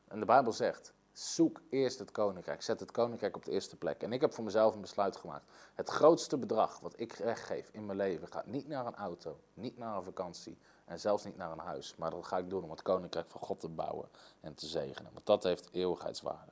En 0.07 0.19
de 0.19 0.25
Bijbel 0.25 0.53
zegt, 0.53 0.93
zoek 1.11 1.61
eerst 1.69 1.99
het 1.99 2.11
koninkrijk. 2.11 2.61
Zet 2.61 2.79
het 2.79 2.91
koninkrijk 2.91 3.35
op 3.35 3.45
de 3.45 3.51
eerste 3.51 3.75
plek. 3.75 4.03
En 4.03 4.13
ik 4.13 4.21
heb 4.21 4.33
voor 4.33 4.43
mezelf 4.43 4.73
een 4.73 4.81
besluit 4.81 5.15
gemaakt. 5.15 5.45
Het 5.73 5.89
grootste 5.89 6.37
bedrag 6.37 6.79
wat 6.79 6.93
ik 6.99 7.13
weggeef 7.13 7.69
in 7.71 7.85
mijn 7.85 7.97
leven 7.97 8.27
gaat 8.27 8.45
niet 8.45 8.67
naar 8.67 8.85
een 8.85 8.95
auto, 8.95 9.39
niet 9.53 9.77
naar 9.77 9.95
een 9.95 10.03
vakantie 10.03 10.57
en 10.89 10.99
zelfs 10.99 11.23
niet 11.23 11.37
naar 11.37 11.51
een 11.51 11.59
huis. 11.59 11.93
Maar 11.97 12.11
dat 12.11 12.25
ga 12.25 12.37
ik 12.37 12.49
doen 12.49 12.63
om 12.63 12.69
het 12.69 12.81
koninkrijk 12.81 13.29
van 13.29 13.41
God 13.41 13.59
te 13.59 13.67
bouwen 13.67 14.09
en 14.41 14.55
te 14.55 14.65
zegenen. 14.65 15.11
Want 15.13 15.25
dat 15.25 15.43
heeft 15.43 15.69
eeuwigheidswaarde. 15.71 16.51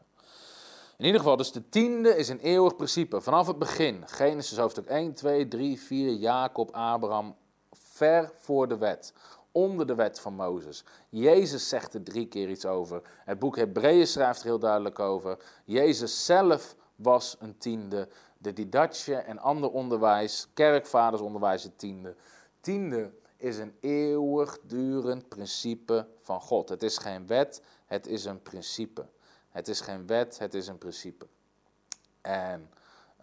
In 0.97 1.05
ieder 1.05 1.19
geval, 1.19 1.37
dus 1.37 1.51
de 1.51 1.69
tiende 1.69 2.15
is 2.15 2.29
een 2.29 2.39
eeuwig 2.39 2.75
principe. 2.75 3.21
Vanaf 3.21 3.47
het 3.47 3.59
begin, 3.59 4.07
Genesis 4.07 4.57
hoofdstuk 4.57 4.85
1, 4.85 5.13
2, 5.13 5.47
3, 5.47 5.79
4, 5.79 6.13
Jacob, 6.13 6.71
Abraham, 6.71 7.35
ver 7.71 8.31
voor 8.37 8.67
de 8.67 8.77
wet. 8.77 9.13
Onder 9.51 9.87
de 9.87 9.95
wet 9.95 10.19
van 10.19 10.33
Mozes. 10.33 10.83
Jezus 11.09 11.69
zegt 11.69 11.93
er 11.93 12.03
drie 12.03 12.27
keer 12.27 12.49
iets 12.49 12.65
over. 12.65 13.01
Het 13.25 13.39
boek 13.39 13.55
Hebreeën 13.55 14.07
schrijft 14.07 14.39
er 14.39 14.45
heel 14.45 14.59
duidelijk 14.59 14.99
over. 14.99 15.37
Jezus 15.65 16.25
zelf 16.25 16.75
was 16.95 17.35
een 17.39 17.57
tiende. 17.57 18.07
De 18.37 18.53
didatje 18.53 19.15
en 19.15 19.39
ander 19.39 19.71
onderwijs, 19.71 20.47
kerkvaders 20.53 21.21
onderwijs 21.21 21.69
tiende. 21.75 22.15
Tiende 22.61 23.11
is 23.37 23.57
een 23.57 23.77
eeuwigdurend 23.79 25.27
principe 25.27 26.07
van 26.21 26.41
God. 26.41 26.69
Het 26.69 26.83
is 26.83 26.97
geen 26.97 27.27
wet, 27.27 27.61
het 27.85 28.07
is 28.07 28.25
een 28.25 28.41
principe. 28.41 29.05
Het 29.49 29.67
is 29.67 29.81
geen 29.81 30.07
wet, 30.07 30.39
het 30.39 30.53
is 30.53 30.67
een 30.67 30.77
principe. 30.77 31.27
En 32.21 32.69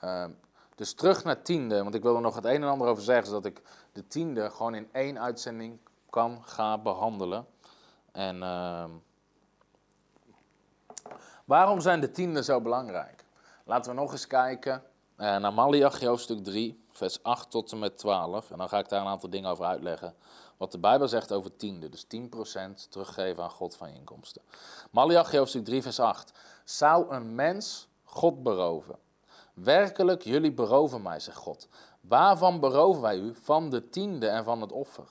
uh, 0.05 0.27
dus 0.75 0.95
terug 0.95 1.25
naar 1.25 1.43
tiende, 1.43 1.83
want 1.83 1.95
ik 1.95 2.03
wil 2.03 2.15
er 2.15 2.21
nog 2.21 2.35
het 2.35 2.45
een 2.45 2.63
en 2.63 2.69
ander 2.69 2.89
over 2.89 3.03
zeggen, 3.03 3.27
zodat 3.27 3.45
ik 3.45 3.63
de 3.93 4.07
tiende 4.07 4.51
gewoon 4.51 4.75
in 4.75 4.89
één 4.93 5.21
uitzending 5.21 5.79
kan 6.11 6.43
gaan 6.45 6.83
behandelen. 6.83 7.47
En 8.13 8.37
uh, 8.37 8.85
waarom 11.45 11.81
zijn 11.81 12.01
de 12.01 12.11
tienden 12.11 12.45
zo 12.45 12.61
belangrijk? 12.61 13.25
Laten 13.65 13.95
we 13.95 14.01
nog 14.01 14.13
eens 14.13 14.27
kijken 14.27 14.83
uh, 15.17 15.37
naar 15.37 15.53
Malachi 15.53 16.07
hoofdstuk 16.07 16.45
3, 16.45 16.84
vers 16.97 17.23
8 17.23 17.51
tot 17.51 17.73
en 17.73 17.79
met 17.79 17.99
12. 17.99 18.51
En 18.51 18.59
dan 18.59 18.69
ga 18.69 18.79
ik 18.79 18.89
daar 18.89 19.01
een 19.01 19.07
aantal 19.07 19.31
dingen 19.31 19.51
over 19.51 19.65
uitleggen. 19.65 20.15
Wat 20.57 20.73
de 20.73 20.79
Bijbel 20.79 21.09
zegt 21.09 21.33
over 21.33 21.57
tiende, 21.57 21.89
dus 21.89 22.05
10% 22.05 22.89
teruggeven 22.89 23.43
aan 23.43 23.51
God 23.51 23.77
van 23.77 23.89
inkomsten. 23.89 24.43
Malachi 24.91 25.39
hoofdstuk 25.39 25.65
3 25.65 25.83
vers 25.83 26.01
8. 26.01 26.33
Zou 26.65 27.15
een 27.15 27.35
mens 27.35 27.89
God 28.05 28.43
beroven? 28.43 28.99
Werkelijk, 29.55 30.23
jullie 30.23 30.53
beroven 30.53 31.03
mij, 31.03 31.21
zegt 31.21 31.37
God. 31.37 31.69
Waarvan 32.01 32.61
beroven 32.61 33.03
wij 33.03 33.19
u? 33.19 33.35
Van 33.35 33.71
de 33.71 33.89
tiende 33.89 34.29
en 34.29 34.45
van 34.45 34.61
het 34.61 34.73
offer. 34.73 35.05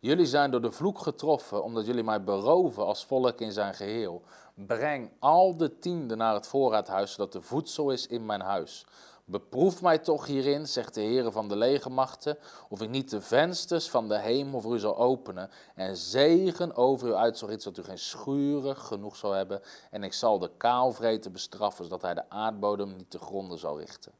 Jullie 0.00 0.26
zijn 0.26 0.50
door 0.50 0.60
de 0.60 0.72
vloek 0.72 0.98
getroffen, 0.98 1.64
omdat 1.64 1.86
jullie 1.86 2.02
mij 2.02 2.22
beroven 2.22 2.86
als 2.86 3.04
volk 3.04 3.40
in 3.40 3.52
zijn 3.52 3.74
geheel. 3.74 4.22
Breng 4.54 5.10
al 5.18 5.56
de 5.56 5.78
tiende 5.78 6.16
naar 6.16 6.34
het 6.34 6.46
voorraadhuis, 6.46 7.12
zodat 7.12 7.34
er 7.34 7.42
voedsel 7.42 7.90
is 7.90 8.06
in 8.06 8.26
mijn 8.26 8.40
huis. 8.40 8.86
Beproef 9.30 9.82
mij 9.82 9.98
toch 9.98 10.26
hierin, 10.26 10.66
zegt 10.66 10.94
de 10.94 11.00
Heer 11.00 11.32
van 11.32 11.48
de 11.48 11.56
legermachten, 11.56 12.38
of 12.68 12.80
ik 12.80 12.88
niet 12.88 13.10
de 13.10 13.20
vensters 13.20 13.90
van 13.90 14.08
de 14.08 14.18
hemel 14.18 14.60
voor 14.60 14.74
u 14.74 14.78
zal 14.78 14.96
openen 14.96 15.50
en 15.74 15.96
zegen 15.96 16.76
over 16.76 17.08
u 17.08 17.14
uit 17.14 17.38
zal 17.38 17.50
iets 17.50 17.64
dat 17.64 17.78
u 17.78 17.82
geen 17.82 17.98
schuren 17.98 18.76
genoeg 18.76 19.16
zal 19.16 19.32
hebben. 19.32 19.60
En 19.90 20.02
ik 20.02 20.12
zal 20.12 20.38
de 20.38 20.50
kaalvreten 20.56 21.32
bestraffen, 21.32 21.84
zodat 21.84 22.02
hij 22.02 22.14
de 22.14 22.30
aardbodem 22.30 22.96
niet 22.96 23.10
te 23.10 23.18
gronden 23.18 23.58
zal 23.58 23.78
richten. 23.78 24.12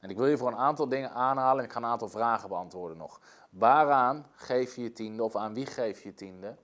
En 0.00 0.10
ik 0.10 0.16
wil 0.16 0.26
je 0.26 0.36
voor 0.36 0.48
een 0.48 0.56
aantal 0.56 0.88
dingen 0.88 1.10
aanhalen 1.10 1.58
en 1.58 1.64
ik 1.64 1.72
ga 1.72 1.78
een 1.78 1.84
aantal 1.84 2.08
vragen 2.08 2.48
beantwoorden 2.48 2.96
nog. 2.96 3.20
Waaraan 3.50 4.26
geef 4.34 4.76
je 4.76 4.82
je 4.82 4.92
tiende 4.92 5.22
of 5.22 5.36
aan 5.36 5.54
wie 5.54 5.66
geef 5.66 6.02
je 6.02 6.08
je 6.08 6.14
tiende? 6.14 6.56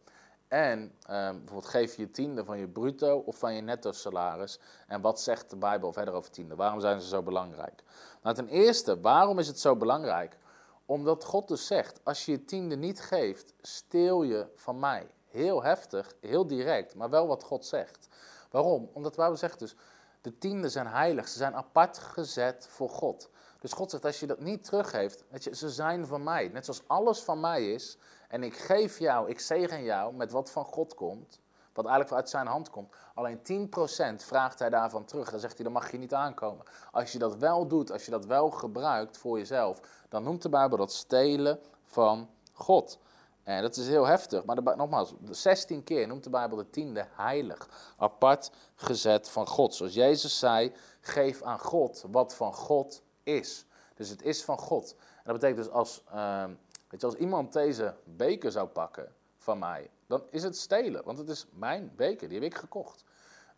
En 0.53 0.95
ehm, 1.03 1.37
bijvoorbeeld 1.37 1.67
geef 1.67 1.97
je 1.97 2.11
tiende 2.11 2.45
van 2.45 2.59
je 2.59 2.69
bruto 2.69 3.19
of 3.19 3.37
van 3.37 3.55
je 3.55 3.61
netto 3.61 3.93
salaris. 3.93 4.59
En 4.87 5.01
wat 5.01 5.21
zegt 5.21 5.51
de 5.51 5.57
Bijbel 5.57 5.93
verder 5.93 6.15
over 6.15 6.31
tiende? 6.31 6.55
Waarom 6.55 6.81
zijn 6.81 7.01
ze 7.01 7.09
zo 7.09 7.23
belangrijk? 7.23 7.83
Nou, 8.23 8.35
ten 8.35 8.49
eerste, 8.49 9.01
waarom 9.01 9.39
is 9.39 9.47
het 9.47 9.61
zo 9.61 9.77
belangrijk? 9.77 10.39
Omdat 10.87 11.25
God 11.25 11.49
dus 11.49 11.67
zegt, 11.67 12.01
als 12.05 12.25
je 12.25 12.33
je 12.33 12.45
tiende 12.45 12.77
niet 12.77 13.01
geeft, 13.01 13.55
steel 13.61 14.23
je 14.23 14.47
van 14.57 14.79
mij. 14.79 15.07
Heel 15.29 15.63
heftig, 15.63 16.15
heel 16.21 16.47
direct, 16.47 16.95
maar 16.95 17.11
wel 17.11 17.27
wat 17.27 17.43
God 17.43 17.67
zegt. 17.67 18.09
Waarom? 18.51 18.91
Omdat 18.93 19.13
de 19.13 19.19
Bijbel 19.19 19.37
zegt 19.37 19.59
dus, 19.59 19.77
de 20.21 20.39
tienden 20.39 20.71
zijn 20.71 20.87
heilig, 20.87 21.29
ze 21.29 21.39
zijn 21.39 21.55
apart 21.55 21.99
gezet 21.99 22.67
voor 22.71 22.91
God. 22.91 23.31
Dus 23.61 23.73
God 23.73 23.91
zegt, 23.91 24.05
als 24.05 24.21
je 24.21 24.27
dat 24.27 24.41
niet 24.41 24.65
teruggeeft, 24.65 25.25
je, 25.39 25.55
ze 25.55 25.71
zijn 25.71 26.07
van 26.07 26.23
mij. 26.23 26.49
Net 26.49 26.65
zoals 26.65 26.83
alles 26.87 27.21
van 27.23 27.41
mij 27.41 27.73
is, 27.73 27.99
en 28.33 28.43
ik 28.43 28.57
geef 28.57 28.99
jou, 28.99 29.29
ik 29.29 29.41
zegen 29.41 29.83
jou 29.83 30.15
met 30.15 30.31
wat 30.31 30.51
van 30.51 30.65
God 30.65 30.95
komt. 30.95 31.41
wat 31.73 31.85
eigenlijk 31.87 32.17
uit 32.17 32.31
zijn 32.31 32.47
hand 32.47 32.71
komt. 32.71 32.95
Alleen 33.15 33.39
10% 33.39 34.25
vraagt 34.25 34.59
hij 34.59 34.71
daarvan 34.71 35.05
terug. 35.05 35.31
Dan 35.31 35.41
zegt 35.41 35.55
hij, 35.55 35.65
dan 35.65 35.73
mag 35.73 35.91
je 35.91 35.99
niet 35.99 36.15
aankomen. 36.15 36.65
Als 36.91 37.13
je 37.13 37.19
dat 37.19 37.37
wel 37.37 37.67
doet, 37.67 37.93
als 37.93 38.05
je 38.05 38.11
dat 38.11 38.27
wel 38.27 38.51
gebruikt 38.51 39.19
voor 39.19 39.39
jezelf, 39.39 39.81
dan 40.09 40.23
noemt 40.23 40.43
de 40.43 40.49
Bijbel 40.49 40.77
dat 40.77 40.93
stelen 40.93 41.61
van 41.85 42.29
God. 42.53 42.99
En 43.43 43.63
dat 43.63 43.77
is 43.77 43.89
heel 43.89 44.07
heftig, 44.07 44.45
maar 44.45 44.77
nogmaals, 44.77 45.15
16 45.31 45.85
keer 45.85 46.07
noemt 46.07 46.25
de 46.25 46.31
Bijbel 46.31 46.57
de 46.57 46.71
tiende 46.71 47.07
heilig, 47.11 47.69
apart 47.97 48.51
gezet 48.75 49.29
van 49.29 49.47
God. 49.47 49.75
Zoals 49.75 49.95
Jezus 49.95 50.39
zei, 50.39 50.73
geef 51.01 51.43
aan 51.43 51.59
God 51.59 52.05
wat 52.11 52.35
van 52.35 52.55
God 52.55 53.03
is. 53.23 53.67
Dus 53.95 54.09
het 54.09 54.23
is 54.23 54.45
van 54.45 54.59
God. 54.59 54.95
En 54.99 55.33
dat 55.33 55.35
betekent 55.35 55.65
dus 55.65 55.73
als, 55.73 56.03
uh, 56.15 56.45
weet 56.93 57.01
je, 57.01 57.07
als 57.07 57.17
iemand 57.17 57.53
deze 57.53 57.95
beker 58.05 58.53
zou 58.53 58.69
pakken 58.69 59.15
van 59.37 59.59
mij, 59.59 59.91
dan 60.07 60.25
is 60.31 60.43
het 60.43 60.57
stelen, 60.57 61.05
want 61.05 61.19
het 61.19 61.29
is 61.29 61.47
mijn 61.53 61.93
beker, 61.97 62.29
die 62.29 62.39
heb 62.41 62.53
ik 62.53 62.59
gekocht. 62.59 63.05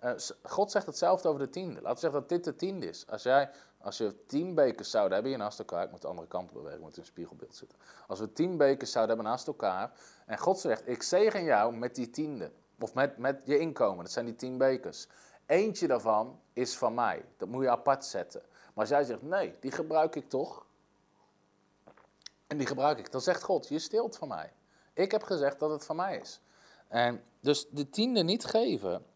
Uh, 0.05 0.13
God 0.43 0.71
zegt 0.71 0.87
hetzelfde 0.87 1.29
over 1.29 1.41
de 1.41 1.49
tiende. 1.49 1.81
Laten 1.81 1.95
we 1.95 2.01
zeggen 2.01 2.21
dat 2.21 2.29
dit 2.29 2.45
de 2.45 2.57
tiende 2.57 2.89
is. 2.89 3.07
Als, 3.09 3.23
jij, 3.23 3.51
als 3.79 3.99
je 3.99 4.25
tien 4.27 4.55
bekers 4.55 4.91
zouden 4.91 5.13
hebben 5.13 5.31
hier 5.31 5.41
naast 5.41 5.59
elkaar, 5.59 5.85
ik 5.85 5.91
moet 5.91 6.03
de 6.03 6.09
andere 6.09 6.29
kant 6.29 6.53
bewegen, 6.53 6.77
ik 6.77 6.81
moet 6.81 6.97
in 6.97 7.01
een 7.01 7.07
spiegelbeeld 7.07 7.57
zitten. 7.57 7.79
Als 8.07 8.19
we 8.19 8.33
tien 8.33 8.57
bekers 8.57 8.93
zouden 8.93 9.15
hebben 9.15 9.33
naast 9.33 9.47
elkaar 9.47 9.93
en 10.27 10.39
God 10.39 10.59
zegt, 10.59 10.89
ik 10.89 11.03
zegen 11.03 11.45
jou 11.45 11.77
met 11.77 11.95
die 11.95 12.11
tiende, 12.11 12.51
of 12.81 12.95
met, 12.95 13.19
met 13.19 13.41
je 13.45 13.59
inkomen, 13.59 14.05
dat 14.05 14.13
zijn 14.13 14.25
die 14.25 14.37
tien 14.37 14.59
bekers. 14.59 15.09
Eentje 15.47 15.87
daarvan 15.87 16.41
is 16.53 16.77
van 16.77 16.95
mij, 16.95 17.25
dat 17.37 17.49
moet 17.49 17.63
je 17.63 17.71
apart 17.71 18.05
zetten. 18.05 18.43
Maar 18.51 18.73
als 18.75 18.89
jij 18.89 19.05
zegt, 19.05 19.23
nee, 19.23 19.55
die 19.61 19.71
gebruik 19.71 20.17
ik 20.17 20.29
toch, 20.29 20.67
en 22.47 22.57
die 22.57 22.67
gebruik 22.67 22.99
ik, 22.99 23.13
dan 23.13 23.21
zegt 23.21 23.43
God, 23.43 23.69
je 23.69 23.79
steelt 23.79 24.17
van 24.17 24.29
mij. 24.29 24.53
Ik 24.93 25.11
heb 25.11 25.23
gezegd 25.23 25.59
dat 25.59 25.71
het 25.71 25.85
van 25.85 25.97
mij 25.97 26.19
is. 26.19 26.41
En 26.89 27.23
dus 27.41 27.69
de 27.71 27.91
tiende 27.91 28.23
niet 28.23 28.45
geven, 28.45 29.07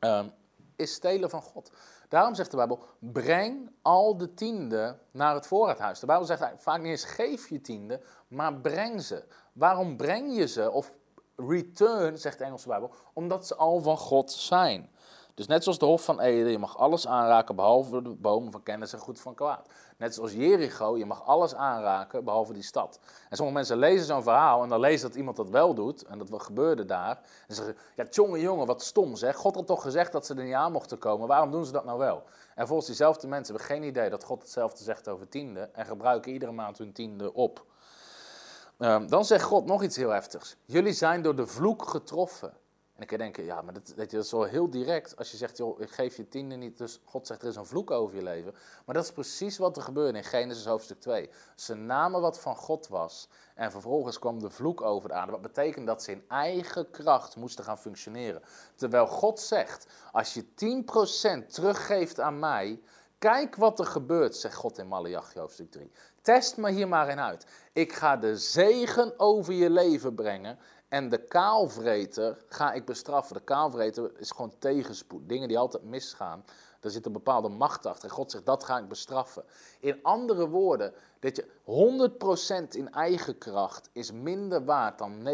um, 0.00 0.32
is 0.76 0.92
stelen 0.92 1.30
van 1.30 1.42
God. 1.42 1.70
Daarom 2.08 2.34
zegt 2.34 2.50
de 2.50 2.56
Bijbel, 2.56 2.84
breng 2.98 3.70
al 3.82 4.16
de 4.16 4.34
tiende 4.34 4.98
naar 5.10 5.34
het 5.34 5.46
voorraadhuis. 5.46 6.00
De 6.00 6.06
Bijbel 6.06 6.26
zegt 6.26 6.44
vaak 6.56 6.80
niet 6.80 6.90
eens 6.90 7.04
geef 7.04 7.48
je 7.48 7.60
tiende, 7.60 8.00
maar 8.28 8.54
breng 8.54 9.02
ze. 9.02 9.24
Waarom 9.52 9.96
breng 9.96 10.36
je 10.36 10.46
ze? 10.46 10.70
Of 10.70 10.94
return, 11.36 12.18
zegt 12.18 12.38
de 12.38 12.44
Engelse 12.44 12.68
Bijbel, 12.68 12.94
omdat 13.12 13.46
ze 13.46 13.54
al 13.54 13.80
van 13.80 13.98
God 13.98 14.32
zijn. 14.32 14.90
Dus 15.36 15.46
net 15.46 15.62
zoals 15.62 15.78
de 15.78 15.84
Hof 15.84 16.04
van 16.04 16.20
Eden, 16.20 16.50
je 16.50 16.58
mag 16.58 16.78
alles 16.78 17.06
aanraken 17.06 17.56
behalve 17.56 18.02
de 18.02 18.08
bomen 18.08 18.52
van 18.52 18.62
kennis 18.62 18.92
en 18.92 18.98
goed 18.98 19.20
van 19.20 19.34
kwaad. 19.34 19.68
Net 19.96 20.14
zoals 20.14 20.32
Jericho, 20.32 20.96
je 20.98 21.06
mag 21.06 21.26
alles 21.26 21.54
aanraken 21.54 22.24
behalve 22.24 22.52
die 22.52 22.62
stad. 22.62 22.98
En 23.28 23.36
sommige 23.36 23.58
mensen 23.58 23.76
lezen 23.76 24.06
zo'n 24.06 24.22
verhaal 24.22 24.62
en 24.62 24.68
dan 24.68 24.80
lezen 24.80 25.08
dat 25.08 25.16
iemand 25.16 25.36
dat 25.36 25.50
wel 25.50 25.74
doet. 25.74 26.02
En 26.02 26.18
dat 26.18 26.28
wat 26.28 26.42
gebeurde 26.42 26.84
daar. 26.84 27.16
En 27.48 27.54
ze 27.54 27.64
zeggen, 27.64 27.76
ja 27.96 28.06
jongen 28.10 28.40
jongen, 28.40 28.66
wat 28.66 28.82
stom 28.82 29.16
zeg. 29.16 29.36
God 29.36 29.54
had 29.54 29.66
toch 29.66 29.82
gezegd 29.82 30.12
dat 30.12 30.26
ze 30.26 30.34
er 30.34 30.44
niet 30.44 30.54
aan 30.54 30.72
mochten 30.72 30.98
komen. 30.98 31.28
Waarom 31.28 31.50
doen 31.50 31.64
ze 31.64 31.72
dat 31.72 31.84
nou 31.84 31.98
wel? 31.98 32.22
En 32.54 32.66
volgens 32.66 32.86
diezelfde 32.86 33.28
mensen 33.28 33.54
hebben 33.54 33.74
geen 33.74 33.82
idee 33.82 34.10
dat 34.10 34.24
God 34.24 34.42
hetzelfde 34.42 34.84
zegt 34.84 35.08
over 35.08 35.28
tiende. 35.28 35.70
En 35.72 35.86
gebruiken 35.86 36.32
iedere 36.32 36.52
maand 36.52 36.78
hun 36.78 36.92
tiende 36.92 37.32
op. 37.32 37.64
Um, 38.78 39.08
dan 39.08 39.24
zegt 39.24 39.44
God 39.44 39.66
nog 39.66 39.82
iets 39.82 39.96
heel 39.96 40.10
heftigs. 40.10 40.56
Jullie 40.64 40.92
zijn 40.92 41.22
door 41.22 41.36
de 41.36 41.46
vloek 41.46 41.88
getroffen. 41.88 42.52
En 42.96 43.02
ik 43.02 43.08
kan 43.08 43.18
denken, 43.18 43.44
ja, 43.44 43.62
maar 43.62 43.74
dat, 43.74 43.92
dat 43.96 44.12
is 44.12 44.30
wel 44.30 44.44
heel 44.44 44.70
direct 44.70 45.16
als 45.16 45.30
je 45.30 45.36
zegt, 45.36 45.56
joh, 45.56 45.80
ik 45.80 45.90
geef 45.90 46.16
je 46.16 46.28
tiende 46.28 46.56
niet, 46.56 46.78
dus 46.78 47.00
God 47.04 47.26
zegt 47.26 47.42
er 47.42 47.48
is 47.48 47.56
een 47.56 47.66
vloek 47.66 47.90
over 47.90 48.16
je 48.16 48.22
leven. 48.22 48.54
Maar 48.84 48.94
dat 48.94 49.04
is 49.04 49.12
precies 49.12 49.58
wat 49.58 49.76
er 49.76 49.82
gebeurde 49.82 50.18
in 50.18 50.24
Genesis 50.24 50.64
hoofdstuk 50.64 51.00
2. 51.00 51.30
Ze 51.54 51.74
namen 51.74 52.20
wat 52.20 52.40
van 52.40 52.56
God 52.56 52.88
was 52.88 53.28
en 53.54 53.70
vervolgens 53.70 54.18
kwam 54.18 54.38
de 54.38 54.50
vloek 54.50 54.80
over 54.82 55.08
de 55.08 55.14
aarde. 55.14 55.32
Wat 55.32 55.42
betekent 55.42 55.86
dat 55.86 56.02
ze 56.02 56.12
in 56.12 56.24
eigen 56.28 56.90
kracht 56.90 57.36
moesten 57.36 57.64
gaan 57.64 57.78
functioneren. 57.78 58.42
Terwijl 58.74 59.06
God 59.06 59.40
zegt, 59.40 59.86
als 60.12 60.34
je 60.34 60.44
10% 61.44 61.46
teruggeeft 61.46 62.20
aan 62.20 62.38
mij, 62.38 62.80
kijk 63.18 63.56
wat 63.56 63.78
er 63.78 63.86
gebeurt, 63.86 64.36
zegt 64.36 64.54
God 64.54 64.78
in 64.78 64.88
Malachi 64.88 65.38
hoofdstuk 65.38 65.70
3. 65.70 65.90
Test 66.20 66.56
me 66.56 66.70
hier 66.70 66.88
maar 66.88 67.08
in 67.08 67.20
uit. 67.20 67.46
Ik 67.72 67.92
ga 67.92 68.16
de 68.16 68.36
zegen 68.36 69.18
over 69.18 69.52
je 69.52 69.70
leven 69.70 70.14
brengen 70.14 70.58
en 70.96 71.08
de 71.08 71.18
kaalvreter 71.18 72.44
ga 72.48 72.72
ik 72.72 72.84
bestraffen. 72.84 73.36
De 73.36 73.42
kaalvreter 73.42 74.10
is 74.18 74.30
gewoon 74.30 74.52
tegenspoed. 74.58 75.28
Dingen 75.28 75.48
die 75.48 75.58
altijd 75.58 75.84
misgaan. 75.84 76.44
Daar 76.80 76.90
zit 76.90 77.06
een 77.06 77.12
bepaalde 77.12 77.48
macht 77.48 77.86
achter. 77.86 78.08
En 78.08 78.14
God 78.14 78.30
zegt, 78.30 78.46
dat 78.46 78.64
ga 78.64 78.78
ik 78.78 78.88
bestraffen. 78.88 79.44
In 79.80 79.98
andere 80.02 80.48
woorden, 80.48 80.92
dat 81.20 81.36
je 81.36 81.44
100% 82.64 82.68
in 82.68 82.92
eigen 82.92 83.38
kracht 83.38 83.88
is 83.92 84.12
minder 84.12 84.64
waard 84.64 84.98
dan 84.98 85.28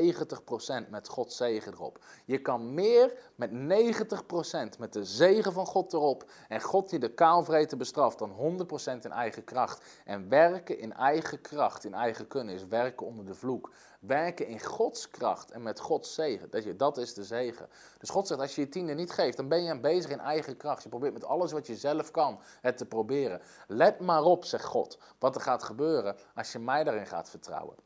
90% 0.87 0.91
met 0.91 1.09
Gods 1.09 1.37
zegen 1.37 1.73
erop. 1.73 2.05
Je 2.25 2.39
kan 2.39 2.75
meer 2.75 3.13
met 3.35 3.51
90% 3.51 4.79
met 4.79 4.93
de 4.93 5.05
zegen 5.05 5.53
van 5.53 5.67
God 5.67 5.93
erop 5.93 6.31
en 6.49 6.61
God 6.61 6.91
die 6.91 6.99
de 6.99 7.15
kaalvreten 7.15 7.79
bestraft 7.79 8.19
dan 8.19 8.59
100% 8.93 8.99
in 9.03 9.11
eigen 9.11 9.45
kracht. 9.45 9.85
En 10.05 10.29
werken 10.29 10.79
in 10.79 10.93
eigen 10.93 11.41
kracht, 11.41 11.85
in 11.85 11.95
eigen 11.95 12.29
kunnen, 12.29 12.55
is 12.55 12.67
werken 12.67 13.07
onder 13.07 13.27
de 13.27 13.35
vloek. 13.35 13.71
Werken 14.07 14.47
in 14.47 14.61
Gods 14.61 15.09
kracht 15.09 15.51
en 15.51 15.63
met 15.63 15.81
Gods 15.81 16.15
zegen. 16.15 16.51
Dat, 16.51 16.65
je, 16.65 16.77
dat 16.77 16.99
is 16.99 17.15
de 17.15 17.25
zegen. 17.25 17.69
Dus 17.99 18.11
God 18.11 18.27
zegt, 18.27 18.41
als 18.41 18.55
je 18.55 18.61
je 18.61 18.69
tiende 18.69 18.95
niet 18.95 19.11
geeft, 19.11 19.37
dan 19.37 19.49
ben 19.49 19.63
je 19.63 19.81
bezig 19.81 20.11
in 20.11 20.21
eigen 20.21 20.57
kracht. 20.57 20.83
Je 20.83 20.89
probeert 20.89 21.13
met 21.13 21.25
alles 21.25 21.53
wat 21.53 21.67
je 21.67 21.77
zelf 21.77 22.11
kan 22.11 22.41
het 22.61 22.77
te 22.77 22.87
proberen. 22.87 23.41
Let 23.67 24.01
maar 24.01 24.23
op, 24.23 24.45
zegt 24.45 24.65
God, 24.65 24.99
wat 25.19 25.35
er 25.35 25.41
gaat 25.41 25.63
gebeuren 25.63 26.17
als 26.35 26.53
je 26.53 26.59
mij 26.59 26.85
daarin 26.85 27.07
gaat 27.07 27.31
vertrouwen. 27.31 27.77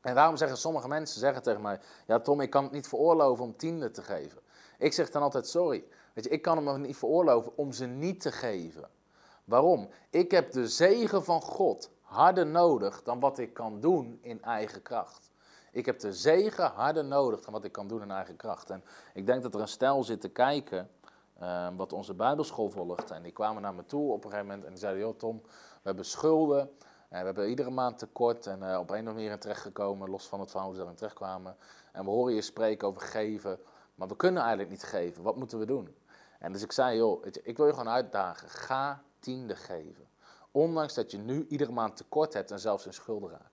En 0.00 0.14
daarom 0.14 0.36
zeggen 0.36 0.58
sommige 0.58 0.88
mensen 0.88 1.20
zeggen 1.20 1.42
tegen 1.42 1.62
mij: 1.62 1.80
Ja, 2.06 2.20
Tom, 2.20 2.40
ik 2.40 2.50
kan 2.50 2.62
het 2.62 2.72
niet 2.72 2.88
veroorloven 2.88 3.44
om 3.44 3.56
tiende 3.56 3.90
te 3.90 4.02
geven. 4.02 4.40
Ik 4.78 4.92
zeg 4.92 5.10
dan 5.10 5.22
altijd: 5.22 5.48
Sorry, 5.48 5.84
weet 6.14 6.24
je, 6.24 6.30
ik 6.30 6.42
kan 6.42 6.56
het 6.56 6.64
me 6.64 6.78
niet 6.78 6.96
veroorloven 6.96 7.56
om 7.56 7.72
ze 7.72 7.86
niet 7.86 8.20
te 8.20 8.32
geven. 8.32 8.88
Waarom? 9.44 9.88
Ik 10.10 10.30
heb 10.30 10.52
de 10.52 10.68
zegen 10.68 11.24
van 11.24 11.40
God 11.40 11.90
harder 12.00 12.46
nodig 12.46 13.02
dan 13.02 13.20
wat 13.20 13.38
ik 13.38 13.54
kan 13.54 13.80
doen 13.80 14.18
in 14.22 14.42
eigen 14.42 14.82
kracht. 14.82 15.31
Ik 15.72 15.86
heb 15.86 15.98
de 15.98 16.12
zegen 16.12 16.70
harder 16.70 17.04
nodig 17.04 17.40
dan 17.40 17.52
wat 17.52 17.64
ik 17.64 17.72
kan 17.72 17.88
doen 17.88 18.02
in 18.02 18.10
eigen 18.10 18.36
kracht. 18.36 18.70
En 18.70 18.84
ik 19.14 19.26
denk 19.26 19.42
dat 19.42 19.54
er 19.54 19.60
een 19.60 19.68
stel 19.68 20.04
zit 20.04 20.20
te 20.20 20.28
kijken, 20.28 20.90
uh, 21.42 21.68
wat 21.76 21.92
onze 21.92 22.14
Bijbelschool 22.14 22.70
volgt. 22.70 23.10
En 23.10 23.22
die 23.22 23.32
kwamen 23.32 23.62
naar 23.62 23.74
me 23.74 23.84
toe 23.84 24.12
op 24.12 24.24
een 24.24 24.30
gegeven 24.30 24.46
moment 24.46 24.64
en 24.64 24.70
die 24.70 24.80
zeiden: 24.80 25.02
Joh, 25.02 25.16
Tom, 25.16 25.42
we 25.42 25.80
hebben 25.82 26.04
schulden. 26.04 26.70
En 27.08 27.18
we 27.18 27.24
hebben 27.24 27.48
iedere 27.48 27.70
maand 27.70 27.98
tekort 27.98 28.46
en 28.46 28.62
uh, 28.62 28.64
op 28.64 28.72
een 28.72 28.80
of 28.80 28.90
andere 28.90 29.14
manier 29.14 29.38
terechtgekomen, 29.38 30.10
los 30.10 30.28
van 30.28 30.40
het 30.40 30.50
verhaal 30.50 30.66
hoe 30.66 30.74
ze 30.74 30.80
daarin 30.80 30.98
terechtkwamen. 30.98 31.56
En 31.92 32.04
we 32.04 32.10
horen 32.10 32.34
je 32.34 32.42
spreken 32.42 32.88
over 32.88 33.02
geven, 33.02 33.58
maar 33.94 34.08
we 34.08 34.16
kunnen 34.16 34.40
eigenlijk 34.40 34.70
niet 34.70 34.82
geven. 34.82 35.22
Wat 35.22 35.36
moeten 35.36 35.58
we 35.58 35.66
doen? 35.66 35.96
En 36.38 36.52
dus 36.52 36.62
ik 36.62 36.72
zei, 36.72 36.96
joh, 36.96 37.24
ik 37.42 37.56
wil 37.56 37.66
je 37.66 37.72
gewoon 37.72 37.88
uitdagen. 37.88 38.48
Ga 38.48 39.02
tiende 39.18 39.56
geven. 39.56 40.08
Ondanks 40.50 40.94
dat 40.94 41.10
je 41.10 41.18
nu 41.18 41.46
iedere 41.48 41.72
maand 41.72 41.96
tekort 41.96 42.32
hebt 42.32 42.50
en 42.50 42.58
zelfs 42.58 42.86
in 42.86 42.92
schulden 42.92 43.30
raakt. 43.30 43.51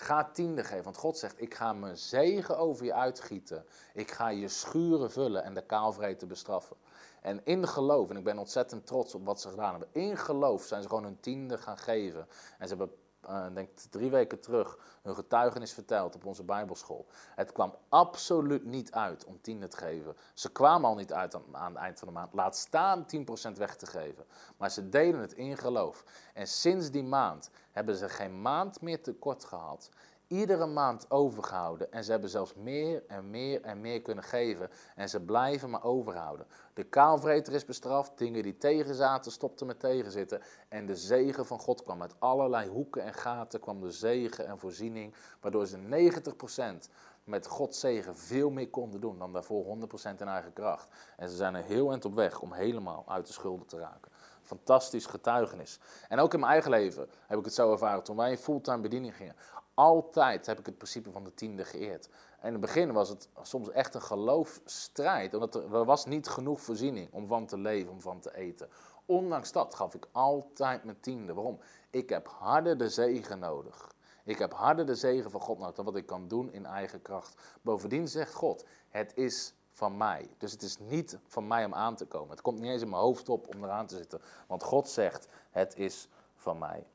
Ga 0.00 0.30
tiende 0.32 0.64
geven, 0.64 0.84
want 0.84 0.96
God 0.96 1.18
zegt, 1.18 1.40
ik 1.40 1.54
ga 1.54 1.72
mijn 1.72 1.96
zegen 1.96 2.58
over 2.58 2.84
je 2.84 2.94
uitgieten. 2.94 3.64
Ik 3.94 4.10
ga 4.10 4.28
je 4.28 4.48
schuren 4.48 5.10
vullen 5.10 5.42
en 5.42 5.54
de 5.54 5.62
kaalvreten 5.66 6.28
bestraffen. 6.28 6.76
En 7.22 7.40
in 7.44 7.68
geloof, 7.68 8.10
en 8.10 8.16
ik 8.16 8.24
ben 8.24 8.38
ontzettend 8.38 8.86
trots 8.86 9.14
op 9.14 9.24
wat 9.24 9.40
ze 9.40 9.48
gedaan 9.48 9.70
hebben, 9.70 9.88
in 9.92 10.16
geloof 10.16 10.64
zijn 10.64 10.82
ze 10.82 10.88
gewoon 10.88 11.04
hun 11.04 11.20
tiende 11.20 11.58
gaan 11.58 11.78
geven. 11.78 12.26
En 12.58 12.68
ze 12.68 12.76
hebben, 12.76 12.96
uh, 13.28 13.46
denk 13.54 13.78
drie 13.90 14.10
weken 14.10 14.40
terug, 14.40 14.78
hun 15.02 15.14
getuigenis 15.14 15.72
verteld 15.72 16.14
op 16.14 16.24
onze 16.24 16.44
Bijbelschool. 16.44 17.06
Het 17.34 17.52
kwam 17.52 17.74
absoluut 17.88 18.64
niet 18.64 18.92
uit 18.92 19.24
om 19.24 19.40
tiende 19.40 19.68
te 19.68 19.76
geven. 19.76 20.16
Ze 20.34 20.52
kwamen 20.52 20.88
al 20.88 20.94
niet 20.94 21.12
uit 21.12 21.34
aan, 21.34 21.56
aan 21.56 21.72
het 21.72 21.82
eind 21.82 21.98
van 21.98 22.08
de 22.08 22.14
maand. 22.14 22.34
Laat 22.34 22.56
staan 22.56 23.06
10% 23.16 23.56
weg 23.56 23.76
te 23.76 23.86
geven. 23.86 24.24
Maar 24.56 24.70
ze 24.70 24.88
deden 24.88 25.20
het 25.20 25.32
in 25.32 25.56
geloof. 25.56 26.04
En 26.34 26.46
sinds 26.46 26.90
die 26.90 27.04
maand 27.04 27.50
hebben 27.70 27.96
ze 27.96 28.08
geen 28.08 28.42
maand 28.42 28.80
meer 28.80 29.02
tekort 29.02 29.44
gehad 29.44 29.90
iedere 30.30 30.66
maand 30.66 31.10
overgehouden. 31.10 31.92
En 31.92 32.04
ze 32.04 32.10
hebben 32.10 32.30
zelfs 32.30 32.54
meer 32.54 33.02
en 33.06 33.30
meer 33.30 33.62
en 33.62 33.80
meer 33.80 34.02
kunnen 34.02 34.24
geven. 34.24 34.70
En 34.94 35.08
ze 35.08 35.20
blijven 35.20 35.70
maar 35.70 35.84
overhouden. 35.84 36.46
De 36.80 36.86
kaalvreter 36.86 37.52
is 37.52 37.64
bestraft. 37.64 38.18
Dingen 38.18 38.42
die 38.42 38.56
tegen 38.56 38.94
zaten, 38.94 39.32
stopten 39.32 39.66
met 39.66 39.80
tegenzitten. 39.80 40.42
En 40.68 40.86
de 40.86 40.96
zegen 40.96 41.46
van 41.46 41.58
God 41.58 41.82
kwam. 41.82 42.02
Uit 42.02 42.14
allerlei 42.18 42.68
hoeken 42.68 43.02
en 43.02 43.14
gaten 43.14 43.60
kwam 43.60 43.80
de 43.80 43.90
zegen 43.90 44.46
en 44.46 44.58
voorziening. 44.58 45.14
Waardoor 45.40 45.66
ze 45.66 45.78
90% 45.78 46.90
met 47.24 47.46
Gods 47.46 47.80
zegen 47.80 48.16
veel 48.16 48.50
meer 48.50 48.68
konden 48.68 49.00
doen 49.00 49.18
dan 49.18 49.32
daarvoor 49.32 49.64
100% 49.64 50.20
in 50.20 50.28
eigen 50.28 50.52
kracht. 50.52 50.88
En 51.16 51.28
ze 51.28 51.36
zijn 51.36 51.54
er 51.54 51.64
heel 51.64 51.90
eind 51.90 52.04
op 52.04 52.14
weg 52.14 52.40
om 52.40 52.52
helemaal 52.52 53.04
uit 53.06 53.26
de 53.26 53.32
schulden 53.32 53.66
te 53.66 53.78
raken. 53.78 54.12
Fantastisch 54.42 55.06
getuigenis. 55.06 55.78
En 56.08 56.18
ook 56.18 56.34
in 56.34 56.40
mijn 56.40 56.52
eigen 56.52 56.70
leven 56.70 57.08
heb 57.26 57.38
ik 57.38 57.44
het 57.44 57.54
zo 57.54 57.72
ervaren 57.72 58.02
toen 58.02 58.16
wij 58.16 58.30
in 58.30 58.38
fulltime 58.38 58.80
bediening 58.80 59.16
gingen. 59.16 59.36
Altijd 59.80 60.46
heb 60.46 60.58
ik 60.58 60.66
het 60.66 60.76
principe 60.76 61.10
van 61.10 61.24
de 61.24 61.34
tiende 61.34 61.64
geëerd. 61.64 62.08
En 62.40 62.46
in 62.46 62.52
het 62.52 62.60
begin 62.60 62.92
was 62.92 63.08
het 63.08 63.28
soms 63.42 63.70
echt 63.70 63.94
een 63.94 64.02
geloofstrijd, 64.02 65.34
omdat 65.34 65.54
er, 65.54 65.84
was 65.84 66.06
niet 66.06 66.28
genoeg 66.28 66.60
voorziening 66.60 67.12
om 67.12 67.26
van 67.26 67.46
te 67.46 67.58
leven, 67.58 67.92
om 67.92 68.00
van 68.00 68.20
te 68.20 68.36
eten. 68.36 68.68
Ondanks 69.06 69.52
dat 69.52 69.74
gaf 69.74 69.94
ik 69.94 70.08
altijd 70.12 70.84
mijn 70.84 71.00
tiende. 71.00 71.34
Waarom? 71.34 71.58
Ik 71.90 72.08
heb 72.08 72.28
harder 72.28 72.78
de 72.78 72.88
zegen 72.88 73.38
nodig. 73.38 73.94
Ik 74.24 74.38
heb 74.38 74.52
harder 74.52 74.86
de 74.86 74.94
zegen 74.94 75.30
van 75.30 75.40
God 75.40 75.58
nodig 75.58 75.74
dan 75.74 75.84
wat 75.84 75.96
ik 75.96 76.06
kan 76.06 76.28
doen 76.28 76.52
in 76.52 76.66
eigen 76.66 77.02
kracht. 77.02 77.58
Bovendien 77.62 78.08
zegt 78.08 78.34
God, 78.34 78.64
het 78.88 79.16
is 79.16 79.54
van 79.72 79.96
mij. 79.96 80.30
Dus 80.38 80.52
het 80.52 80.62
is 80.62 80.78
niet 80.78 81.18
van 81.26 81.46
mij 81.46 81.64
om 81.64 81.74
aan 81.74 81.96
te 81.96 82.06
komen. 82.06 82.30
Het 82.30 82.40
komt 82.40 82.60
niet 82.60 82.70
eens 82.70 82.82
in 82.82 82.88
mijn 82.88 83.02
hoofd 83.02 83.28
op 83.28 83.54
om 83.54 83.64
eraan 83.64 83.86
te 83.86 83.96
zitten. 83.96 84.20
Want 84.46 84.62
God 84.62 84.88
zegt, 84.88 85.28
het 85.50 85.76
is 85.76 86.08
van 86.34 86.58
mij. 86.58 86.86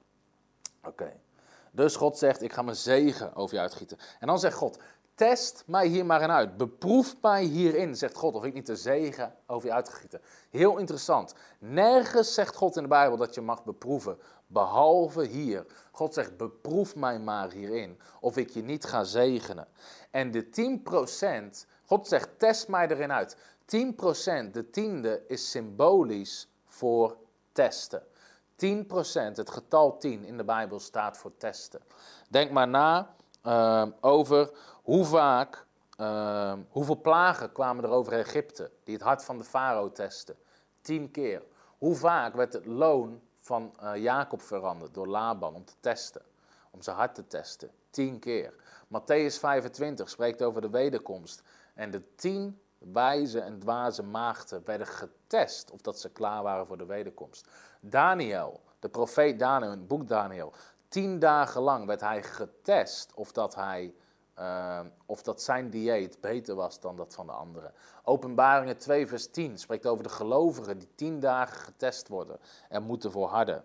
Oké. 0.84 1.20
Dus 1.76 1.96
God 1.96 2.18
zegt, 2.18 2.42
ik 2.42 2.54
ga 2.54 2.62
mijn 2.62 2.76
zegen 2.76 3.36
over 3.36 3.56
je 3.56 3.62
uitgieten. 3.62 3.98
En 4.20 4.28
dan 4.28 4.40
zegt 4.40 4.56
God, 4.58 4.78
test 5.16 5.64
mij 5.68 5.88
hier 5.88 6.06
maar 6.06 6.22
in 6.22 6.32
uit. 6.32 6.58
Beproef 6.58 7.16
mij 7.22 7.44
hierin, 7.44 7.96
zegt 7.96 8.16
God, 8.16 8.36
of 8.36 8.46
ik 8.46 8.54
niet 8.54 8.66
de 8.66 8.76
zegen 8.76 9.36
over 9.46 9.68
je 9.68 9.74
uitgieten. 9.74 10.22
Heel 10.50 10.78
interessant. 10.78 11.34
Nergens 11.60 12.34
zegt 12.34 12.56
God 12.56 12.76
in 12.76 12.82
de 12.82 12.90
Bijbel 12.90 13.18
dat 13.18 13.36
je 13.36 13.42
mag 13.42 13.64
beproeven, 13.64 14.18
behalve 14.48 15.26
hier. 15.26 15.66
God 15.92 16.14
zegt, 16.14 16.38
beproef 16.38 16.96
mij 16.96 17.20
maar 17.20 17.52
hierin, 17.52 18.00
of 18.20 18.38
ik 18.38 18.50
je 18.50 18.64
niet 18.64 18.86
ga 18.86 19.04
zegenen. 19.04 19.68
En 20.12 20.32
de 20.32 20.46
10%, 21.64 21.68
God 21.86 22.08
zegt, 22.08 22.30
test 22.38 22.68
mij 22.68 22.88
erin 22.88 23.12
uit. 23.12 23.36
10%, 23.36 24.52
de 24.52 24.70
tiende, 24.72 25.24
is 25.28 25.52
symbolisch 25.52 26.50
voor 26.68 27.18
testen. 27.52 28.04
10%, 28.56 29.36
het 29.36 29.50
getal 29.50 29.98
10 29.98 30.24
in 30.24 30.38
de 30.38 30.44
Bijbel 30.44 30.80
staat 30.80 31.18
voor 31.18 31.38
testen. 31.38 31.82
Denk 32.30 32.52
maar 32.52 32.68
na 32.68 33.16
uh, 33.46 33.86
over 34.02 34.52
hoe 34.84 35.06
vaak, 35.06 35.66
uh, 35.98 36.54
hoeveel 36.70 37.02
plagen 37.02 37.52
kwamen 37.52 37.84
er 37.84 37.90
over 37.90 38.14
Egypte 38.14 38.72
die 38.84 38.94
het 38.94 39.04
hart 39.04 39.24
van 39.24 39.38
de 39.38 39.44
farao 39.44 39.92
testen. 39.92 40.36
10 40.82 41.12
keer. 41.12 41.44
Hoe 41.78 41.96
vaak 41.96 42.36
werd 42.36 42.54
het 42.54 42.66
loon 42.66 43.22
van 43.40 43.74
uh, 43.84 43.96
Jacob 43.96 44.42
veranderd 44.42 44.94
door 44.94 45.08
Laban 45.08 45.56
om 45.56 45.66
te 45.66 45.76
testen, 45.80 46.22
om 46.72 46.82
zijn 46.82 46.96
hart 46.96 47.16
te 47.16 47.28
testen? 47.28 47.72
10 47.90 48.20
keer. 48.20 48.54
Matthäus 48.88 49.40
25 49.40 50.10
spreekt 50.10 50.42
over 50.42 50.62
de 50.62 50.70
wederkomst. 50.70 51.44
En 51.74 51.92
de 51.92 52.16
tien 52.16 52.60
wijze 52.94 53.40
en 53.40 53.60
dwaze 53.60 54.04
maagden 54.04 54.62
werden 54.66 54.88
getest 54.88 55.72
of 55.72 55.82
dat 55.82 56.00
ze 56.00 56.10
klaar 56.10 56.44
waren 56.44 56.68
voor 56.68 56.78
de 56.78 56.86
wederkomst. 56.86 57.48
Daniel, 57.80 58.62
de 58.80 58.90
profeet 58.90 59.40
Daniel, 59.40 59.72
in 59.72 59.78
het 59.78 59.88
boek 59.88 60.08
Daniel, 60.08 60.54
tien 60.88 61.20
dagen 61.20 61.62
lang 61.62 61.86
werd 61.86 62.02
hij 62.02 62.24
getest 62.24 63.14
of 63.14 63.32
dat, 63.32 63.56
hij, 63.56 63.94
uh, 64.40 64.80
of 65.06 65.24
dat 65.24 65.42
zijn 65.42 65.70
dieet 65.70 66.22
beter 66.22 66.56
was 66.56 66.80
dan 66.80 66.96
dat 66.96 67.14
van 67.14 67.26
de 67.26 67.32
anderen. 67.32 67.74
Openbaringen 68.04 68.78
2 68.78 69.08
vers 69.08 69.28
10 69.28 69.58
spreekt 69.58 69.88
over 69.88 70.04
de 70.04 70.10
gelovigen 70.10 70.78
die 70.78 70.96
tien 70.96 71.20
dagen 71.20 71.58
getest 71.58 72.08
worden 72.08 72.40
en 72.70 72.84
moeten 72.84 73.12
volharden. 73.12 73.64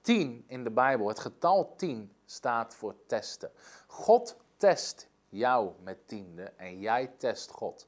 10 0.00 0.44
in 0.46 0.64
de 0.64 0.70
Bijbel, 0.70 1.08
het 1.08 1.18
getal 1.18 1.74
10 1.76 2.12
staat 2.24 2.74
voor 2.74 2.94
testen. 3.06 3.50
God 3.86 4.36
test 4.56 5.08
jou 5.28 5.72
met 5.82 6.08
tiende 6.08 6.42
en 6.42 6.78
jij 6.78 7.10
test 7.16 7.50
God. 7.50 7.86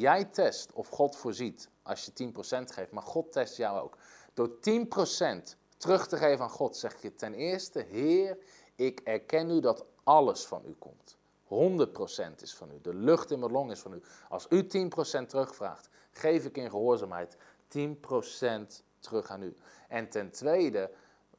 Jij 0.00 0.24
test 0.24 0.72
of 0.72 0.88
God 0.88 1.16
voorziet 1.16 1.68
als 1.82 2.04
je 2.04 2.32
10% 2.32 2.32
geeft, 2.64 2.90
maar 2.90 3.02
God 3.02 3.32
test 3.32 3.56
jou 3.56 3.80
ook. 3.80 3.96
Door 4.34 4.50
10% 4.50 5.56
terug 5.76 6.06
te 6.08 6.16
geven 6.16 6.44
aan 6.44 6.50
God 6.50 6.76
zeg 6.76 7.02
je 7.02 7.14
ten 7.14 7.34
eerste, 7.34 7.78
Heer, 7.78 8.38
ik 8.74 9.00
erken 9.00 9.50
u 9.50 9.60
dat 9.60 9.84
alles 10.04 10.46
van 10.46 10.62
u 10.66 10.74
komt. 10.78 11.16
100% 11.44 12.42
is 12.42 12.54
van 12.54 12.70
u. 12.70 12.80
De 12.80 12.94
lucht 12.94 13.30
in 13.30 13.38
mijn 13.38 13.52
long 13.52 13.70
is 13.70 13.80
van 13.80 13.92
u. 13.92 14.02
Als 14.28 14.46
u 14.48 14.62
10% 14.62 14.66
terugvraagt, 15.26 15.88
geef 16.10 16.44
ik 16.44 16.56
in 16.56 16.70
gehoorzaamheid 16.70 17.36
10% 17.78 17.80
terug 18.98 19.30
aan 19.30 19.42
u. 19.42 19.56
En 19.88 20.08
ten 20.08 20.30
tweede 20.30 20.90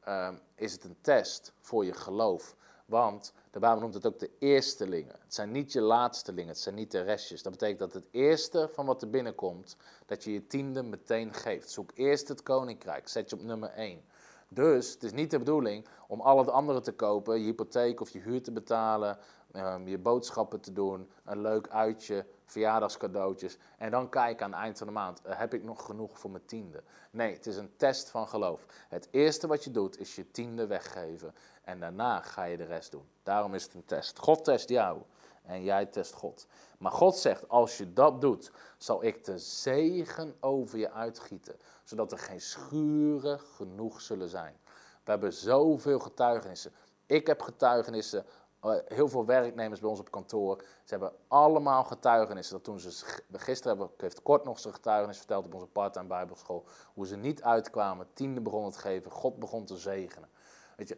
um, 0.08 0.40
is 0.54 0.72
het 0.72 0.84
een 0.84 0.98
test 1.00 1.52
voor 1.60 1.84
je 1.84 1.92
geloof. 1.92 2.56
Want 2.86 3.32
de 3.50 3.58
Bijbel 3.58 3.80
noemt 3.80 3.94
het 3.94 4.06
ook 4.06 4.18
de 4.18 4.30
eerstelingen. 4.38 5.16
Het 5.24 5.34
zijn 5.34 5.50
niet 5.50 5.72
je 5.72 5.80
laatstelingen, 5.80 6.48
het 6.48 6.58
zijn 6.58 6.74
niet 6.74 6.90
de 6.90 7.00
restjes. 7.00 7.42
Dat 7.42 7.52
betekent 7.52 7.78
dat 7.78 7.92
het 7.92 8.06
eerste 8.10 8.68
van 8.72 8.86
wat 8.86 9.02
er 9.02 9.10
binnenkomt, 9.10 9.76
dat 10.06 10.24
je 10.24 10.32
je 10.32 10.46
tiende 10.46 10.82
meteen 10.82 11.34
geeft. 11.34 11.70
Zoek 11.70 11.90
eerst 11.94 12.28
het 12.28 12.42
koninkrijk, 12.42 13.08
zet 13.08 13.30
je 13.30 13.36
op 13.36 13.42
nummer 13.42 13.70
1. 13.70 14.02
Dus 14.48 14.92
het 14.92 15.02
is 15.02 15.12
niet 15.12 15.30
de 15.30 15.38
bedoeling 15.38 15.86
om 16.08 16.20
al 16.20 16.38
het 16.38 16.48
andere 16.48 16.80
te 16.80 16.92
kopen, 16.92 17.38
je 17.38 17.44
hypotheek 17.44 18.00
of 18.00 18.10
je 18.10 18.18
huur 18.18 18.42
te 18.42 18.52
betalen, 18.52 19.18
um, 19.52 19.88
je 19.88 19.98
boodschappen 19.98 20.60
te 20.60 20.72
doen, 20.72 21.10
een 21.24 21.40
leuk 21.40 21.68
uitje, 21.68 22.26
verjaardagscadeautjes. 22.52 23.58
En 23.78 23.90
dan 23.90 24.08
kijken 24.08 24.44
aan 24.44 24.52
het 24.52 24.60
eind 24.60 24.78
van 24.78 24.86
de 24.86 24.92
maand, 24.92 25.20
uh, 25.26 25.38
heb 25.38 25.54
ik 25.54 25.64
nog 25.64 25.84
genoeg 25.84 26.18
voor 26.18 26.30
mijn 26.30 26.44
tiende? 26.44 26.82
Nee, 27.10 27.34
het 27.34 27.46
is 27.46 27.56
een 27.56 27.76
test 27.76 28.10
van 28.10 28.28
geloof. 28.28 28.66
Het 28.88 29.08
eerste 29.10 29.46
wat 29.46 29.64
je 29.64 29.70
doet 29.70 29.98
is 29.98 30.14
je 30.14 30.30
tiende 30.30 30.66
weggeven. 30.66 31.34
En 31.64 31.80
daarna 31.80 32.20
ga 32.20 32.44
je 32.44 32.56
de 32.56 32.64
rest 32.64 32.90
doen. 32.90 33.08
Daarom 33.22 33.54
is 33.54 33.62
het 33.64 33.74
een 33.74 33.84
test. 33.84 34.18
God 34.18 34.44
test 34.44 34.68
jou 34.68 35.02
en 35.42 35.62
jij 35.62 35.86
test 35.86 36.14
God. 36.14 36.46
Maar 36.78 36.92
God 36.92 37.16
zegt, 37.16 37.48
als 37.48 37.78
je 37.78 37.92
dat 37.92 38.20
doet, 38.20 38.52
zal 38.78 39.04
ik 39.04 39.24
de 39.24 39.38
zegen 39.38 40.34
over 40.40 40.78
je 40.78 40.90
uitgieten. 40.90 41.56
Zodat 41.84 42.12
er 42.12 42.18
geen 42.18 42.40
schuren 42.40 43.40
genoeg 43.40 44.00
zullen 44.00 44.28
zijn. 44.28 44.56
We 45.04 45.10
hebben 45.10 45.32
zoveel 45.32 45.98
getuigenissen. 45.98 46.72
Ik 47.06 47.26
heb 47.26 47.42
getuigenissen 47.42 48.24
eh, 48.24 48.30
heel 48.70 49.08
veel 49.08 49.26
werknemers 49.26 49.80
bij 49.80 49.88
ons 49.88 49.98
op 49.98 50.10
kantoor, 50.10 50.58
ze 50.58 50.94
hebben 50.94 51.12
allemaal 51.28 51.84
getuigenissen. 51.84 52.54
Dat 52.54 52.64
toen 52.64 52.80
ze, 52.80 53.20
gisteren 53.32 53.78
hebben, 53.78 53.96
heeft 53.96 54.22
Kort 54.22 54.44
nog 54.44 54.58
zijn 54.58 54.74
getuigenis 54.74 55.18
verteld 55.18 55.46
op 55.46 55.54
onze 55.54 55.66
part-time 55.66 56.08
bijbelschool, 56.08 56.64
hoe 56.94 57.06
ze 57.06 57.16
niet 57.16 57.42
uitkwamen, 57.42 58.06
tiende 58.12 58.40
begonnen 58.40 58.72
te 58.72 58.78
geven, 58.78 59.10
God 59.10 59.38
begon 59.38 59.64
te 59.64 59.76
zegenen. 59.76 60.28
Weet 60.76 60.88
je, 60.88 60.96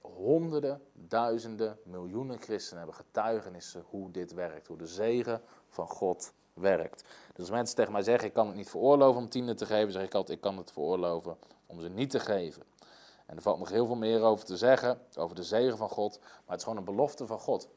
honderden, 0.00 0.82
duizenden, 0.92 1.78
miljoenen 1.84 2.40
christenen 2.40 2.78
hebben 2.78 3.04
getuigenissen 3.04 3.84
hoe 3.88 4.10
dit 4.10 4.32
werkt, 4.32 4.66
hoe 4.66 4.78
de 4.78 4.86
zegen 4.86 5.42
van 5.68 5.88
God 5.88 6.32
werkt. 6.54 7.04
Dus 7.28 7.38
als 7.38 7.50
mensen 7.50 7.76
tegen 7.76 7.92
mij 7.92 8.02
zeggen, 8.02 8.28
ik 8.28 8.34
kan 8.34 8.46
het 8.46 8.56
niet 8.56 8.70
veroorloven 8.70 9.20
om 9.20 9.28
tiende 9.28 9.54
te 9.54 9.66
geven, 9.66 9.92
zeg 9.92 10.02
ik 10.02 10.14
altijd, 10.14 10.36
ik 10.36 10.42
kan 10.42 10.56
het 10.56 10.72
veroorloven 10.72 11.36
om 11.66 11.80
ze 11.80 11.88
niet 11.88 12.10
te 12.10 12.20
geven. 12.20 12.62
En 13.26 13.36
er 13.36 13.42
valt 13.42 13.58
nog 13.58 13.68
heel 13.68 13.86
veel 13.86 13.96
meer 13.96 14.22
over 14.22 14.44
te 14.44 14.56
zeggen, 14.56 15.00
over 15.16 15.36
de 15.36 15.44
zegen 15.44 15.76
van 15.76 15.88
God, 15.88 16.18
maar 16.20 16.30
het 16.46 16.56
is 16.56 16.62
gewoon 16.62 16.78
een 16.78 16.84
belofte 16.84 17.26
van 17.26 17.38
God. 17.38 17.68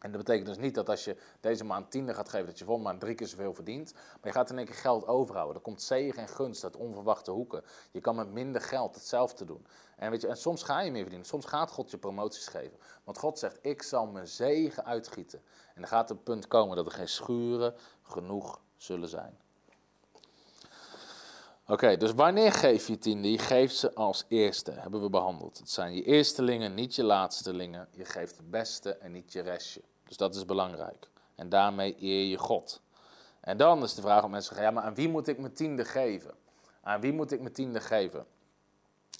En 0.00 0.12
dat 0.12 0.20
betekent 0.20 0.46
dus 0.46 0.58
niet 0.58 0.74
dat 0.74 0.88
als 0.88 1.04
je 1.04 1.16
deze 1.40 1.64
maand 1.64 1.90
tiende 1.90 2.14
gaat 2.14 2.28
geven, 2.28 2.46
dat 2.46 2.58
je 2.58 2.64
volgende 2.64 2.88
maand 2.88 3.00
drie 3.00 3.14
keer 3.14 3.26
zoveel 3.26 3.54
verdient. 3.54 3.92
Maar 3.92 4.18
je 4.22 4.32
gaat 4.32 4.50
in 4.50 4.56
één 4.56 4.66
keer 4.66 4.74
geld 4.74 5.06
overhouden. 5.06 5.56
Er 5.56 5.62
komt 5.62 5.82
zegen 5.82 6.22
en 6.22 6.28
gunst 6.28 6.64
uit 6.64 6.76
onverwachte 6.76 7.30
hoeken. 7.30 7.64
Je 7.90 8.00
kan 8.00 8.16
met 8.16 8.32
minder 8.32 8.60
geld 8.60 8.94
hetzelfde 8.94 9.44
doen. 9.44 9.66
En, 9.96 10.10
weet 10.10 10.20
je, 10.20 10.28
en 10.28 10.36
soms 10.36 10.62
ga 10.62 10.80
je 10.80 10.90
meer 10.90 11.00
verdienen. 11.00 11.28
Soms 11.28 11.46
gaat 11.46 11.70
God 11.70 11.90
je 11.90 11.98
promoties 11.98 12.46
geven. 12.46 12.78
Want 13.04 13.18
God 13.18 13.38
zegt, 13.38 13.58
ik 13.62 13.82
zal 13.82 14.06
mijn 14.06 14.28
zegen 14.28 14.84
uitgieten. 14.84 15.42
En 15.74 15.80
dan 15.80 15.90
gaat 15.90 16.08
het 16.08 16.24
punt 16.24 16.46
komen 16.46 16.76
dat 16.76 16.86
er 16.86 16.92
geen 16.92 17.08
schuren 17.08 17.74
genoeg 18.02 18.60
zullen 18.76 19.08
zijn. 19.08 19.38
Oké, 21.70 21.96
dus 21.96 22.12
wanneer 22.12 22.52
geef 22.52 22.86
je 22.86 22.98
tiende? 22.98 23.30
Je 23.30 23.38
geeft 23.38 23.76
ze 23.76 23.94
als 23.94 24.24
eerste, 24.28 24.70
hebben 24.70 25.02
we 25.02 25.10
behandeld. 25.10 25.58
Het 25.58 25.70
zijn 25.70 25.94
je 25.94 26.02
eerstelingen, 26.02 26.74
niet 26.74 26.94
je 26.94 27.04
laatstelingen. 27.04 27.88
Je 27.90 28.04
geeft 28.04 28.36
het 28.36 28.50
beste 28.50 28.96
en 28.96 29.12
niet 29.12 29.32
je 29.32 29.40
restje. 29.40 29.82
Dus 30.08 30.16
dat 30.16 30.34
is 30.34 30.44
belangrijk. 30.44 31.08
En 31.34 31.48
daarmee 31.48 31.96
eer 32.00 32.24
je 32.24 32.36
God. 32.36 32.82
En 33.40 33.56
dan 33.56 33.82
is 33.82 33.94
de 33.94 34.02
vraag 34.02 34.24
om 34.24 34.30
mensen 34.30 34.54
zeggen, 34.54 34.72
ja, 34.72 34.80
maar 34.80 34.88
aan 34.88 34.94
wie 34.94 35.08
moet 35.08 35.28
ik 35.28 35.38
mijn 35.38 35.52
tiende 35.52 35.84
geven? 35.84 36.34
Aan 36.82 37.00
wie 37.00 37.12
moet 37.12 37.32
ik 37.32 37.40
mijn 37.40 37.52
tiende 37.52 37.80
geven? 37.80 38.26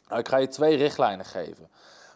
Nou, 0.08 0.20
ik 0.20 0.28
ga 0.28 0.36
je 0.36 0.48
twee 0.48 0.76
richtlijnen 0.76 1.26
geven. 1.26 1.70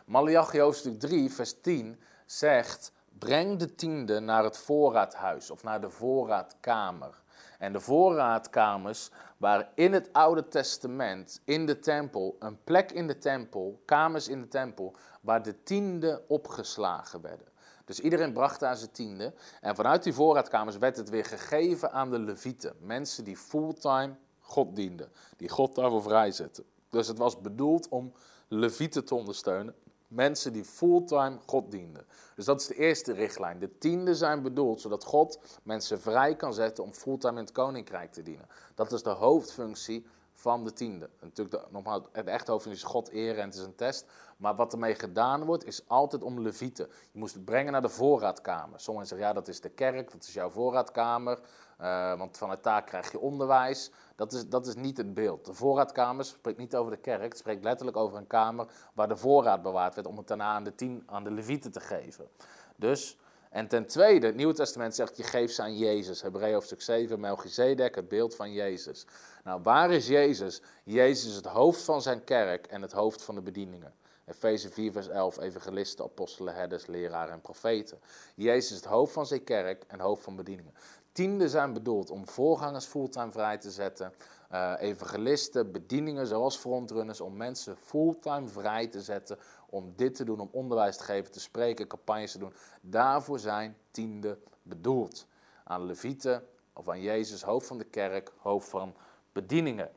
Malachi 0.06 0.60
hoofdstuk 0.60 1.00
3, 1.00 1.30
vers 1.30 1.60
10 1.60 2.00
zegt, 2.26 2.92
breng 3.18 3.58
de 3.58 3.74
tiende 3.74 4.20
naar 4.20 4.44
het 4.44 4.58
voorraadhuis 4.58 5.50
of 5.50 5.62
naar 5.62 5.80
de 5.80 5.90
voorraadkamer. 5.90 7.22
En 7.64 7.72
de 7.72 7.80
voorraadkamers 7.80 9.10
waren 9.36 9.68
in 9.74 9.92
het 9.92 10.12
Oude 10.12 10.48
Testament, 10.48 11.40
in 11.44 11.66
de 11.66 11.78
tempel, 11.78 12.36
een 12.38 12.58
plek 12.64 12.92
in 12.92 13.06
de 13.06 13.18
tempel, 13.18 13.82
kamers 13.84 14.28
in 14.28 14.40
de 14.40 14.48
tempel, 14.48 14.96
waar 15.20 15.42
de 15.42 15.62
tiende 15.62 16.22
opgeslagen 16.28 17.20
werden. 17.20 17.46
Dus 17.84 18.00
iedereen 18.00 18.32
bracht 18.32 18.60
daar 18.60 18.76
zijn 18.76 18.90
tiende. 18.90 19.34
En 19.60 19.74
vanuit 19.74 20.02
die 20.02 20.12
voorraadkamers 20.12 20.76
werd 20.76 20.96
het 20.96 21.08
weer 21.08 21.24
gegeven 21.24 21.92
aan 21.92 22.10
de 22.10 22.18
levieten. 22.18 22.76
Mensen 22.80 23.24
die 23.24 23.36
fulltime 23.36 24.16
God 24.38 24.76
dienden. 24.76 25.12
Die 25.36 25.48
God 25.48 25.74
daarvoor 25.74 26.02
vrijzetten. 26.02 26.64
Dus 26.90 27.08
het 27.08 27.18
was 27.18 27.40
bedoeld 27.40 27.88
om 27.88 28.12
levieten 28.48 29.04
te 29.04 29.14
ondersteunen. 29.14 29.74
Mensen 30.14 30.52
die 30.52 30.64
fulltime 30.64 31.38
God 31.46 31.70
dienden. 31.70 32.06
Dus 32.36 32.44
dat 32.44 32.60
is 32.60 32.66
de 32.66 32.74
eerste 32.74 33.12
richtlijn. 33.12 33.58
De 33.58 33.78
tienden 33.78 34.16
zijn 34.16 34.42
bedoeld 34.42 34.80
zodat 34.80 35.04
God 35.04 35.38
mensen 35.62 36.00
vrij 36.00 36.36
kan 36.36 36.54
zetten 36.54 36.84
om 36.84 36.92
fulltime 36.92 37.38
in 37.38 37.44
het 37.44 37.52
koninkrijk 37.52 38.12
te 38.12 38.22
dienen. 38.22 38.46
Dat 38.74 38.92
is 38.92 39.02
de 39.02 39.10
hoofdfunctie 39.10 40.06
van 40.32 40.64
de 40.64 40.72
tiende. 40.72 41.10
Natuurlijk, 41.20 41.70
de, 41.72 42.02
het 42.12 42.26
echte 42.26 42.50
hoofdfunctie 42.50 42.84
is 42.84 42.90
God 42.90 43.08
eren 43.08 43.42
en 43.42 43.48
het 43.48 43.54
is 43.54 43.64
een 43.64 43.74
test. 43.74 44.06
Maar 44.36 44.56
wat 44.56 44.72
ermee 44.72 44.94
gedaan 44.94 45.44
wordt, 45.44 45.66
is 45.66 45.88
altijd 45.88 46.22
om 46.22 46.40
levieten. 46.40 46.88
Je 47.12 47.18
moest 47.18 47.34
het 47.34 47.44
brengen 47.44 47.72
naar 47.72 47.82
de 47.82 47.88
voorraadkamer. 47.88 48.80
Sommigen 48.80 49.08
zeggen, 49.08 49.26
ja, 49.26 49.32
dat 49.34 49.48
is 49.48 49.60
de 49.60 49.68
kerk, 49.68 50.12
dat 50.12 50.22
is 50.22 50.34
jouw 50.34 50.50
voorraadkamer. 50.50 51.40
Uh, 51.80 52.18
want 52.18 52.38
vanuit 52.38 52.62
daar 52.62 52.84
krijg 52.84 53.12
je 53.12 53.18
onderwijs. 53.20 53.90
Dat 54.16 54.32
is, 54.32 54.48
dat 54.48 54.66
is 54.66 54.74
niet 54.74 54.96
het 54.96 55.14
beeld. 55.14 55.44
De 55.44 55.54
voorraadkamer 55.54 56.24
spreekt 56.24 56.58
niet 56.58 56.76
over 56.76 56.92
de 56.92 56.98
kerk. 56.98 57.22
Het 57.22 57.38
spreekt 57.38 57.64
letterlijk 57.64 57.96
over 57.96 58.18
een 58.18 58.26
kamer 58.26 58.66
waar 58.92 59.08
de 59.08 59.16
voorraad 59.16 59.62
bewaard 59.62 59.94
werd 59.94 60.06
om 60.06 60.16
het 60.16 60.26
daarna 60.26 60.52
aan 60.54 60.64
de, 60.64 60.74
tien, 60.74 61.02
aan 61.06 61.24
de 61.24 61.30
levieten 61.30 61.72
te 61.72 61.80
geven. 61.80 62.28
Dus, 62.76 63.18
En 63.50 63.68
ten 63.68 63.86
tweede, 63.86 64.26
het 64.26 64.36
Nieuwe 64.36 64.54
Testament 64.54 64.94
zegt, 64.94 65.16
je 65.16 65.22
geeft 65.22 65.54
ze 65.54 65.62
aan 65.62 65.76
Jezus. 65.76 66.22
Hebreeën 66.22 66.54
hoofdstuk 66.54 66.82
7, 66.82 67.20
Melchizedek, 67.20 67.94
het 67.94 68.08
beeld 68.08 68.36
van 68.36 68.52
Jezus. 68.52 69.06
Nou, 69.44 69.62
waar 69.62 69.90
is 69.90 70.06
Jezus? 70.06 70.62
Jezus 70.84 71.30
is 71.30 71.36
het 71.36 71.46
hoofd 71.46 71.82
van 71.82 72.02
zijn 72.02 72.24
kerk 72.24 72.66
en 72.66 72.82
het 72.82 72.92
hoofd 72.92 73.22
van 73.22 73.34
de 73.34 73.40
bedieningen. 73.40 73.94
Efeze 74.26 74.70
4, 74.70 74.92
vers 74.92 75.08
11, 75.08 75.38
evangelisten, 75.40 76.04
apostelen, 76.04 76.54
herders, 76.54 76.86
leraren 76.86 77.32
en 77.32 77.40
profeten. 77.40 78.00
Jezus 78.34 78.70
is 78.70 78.76
het 78.76 78.84
hoofd 78.84 79.12
van 79.12 79.26
zijn 79.26 79.44
kerk 79.44 79.84
en 79.86 80.00
hoofd 80.00 80.22
van 80.22 80.36
bedieningen. 80.36 80.74
Tienden 81.14 81.50
zijn 81.50 81.72
bedoeld 81.72 82.10
om 82.10 82.28
voorgangers 82.28 82.84
fulltime 82.84 83.32
vrij 83.32 83.58
te 83.58 83.70
zetten, 83.70 84.12
uh, 84.52 84.74
evangelisten, 84.78 85.72
bedieningen 85.72 86.26
zoals 86.26 86.56
frontrunners, 86.56 87.20
om 87.20 87.36
mensen 87.36 87.76
fulltime 87.76 88.48
vrij 88.48 88.86
te 88.86 89.02
zetten 89.02 89.38
om 89.70 89.92
dit 89.96 90.14
te 90.14 90.24
doen, 90.24 90.40
om 90.40 90.48
onderwijs 90.52 90.96
te 90.96 91.04
geven, 91.04 91.32
te 91.32 91.40
spreken, 91.40 91.86
campagnes 91.86 92.32
te 92.32 92.38
doen. 92.38 92.52
Daarvoor 92.80 93.38
zijn 93.38 93.76
tienden 93.90 94.42
bedoeld. 94.62 95.26
Aan 95.64 95.84
Levieten 95.86 96.46
of 96.72 96.88
aan 96.88 97.00
Jezus, 97.00 97.42
hoofd 97.42 97.66
van 97.66 97.78
de 97.78 97.84
kerk, 97.84 98.32
hoofd 98.36 98.68
van 98.68 98.94
bedieningen. 99.32 99.90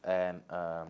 En 0.00 0.44
uh, 0.50 0.82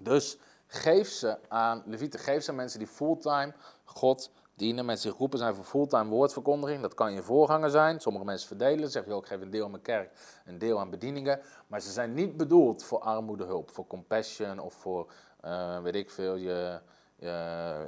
dus 0.00 0.38
geef 0.66 1.08
ze 1.08 1.38
aan 1.48 1.82
Levieten, 1.86 2.20
geef 2.20 2.42
ze 2.42 2.50
aan 2.50 2.56
mensen 2.56 2.78
die 2.78 2.88
fulltime 2.88 3.54
God 3.84 4.30
dienen. 4.54 4.84
Mensen 4.84 5.04
die 5.04 5.12
geroepen 5.12 5.38
zijn 5.38 5.54
voor 5.54 5.64
fulltime 5.64 6.10
woordverkondiging. 6.10 6.82
Dat 6.82 6.94
kan 6.94 7.12
je 7.12 7.22
voorganger 7.22 7.70
zijn. 7.70 8.00
Sommige 8.00 8.24
mensen 8.24 8.48
verdelen. 8.48 8.90
Zeg 8.90 9.04
je 9.04 9.12
ook, 9.12 9.26
geef 9.26 9.40
een 9.40 9.50
deel 9.50 9.64
aan 9.64 9.70
mijn 9.70 9.82
kerk, 9.82 10.40
een 10.44 10.58
deel 10.58 10.78
aan 10.78 10.90
bedieningen. 10.90 11.40
Maar 11.66 11.80
ze 11.80 11.92
zijn 11.92 12.14
niet 12.14 12.36
bedoeld 12.36 12.84
voor 12.84 12.98
armoedehulp, 12.98 13.70
voor 13.70 13.86
compassion 13.86 14.58
of 14.58 14.74
voor, 14.74 15.12
uh, 15.44 15.80
weet 15.82 15.94
ik 15.94 16.10
veel, 16.10 16.36
je, 16.36 16.80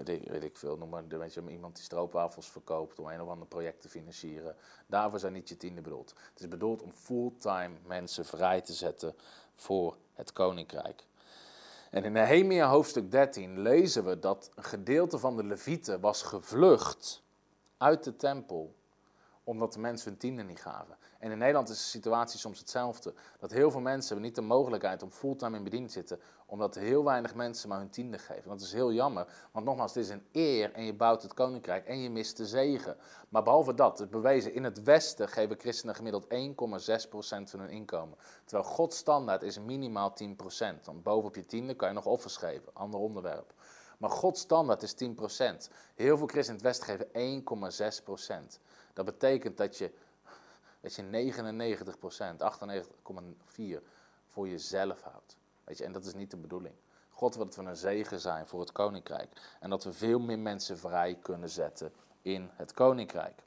weet, 0.04 0.42
ik 0.44 0.56
veel, 0.56 0.76
noem 0.76 0.88
maar 0.88 1.04
iemand 1.48 1.74
die 1.74 1.84
stroopwafels 1.84 2.50
verkoopt 2.50 2.98
om 2.98 3.06
een 3.06 3.22
of 3.22 3.28
ander 3.28 3.48
project 3.48 3.80
te 3.80 3.88
financieren. 3.88 4.56
Daarvoor 4.86 5.18
zijn 5.18 5.32
niet 5.32 5.48
je 5.48 5.56
tienden 5.56 5.82
bedoeld. 5.82 6.14
Het 6.32 6.40
is 6.40 6.48
bedoeld 6.48 6.82
om 6.82 6.92
fulltime 6.92 7.74
mensen 7.86 8.24
vrij 8.24 8.60
te 8.60 8.72
zetten 8.72 9.14
voor 9.54 9.96
het 10.14 10.32
koninkrijk. 10.32 11.04
En 11.90 12.04
in 12.04 12.12
Nehemia 12.12 12.68
hoofdstuk 12.68 13.10
13 13.10 13.60
lezen 13.60 14.04
we 14.04 14.18
dat 14.18 14.50
een 14.54 14.64
gedeelte 14.64 15.18
van 15.18 15.36
de 15.36 15.44
levieten 15.44 16.00
was 16.00 16.22
gevlucht 16.22 17.22
uit 17.78 18.04
de 18.04 18.16
tempel 18.16 18.74
omdat 19.44 19.72
de 19.72 19.78
mensen 19.78 20.10
hun 20.10 20.18
tienden 20.18 20.46
niet 20.46 20.60
gaven. 20.60 20.96
En 21.26 21.32
in 21.32 21.38
Nederland 21.38 21.68
is 21.68 21.78
de 21.78 21.84
situatie 21.84 22.38
soms 22.38 22.58
hetzelfde. 22.58 23.14
Dat 23.38 23.50
heel 23.50 23.70
veel 23.70 23.80
mensen 23.80 24.08
hebben 24.08 24.26
niet 24.26 24.34
de 24.34 24.42
mogelijkheid 24.42 25.02
om 25.02 25.10
fulltime 25.10 25.56
in 25.56 25.64
bediening 25.64 25.90
te 25.90 25.98
zitten, 25.98 26.20
omdat 26.46 26.74
heel 26.74 27.04
weinig 27.04 27.34
mensen 27.34 27.68
maar 27.68 27.78
hun 27.78 27.90
tienden 27.90 28.20
geven. 28.20 28.48
Dat 28.48 28.60
is 28.60 28.72
heel 28.72 28.92
jammer, 28.92 29.26
want 29.52 29.64
nogmaals, 29.64 29.94
het 29.94 30.04
is 30.04 30.10
een 30.10 30.26
eer 30.32 30.72
en 30.72 30.84
je 30.84 30.94
bouwt 30.94 31.22
het 31.22 31.34
koninkrijk 31.34 31.86
en 31.86 32.00
je 32.00 32.10
mist 32.10 32.36
de 32.36 32.46
zegen. 32.46 32.96
Maar 33.28 33.42
behalve 33.42 33.74
dat, 33.74 33.98
het 33.98 34.10
bewezen, 34.10 34.54
in 34.54 34.64
het 34.64 34.82
Westen 34.82 35.28
geven 35.28 35.58
christenen 35.58 35.94
gemiddeld 35.94 36.24
1,6% 36.24 36.30
van 37.42 37.60
hun 37.60 37.70
inkomen. 37.70 38.18
Terwijl 38.44 38.68
Gods 38.68 38.96
standaard 38.96 39.42
is 39.42 39.58
minimaal 39.58 40.14
10%. 40.22 40.34
Want 40.84 41.02
bovenop 41.02 41.34
je 41.34 41.46
tiende 41.46 41.74
kan 41.74 41.88
je 41.88 41.94
nog 41.94 42.06
offers 42.06 42.36
geven, 42.36 42.74
ander 42.74 43.00
onderwerp. 43.00 43.54
Maar 43.98 44.10
Gods 44.10 44.40
standaard 44.40 44.82
is 44.82 44.94
10%. 44.94 44.96
Heel 45.94 46.16
veel 46.16 46.26
christenen 46.26 46.60
in 46.60 46.66
het 46.66 46.78
Westen 46.78 46.86
geven 46.86 47.42
1,6%. 48.56 48.60
Dat 48.92 49.04
betekent 49.04 49.56
dat 49.56 49.78
je, 49.78 49.92
dat 50.86 50.94
je 50.94 51.02
99%, 51.02 51.06
98,4% 53.80 53.86
voor 54.26 54.48
jezelf 54.48 55.02
houdt. 55.02 55.36
Weet 55.64 55.78
je, 55.78 55.84
en 55.84 55.92
dat 55.92 56.04
is 56.04 56.14
niet 56.14 56.30
de 56.30 56.36
bedoeling. 56.36 56.74
God 57.10 57.34
wil 57.34 57.44
dat 57.44 57.56
we 57.56 57.62
een 57.62 57.76
zegen 57.76 58.20
zijn 58.20 58.46
voor 58.46 58.60
het 58.60 58.72
koninkrijk. 58.72 59.56
En 59.60 59.70
dat 59.70 59.84
we 59.84 59.92
veel 59.92 60.18
meer 60.18 60.38
mensen 60.38 60.78
vrij 60.78 61.18
kunnen 61.22 61.48
zetten 61.48 61.92
in 62.22 62.50
het 62.52 62.72
koninkrijk. 62.72 63.44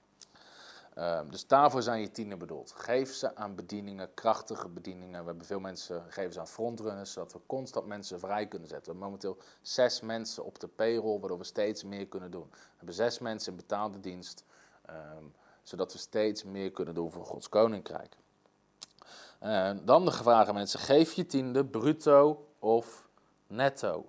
Uh, 0.97 1.21
dus 1.29 1.47
daarvoor 1.47 1.81
zijn 1.81 2.01
je 2.01 2.11
tienen 2.11 2.39
bedoeld. 2.39 2.71
Geef 2.71 3.13
ze 3.13 3.35
aan 3.35 3.55
bedieningen, 3.55 4.13
krachtige 4.13 4.67
bedieningen. 4.67 5.19
We 5.19 5.27
hebben 5.27 5.45
veel 5.45 5.59
mensen, 5.59 6.03
geven 6.09 6.33
ze 6.33 6.39
aan 6.39 6.47
frontrunners, 6.47 7.11
zodat 7.11 7.33
we 7.33 7.39
constant 7.45 7.85
mensen 7.85 8.19
vrij 8.19 8.47
kunnen 8.47 8.67
zetten. 8.67 8.93
We 8.93 8.99
hebben 8.99 9.07
momenteel 9.07 9.37
zes 9.61 10.01
mensen 10.01 10.45
op 10.45 10.59
de 10.59 10.67
payroll, 10.67 11.19
waardoor 11.19 11.37
we 11.37 11.43
steeds 11.43 11.83
meer 11.83 12.07
kunnen 12.07 12.31
doen. 12.31 12.47
We 12.51 12.57
hebben 12.77 12.95
zes 12.95 13.19
mensen 13.19 13.51
in 13.51 13.57
betaalde 13.57 13.99
dienst. 13.99 14.43
Um, 14.89 15.33
zodat 15.63 15.93
we 15.93 15.99
steeds 15.99 16.43
meer 16.43 16.71
kunnen 16.71 16.93
doen 16.93 17.11
voor 17.11 17.25
Gods 17.25 17.49
koninkrijk. 17.49 18.15
Uh, 19.43 19.71
dan 19.81 20.05
de 20.05 20.11
vraag 20.11 20.47
aan 20.47 20.53
mensen: 20.53 20.79
geef 20.79 21.13
je 21.13 21.25
tiende 21.25 21.65
bruto 21.65 22.47
of 22.59 23.07
netto? 23.47 24.05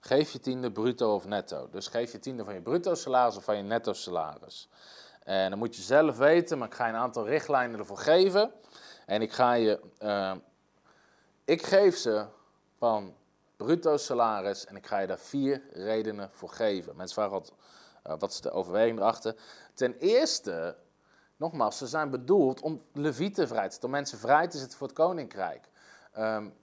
Geef 0.00 0.32
je 0.32 0.40
tiende 0.40 0.72
bruto 0.72 1.14
of 1.14 1.26
netto? 1.26 1.68
Dus 1.70 1.86
geef 1.86 2.12
je 2.12 2.18
tiende 2.18 2.44
van 2.44 2.54
je 2.54 2.60
bruto 2.60 2.94
salaris 2.94 3.36
of 3.36 3.44
van 3.44 3.56
je 3.56 3.62
netto 3.62 3.92
salaris. 3.92 4.68
En 5.22 5.50
dan 5.50 5.58
moet 5.58 5.76
je 5.76 5.82
zelf 5.82 6.16
weten, 6.16 6.58
maar 6.58 6.68
ik 6.68 6.74
ga 6.74 6.86
je 6.86 6.92
een 6.92 6.98
aantal 6.98 7.26
richtlijnen 7.26 7.78
ervoor 7.78 7.98
geven. 7.98 8.52
En 9.06 9.22
ik 9.22 9.32
ga 9.32 9.52
je, 9.52 9.80
uh, 10.02 10.34
ik 11.44 11.62
geef 11.62 11.96
ze 11.96 12.26
van 12.78 13.14
bruto 13.56 13.96
salaris 13.96 14.66
en 14.66 14.76
ik 14.76 14.86
ga 14.86 14.98
je 14.98 15.06
daar 15.06 15.18
vier 15.18 15.62
redenen 15.72 16.30
voor 16.32 16.48
geven. 16.48 16.96
Mensen 16.96 17.14
vragen 17.14 17.32
altijd, 17.32 17.54
uh, 18.06 18.14
wat 18.18 18.30
is 18.30 18.40
de 18.40 18.50
overweging 18.50 18.98
erachter? 18.98 19.36
Ten 19.74 19.94
eerste, 19.98 20.76
nogmaals, 21.36 21.78
ze 21.78 21.86
zijn 21.86 22.10
bedoeld 22.10 22.60
om 22.60 22.82
levieten 22.92 23.48
vrij 23.48 23.64
te 23.64 23.70
zetten, 23.70 23.88
om 23.88 23.94
mensen 23.94 24.18
vrij 24.18 24.48
te 24.48 24.58
zetten 24.58 24.78
voor 24.78 24.86
het 24.86 24.96
koninkrijk. 24.96 25.68
Um, 26.18 26.58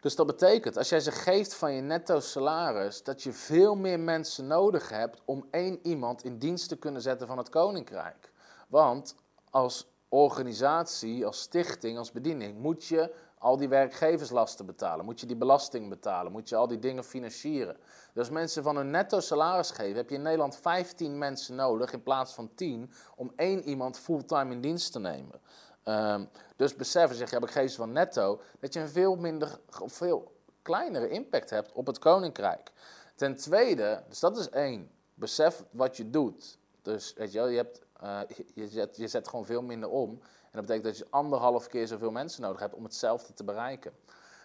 dus 0.00 0.16
dat 0.16 0.26
betekent, 0.26 0.76
als 0.76 0.88
jij 0.88 1.00
ze 1.00 1.12
geeft 1.12 1.54
van 1.54 1.72
je 1.72 1.80
netto 1.80 2.20
salaris, 2.20 3.02
dat 3.02 3.22
je 3.22 3.32
veel 3.32 3.74
meer 3.74 4.00
mensen 4.00 4.46
nodig 4.46 4.88
hebt 4.88 5.20
om 5.24 5.46
één 5.50 5.78
iemand 5.82 6.24
in 6.24 6.38
dienst 6.38 6.68
te 6.68 6.76
kunnen 6.76 7.02
zetten 7.02 7.26
van 7.26 7.38
het 7.38 7.48
koninkrijk. 7.48 8.32
Want 8.68 9.14
als 9.50 9.86
organisatie, 10.08 11.26
als 11.26 11.40
stichting, 11.40 11.98
als 11.98 12.12
bediening 12.12 12.58
moet 12.58 12.84
je 12.84 13.14
al 13.40 13.56
die 13.56 13.68
werkgeverslasten 13.68 14.66
betalen, 14.66 15.04
moet 15.04 15.20
je 15.20 15.26
die 15.26 15.36
belasting 15.36 15.88
betalen, 15.88 16.32
moet 16.32 16.48
je 16.48 16.56
al 16.56 16.66
die 16.66 16.78
dingen 16.78 17.04
financieren. 17.04 17.76
Dus 18.12 18.30
mensen 18.30 18.62
van 18.62 18.76
hun 18.76 18.90
netto 18.90 19.20
salaris 19.20 19.70
geven, 19.70 19.96
heb 19.96 20.08
je 20.08 20.14
in 20.14 20.22
Nederland 20.22 20.56
15 20.56 21.18
mensen 21.18 21.54
nodig 21.54 21.92
in 21.92 22.02
plaats 22.02 22.32
van 22.32 22.50
10 22.54 22.90
om 23.16 23.32
één 23.36 23.62
iemand 23.62 23.98
fulltime 23.98 24.52
in 24.52 24.60
dienst 24.60 24.92
te 24.92 24.98
nemen. 24.98 25.40
Um, 25.84 26.28
dus 26.56 26.76
beseffen, 26.76 27.16
zeg 27.16 27.28
je, 27.28 27.34
heb 27.34 27.44
ik 27.44 27.50
geef 27.50 27.70
ze 27.70 27.76
van 27.76 27.92
netto, 27.92 28.40
dat 28.58 28.72
je 28.72 28.80
een 28.80 28.88
veel 28.88 29.16
minder, 29.16 29.58
veel 29.86 30.32
kleinere 30.62 31.08
impact 31.08 31.50
hebt 31.50 31.72
op 31.72 31.86
het 31.86 31.98
koninkrijk. 31.98 32.72
Ten 33.14 33.36
tweede, 33.36 34.02
dus 34.08 34.20
dat 34.20 34.38
is 34.38 34.48
één, 34.48 34.90
besef 35.14 35.64
wat 35.70 35.96
je 35.96 36.10
doet. 36.10 36.58
Dus 36.82 37.12
weet 37.16 37.32
je, 37.32 37.38
wel, 37.38 37.48
je, 37.48 37.56
hebt, 37.56 37.80
uh, 38.02 38.20
je, 38.54 38.68
zet, 38.68 38.96
je 38.96 39.08
zet 39.08 39.28
gewoon 39.28 39.44
veel 39.44 39.62
minder 39.62 39.88
om. 39.88 40.20
En 40.50 40.58
dat 40.58 40.66
betekent 40.66 40.84
dat 40.84 40.98
je 40.98 41.06
anderhalf 41.10 41.66
keer 41.66 41.86
zoveel 41.86 42.10
mensen 42.10 42.42
nodig 42.42 42.60
hebt 42.60 42.74
om 42.74 42.84
hetzelfde 42.84 43.32
te 43.32 43.44
bereiken. 43.44 43.92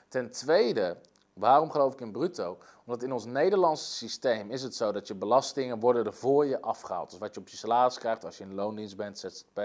Ten 0.08 0.32
tweede, 0.32 0.98
waarom 1.34 1.72
geloof 1.72 1.94
ik 1.94 2.02
in 2.02 2.12
bruto? 2.12 2.58
Omdat 2.86 3.04
in 3.04 3.14
ons 3.14 3.26
Nederlandse 3.26 3.92
systeem 3.92 4.52
is 4.52 4.64
het 4.64 4.76
zo 4.76 4.92
dat 4.92 5.08
je 5.08 5.16
belastingen 5.16 5.80
worden 5.80 6.06
er 6.06 6.14
voor 6.14 6.46
je 6.46 6.62
afgehaald. 6.62 7.10
Dus 7.10 7.20
wat 7.20 7.34
je 7.34 7.40
op 7.40 7.48
je 7.48 7.58
salaris 7.58 7.98
krijgt 7.98 8.26
als 8.26 8.38
je 8.38 8.44
in 8.44 8.54
loondienst 8.54 8.98
bent, 8.98 9.20
ZZP, 9.20 9.60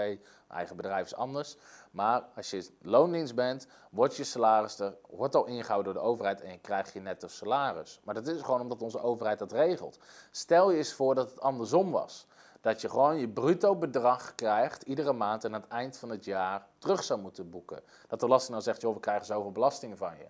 eigen 0.47 0.75
bedrijf 0.75 1.05
is 1.05 1.15
anders. 1.15 1.57
Maar 1.91 2.23
als 2.35 2.49
je 2.49 2.69
loondienst 2.81 3.35
bent, 3.35 3.67
wordt 3.91 4.15
je 4.15 4.23
salaris 4.23 4.79
er, 4.79 4.95
wordt 5.09 5.35
al 5.35 5.45
ingehouden 5.45 5.93
door 5.93 6.03
de 6.03 6.09
overheid 6.09 6.41
en 6.41 6.51
je 6.51 6.59
krijgt 6.59 6.93
je 6.93 6.99
netto 6.99 7.27
salaris. 7.27 7.99
Maar 8.03 8.13
dat 8.13 8.27
is 8.27 8.41
gewoon 8.41 8.61
omdat 8.61 8.81
onze 8.81 9.01
overheid 9.01 9.39
dat 9.39 9.51
regelt. 9.51 9.99
Stel 10.31 10.71
je 10.71 10.77
eens 10.77 10.93
voor 10.93 11.15
dat 11.15 11.29
het 11.29 11.41
andersom 11.41 11.91
was. 11.91 12.27
Dat 12.61 12.81
je 12.81 12.89
gewoon 12.89 13.17
je 13.17 13.29
bruto 13.29 13.75
bedrag 13.75 14.35
krijgt 14.35 14.81
iedere 14.81 15.13
maand 15.13 15.43
en 15.43 15.55
aan 15.55 15.61
het 15.61 15.69
eind 15.69 15.97
van 15.97 16.09
het 16.09 16.25
jaar 16.25 16.67
terug 16.77 17.03
zou 17.03 17.19
moeten 17.19 17.49
boeken. 17.49 17.83
Dat 18.07 18.19
de 18.19 18.25
belasting 18.25 18.53
dan 18.53 18.61
zegt, 18.61 18.81
joh, 18.81 18.93
we 18.93 18.99
krijgen 18.99 19.25
zoveel 19.25 19.51
belastingen 19.51 19.97
van 19.97 20.17
je. 20.17 20.27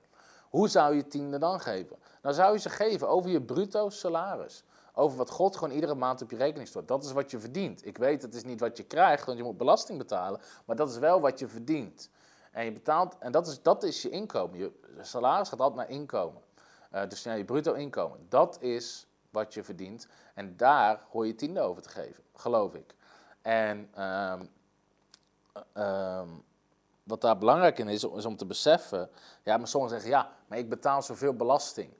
Hoe 0.50 0.68
zou 0.68 0.96
je 0.96 1.08
tiende 1.08 1.38
dan 1.38 1.60
geven? 1.60 1.98
Dan 2.22 2.34
zou 2.34 2.54
je 2.54 2.60
ze 2.60 2.70
geven 2.70 3.10
over 3.10 3.30
je 3.30 3.42
bruto 3.42 3.90
salaris. 3.90 4.64
Over 4.94 5.18
wat 5.18 5.30
God 5.30 5.58
gewoon 5.58 5.74
iedere 5.74 5.96
maand 5.96 6.22
op 6.22 6.32
je 6.32 6.38
rekening 6.38 6.68
stort. 6.68 6.88
Dat 6.88 7.04
is 7.04 7.12
wat 7.12 7.32
je 7.32 7.40
verdient. 7.40 7.86
Ik 7.86 7.98
weet, 7.98 8.22
het 8.22 8.36
is 8.36 8.44
niet 8.44 8.60
wat 8.60 8.78
je 8.78 8.84
krijgt, 8.84 9.26
want 9.26 9.38
je 9.38 9.44
moet 9.44 9.58
belasting 9.58 9.98
betalen. 9.98 10.42
Maar 10.66 10.76
dat 10.76 10.90
is 10.90 10.98
wel 10.98 11.22
wat 11.22 11.40
je 11.40 11.48
verdient. 11.48 12.10
En 12.52 12.66
je 12.66 12.72
betaalt, 12.72 13.18
en 13.20 13.32
dat 13.32 13.48
is, 13.48 13.62
dat 13.62 13.84
is 13.84 14.02
je 14.02 14.10
inkomen. 14.10 14.60
Je 14.60 14.72
salaris 15.02 15.50
gaat 15.50 15.60
altijd 15.60 15.88
naar 15.88 15.98
inkomen. 15.98 16.42
Uh, 16.94 17.02
dus 17.08 17.24
je 17.24 17.46
bruto 17.46 17.74
inkomen. 17.74 18.26
Dat 18.30 18.62
is 18.62 19.08
wat 19.32 19.54
je 19.54 19.64
verdient. 19.64 20.08
En 20.34 20.58
daar 20.58 21.02
hoor 21.10 21.28
je 21.28 21.36
tiende 21.36 21.60
over 21.60 21.82
te 21.82 21.90
geven, 21.90 22.24
geloof 22.34 22.74
ik. 22.74 22.96
En 23.42 24.04
um, 24.04 24.50
um, 25.84 26.44
wat 27.04 27.22
daar 27.22 27.38
belangrijk 27.38 27.80
in 27.80 27.88
is, 27.88 28.04
is 28.04 28.26
om 28.26 28.38
te 28.38 28.46
beseffen. 28.46 29.10
Ja, 29.44 29.58
maar 29.58 29.68
sommigen 29.68 30.00
zeggen 30.00 30.18
ja, 30.18 30.32
maar 30.48 30.58
ik 30.58 30.70
betaal 30.70 31.02
zoveel 31.02 31.34
belasting. 31.34 31.94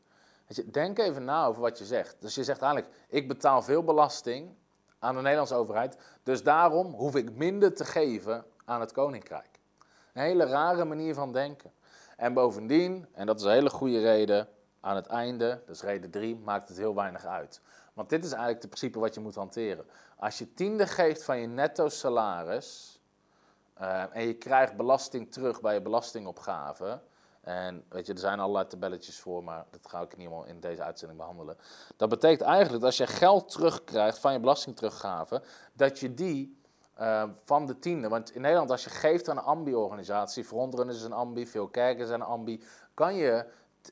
Denk 0.72 1.00
even 1.00 1.24
na 1.24 1.46
over 1.46 1.62
wat 1.62 1.78
je 1.78 1.86
zegt. 1.86 2.16
Dus 2.20 2.36
je 2.36 2.44
zegt 2.44 2.62
eigenlijk, 2.62 2.94
ik 3.08 3.28
betaal 3.28 3.62
veel 3.62 3.84
belasting 3.84 4.56
aan 5.00 5.16
de 5.16 5.22
Nederlandse 5.22 5.56
overheid, 5.56 5.98
dus 6.24 6.44
daarom 6.44 6.94
hoef 6.94 7.16
ik 7.16 7.36
minder 7.36 7.74
te 7.74 7.86
geven 7.86 8.46
aan 8.66 8.80
het 8.80 8.92
koninkrijk. 8.92 9.60
Een 10.14 10.22
hele 10.22 10.46
rare 10.46 10.86
manier 10.86 11.14
van 11.14 11.34
denken. 11.34 11.72
En 12.18 12.34
bovendien, 12.34 13.08
en 13.12 13.26
dat 13.26 13.40
is 13.40 13.46
een 13.46 13.52
hele 13.52 13.70
goede 13.70 14.00
reden, 14.00 14.48
aan 14.82 14.96
het 14.96 15.08
einde, 15.08 15.62
dus 15.66 15.82
reden 15.82 16.10
3, 16.10 16.36
maakt 16.36 16.68
het 16.68 16.78
heel 16.78 16.96
weinig 16.96 17.26
uit. 17.26 17.62
Want 17.94 18.10
dit 18.10 18.24
is 18.24 18.32
eigenlijk 18.32 18.62
het 18.62 18.70
principe 18.70 19.00
wat 19.00 19.14
je 19.14 19.20
moet 19.20 19.36
hanteren. 19.36 19.86
Als 20.18 20.38
je 20.38 20.54
tiende 20.54 20.88
geeft 20.88 21.24
van 21.24 21.40
je 21.40 21.48
netto 21.48 21.90
salaris 21.90 23.00
eh, 23.74 24.16
en 24.16 24.28
je 24.28 24.34
krijgt 24.34 24.76
belasting 24.76 25.32
terug 25.32 25.62
bij 25.62 25.74
je 25.74 25.82
belastingopgave. 25.82 27.02
En 27.42 27.84
weet 27.90 28.06
je, 28.06 28.14
er 28.14 28.20
zijn 28.20 28.40
allerlei 28.40 28.68
tabelletjes 28.68 29.20
voor, 29.20 29.44
maar 29.44 29.66
dat 29.70 29.88
ga 29.88 30.02
ik 30.02 30.18
niet 30.18 30.28
helemaal 30.28 30.46
in 30.46 30.60
deze 30.60 30.84
uitzending 30.84 31.20
behandelen. 31.20 31.58
Dat 31.98 32.10
betekent 32.10 32.42
eigenlijk 32.42 32.74
dat 32.74 32.84
als 32.84 32.98
je 32.98 33.08
geld 33.08 33.50
terugkrijgt 33.50 34.20
van 34.20 34.34
je 34.34 34.40
belastingteruggave, 34.40 35.42
dat 35.74 36.00
je 36.00 36.14
die 36.14 36.62
uh, 37.00 37.24
van 37.44 37.66
de 37.66 37.80
tiende. 37.80 38.08
Want 38.08 38.36
in 38.36 38.42
Nederland, 38.42 38.72
als 38.72 38.84
je 38.84 38.90
geeft 38.90 39.30
aan 39.30 39.38
een 39.38 39.44
ambi-organisatie, 39.44 40.44
Frontrunners 40.44 40.98
is 40.98 41.04
een 41.04 41.14
ambi, 41.14 41.48
veel 41.48 41.68
kerken 41.68 42.08
zijn 42.08 42.22
een 42.22 42.28
ambi, 42.28 42.64
kan 42.94 43.16
je, 43.16 43.46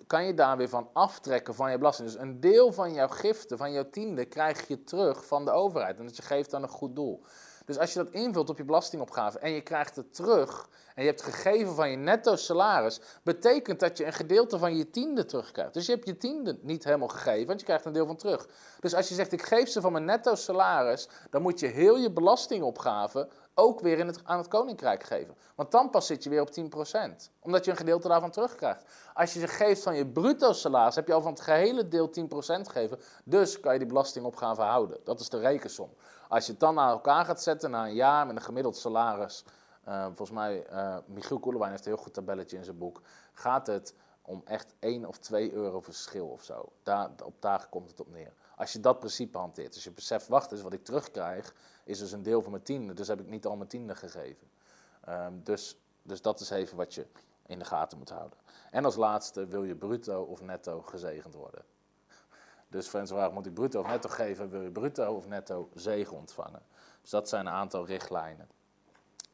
kan 0.08 0.26
je 0.26 0.34
daar 0.34 0.58
weer 0.58 0.70
van 0.70 0.90
aftrekken 0.94 1.56
van 1.56 1.72
je 1.72 1.78
belasting. 1.78 2.10
Dus 2.10 2.20
een 2.20 2.40
deel 2.40 2.74
van 2.74 2.94
jouw 2.94 3.08
giften, 3.08 3.58
van 3.58 3.72
jouw 3.72 3.90
tiende, 3.90 4.26
krijg 4.26 4.68
je 4.68 4.84
terug 4.84 5.26
van 5.26 5.46
de 5.46 5.52
overheid. 5.52 5.98
En 5.98 6.06
dat 6.06 6.16
je 6.16 6.22
geeft 6.22 6.54
aan 6.54 6.64
een 6.64 6.70
goed 6.70 6.96
doel. 6.96 7.24
Dus 7.70 7.78
als 7.78 7.94
je 7.94 8.04
dat 8.04 8.14
invult 8.14 8.50
op 8.50 8.58
je 8.58 8.64
belastingopgave 8.64 9.40
en 9.40 9.52
je 9.52 9.62
krijgt 9.62 9.96
het 9.96 10.14
terug 10.14 10.70
en 10.96 11.04
je 11.04 11.10
hebt 11.10 11.22
gegeven 11.22 11.76
van 11.76 11.90
je 11.90 11.98
netto 11.98 12.36
salaris, 12.36 13.02
betekent 13.24 13.80
dat 13.80 13.98
je 13.98 14.06
een 14.06 14.14
gedeelte 14.14 14.58
van 14.58 14.78
je 14.78 14.90
tiende 14.90 15.26
terugkrijgt. 15.26 15.74
Dus 15.74 15.86
je 15.86 15.92
hebt 15.92 16.06
je 16.06 16.18
tiende 16.18 16.60
niet 16.62 16.84
helemaal 16.84 17.08
gegeven, 17.08 17.48
want 17.48 17.60
je 17.60 17.66
krijgt 17.66 17.86
een 17.86 17.94
deel 17.94 18.06
van 18.06 18.16
terug. 18.16 18.48
Dus 18.80 18.94
als 18.94 19.10
je 19.10 19.16
zegt 19.16 19.32
ik 19.32 19.42
geef 19.42 19.70
ze 19.70 19.82
van 19.82 19.92
mijn 19.92 20.06
netto 20.06 20.36
salaris, 20.36 21.10
dan 21.30 21.42
moet 21.42 21.60
je 21.60 21.68
heel 21.68 21.98
je 21.98 22.12
belastingopgave 22.12 23.28
ook 23.54 23.80
weer 23.80 24.00
in 24.00 24.08
het, 24.08 24.20
aan 24.24 24.38
het 24.38 24.48
koninkrijk 24.48 25.04
geven. 25.04 25.36
Want 25.56 25.72
dan 25.72 25.90
pas 25.90 26.06
zit 26.06 26.24
je 26.24 26.30
weer 26.30 26.42
op 26.42 26.50
10%, 26.50 26.64
omdat 27.40 27.66
je 27.66 27.72
een 27.72 27.78
gedeelte 27.78 28.08
daarvan 28.08 28.32
terugkrijgt. 28.32 28.84
Als 29.14 29.34
je 29.34 29.40
ze 29.40 29.48
geeft 29.48 29.84
van 29.84 29.96
je 29.96 30.08
bruto 30.08 30.54
salaris, 30.54 30.96
heb 30.96 31.08
je 31.08 31.14
al 31.14 31.22
van 31.22 31.32
het 31.32 31.42
gehele 31.42 31.88
deel 31.88 32.10
10% 32.10 32.12
gegeven. 32.38 33.00
Dus 33.26 33.60
kan 33.60 33.74
je 33.74 33.80
die 33.80 33.88
belastingopgave 33.88 34.62
houden. 34.62 35.00
Dat 35.04 35.20
is 35.20 35.30
de 35.30 35.40
rekensom. 35.40 35.90
Als 36.30 36.46
je 36.46 36.52
het 36.52 36.60
dan 36.60 36.76
naar 36.76 36.90
elkaar 36.90 37.26
gaat 37.26 37.42
zetten 37.42 37.72
na 37.72 37.86
een 37.86 37.94
jaar 37.94 38.28
met 38.28 38.36
een 38.36 38.42
gemiddeld 38.42 38.78
salaris, 38.78 39.44
uh, 39.88 40.06
volgens 40.06 40.32
mij, 40.32 40.72
uh, 40.72 40.98
Michiel 41.06 41.40
Koelewijn 41.40 41.72
heeft 41.72 41.86
een 41.86 41.92
heel 41.92 42.02
goed 42.02 42.14
tabelletje 42.14 42.58
in 42.58 42.64
zijn 42.64 42.78
boek, 42.78 43.02
gaat 43.34 43.68
het 43.68 43.94
om 44.22 44.42
echt 44.46 44.74
1 44.80 45.06
of 45.06 45.18
2 45.18 45.52
euro 45.52 45.82
verschil 45.82 46.28
of 46.28 46.44
zo. 46.44 46.72
Daar, 46.84 47.10
op 47.24 47.42
dagen 47.42 47.70
komt 47.70 47.90
het 47.90 48.00
op 48.00 48.12
neer. 48.12 48.34
Als 48.56 48.74
je 48.74 48.80
dat 48.80 49.00
principe 49.00 49.38
hanteert, 49.38 49.74
dus 49.74 49.84
je 49.84 49.92
beseft, 49.92 50.28
wacht 50.28 50.52
eens, 50.52 50.62
wat 50.62 50.74
ik 50.74 50.84
terugkrijg, 50.84 51.54
is 51.84 52.00
dus 52.00 52.12
een 52.12 52.24
deel 52.24 52.42
van 52.42 52.52
mijn 52.52 52.64
tiende, 52.64 52.94
dus 52.94 53.08
heb 53.08 53.20
ik 53.20 53.30
niet 53.30 53.46
al 53.46 53.56
mijn 53.56 53.70
tiende 53.70 53.96
gegeven. 53.96 54.48
Um, 55.10 55.44
dus, 55.44 55.78
dus 56.02 56.22
dat 56.22 56.40
is 56.40 56.50
even 56.50 56.78
wat 56.78 56.94
je 56.94 57.08
in 57.46 57.60
de 57.60 57.66
gaten 57.66 57.98
moet 57.98 58.10
houden. 58.10 58.40
En 58.72 58.86
als 58.86 58.96
laatste, 58.96 59.48
wil 59.48 59.64
je 59.64 59.76
bruto 59.76 60.22
of 60.22 60.42
netto 60.42 60.82
gezegend 60.82 61.34
worden? 61.34 61.64
Dus 62.70 62.88
Frans 62.88 63.10
vraag, 63.10 63.32
moet 63.32 63.46
ik 63.46 63.54
bruto 63.54 63.80
of 63.80 63.88
netto 63.88 64.10
geven? 64.10 64.50
Wil 64.50 64.62
je 64.62 64.72
bruto 64.72 65.16
of 65.16 65.28
netto 65.28 65.70
zegen 65.74 66.18
ontvangen? 66.18 66.62
Dus 67.02 67.10
dat 67.10 67.30
zijn 67.30 67.46
een 67.46 67.54
aantal 67.54 67.86
richtlijnen 67.86 68.48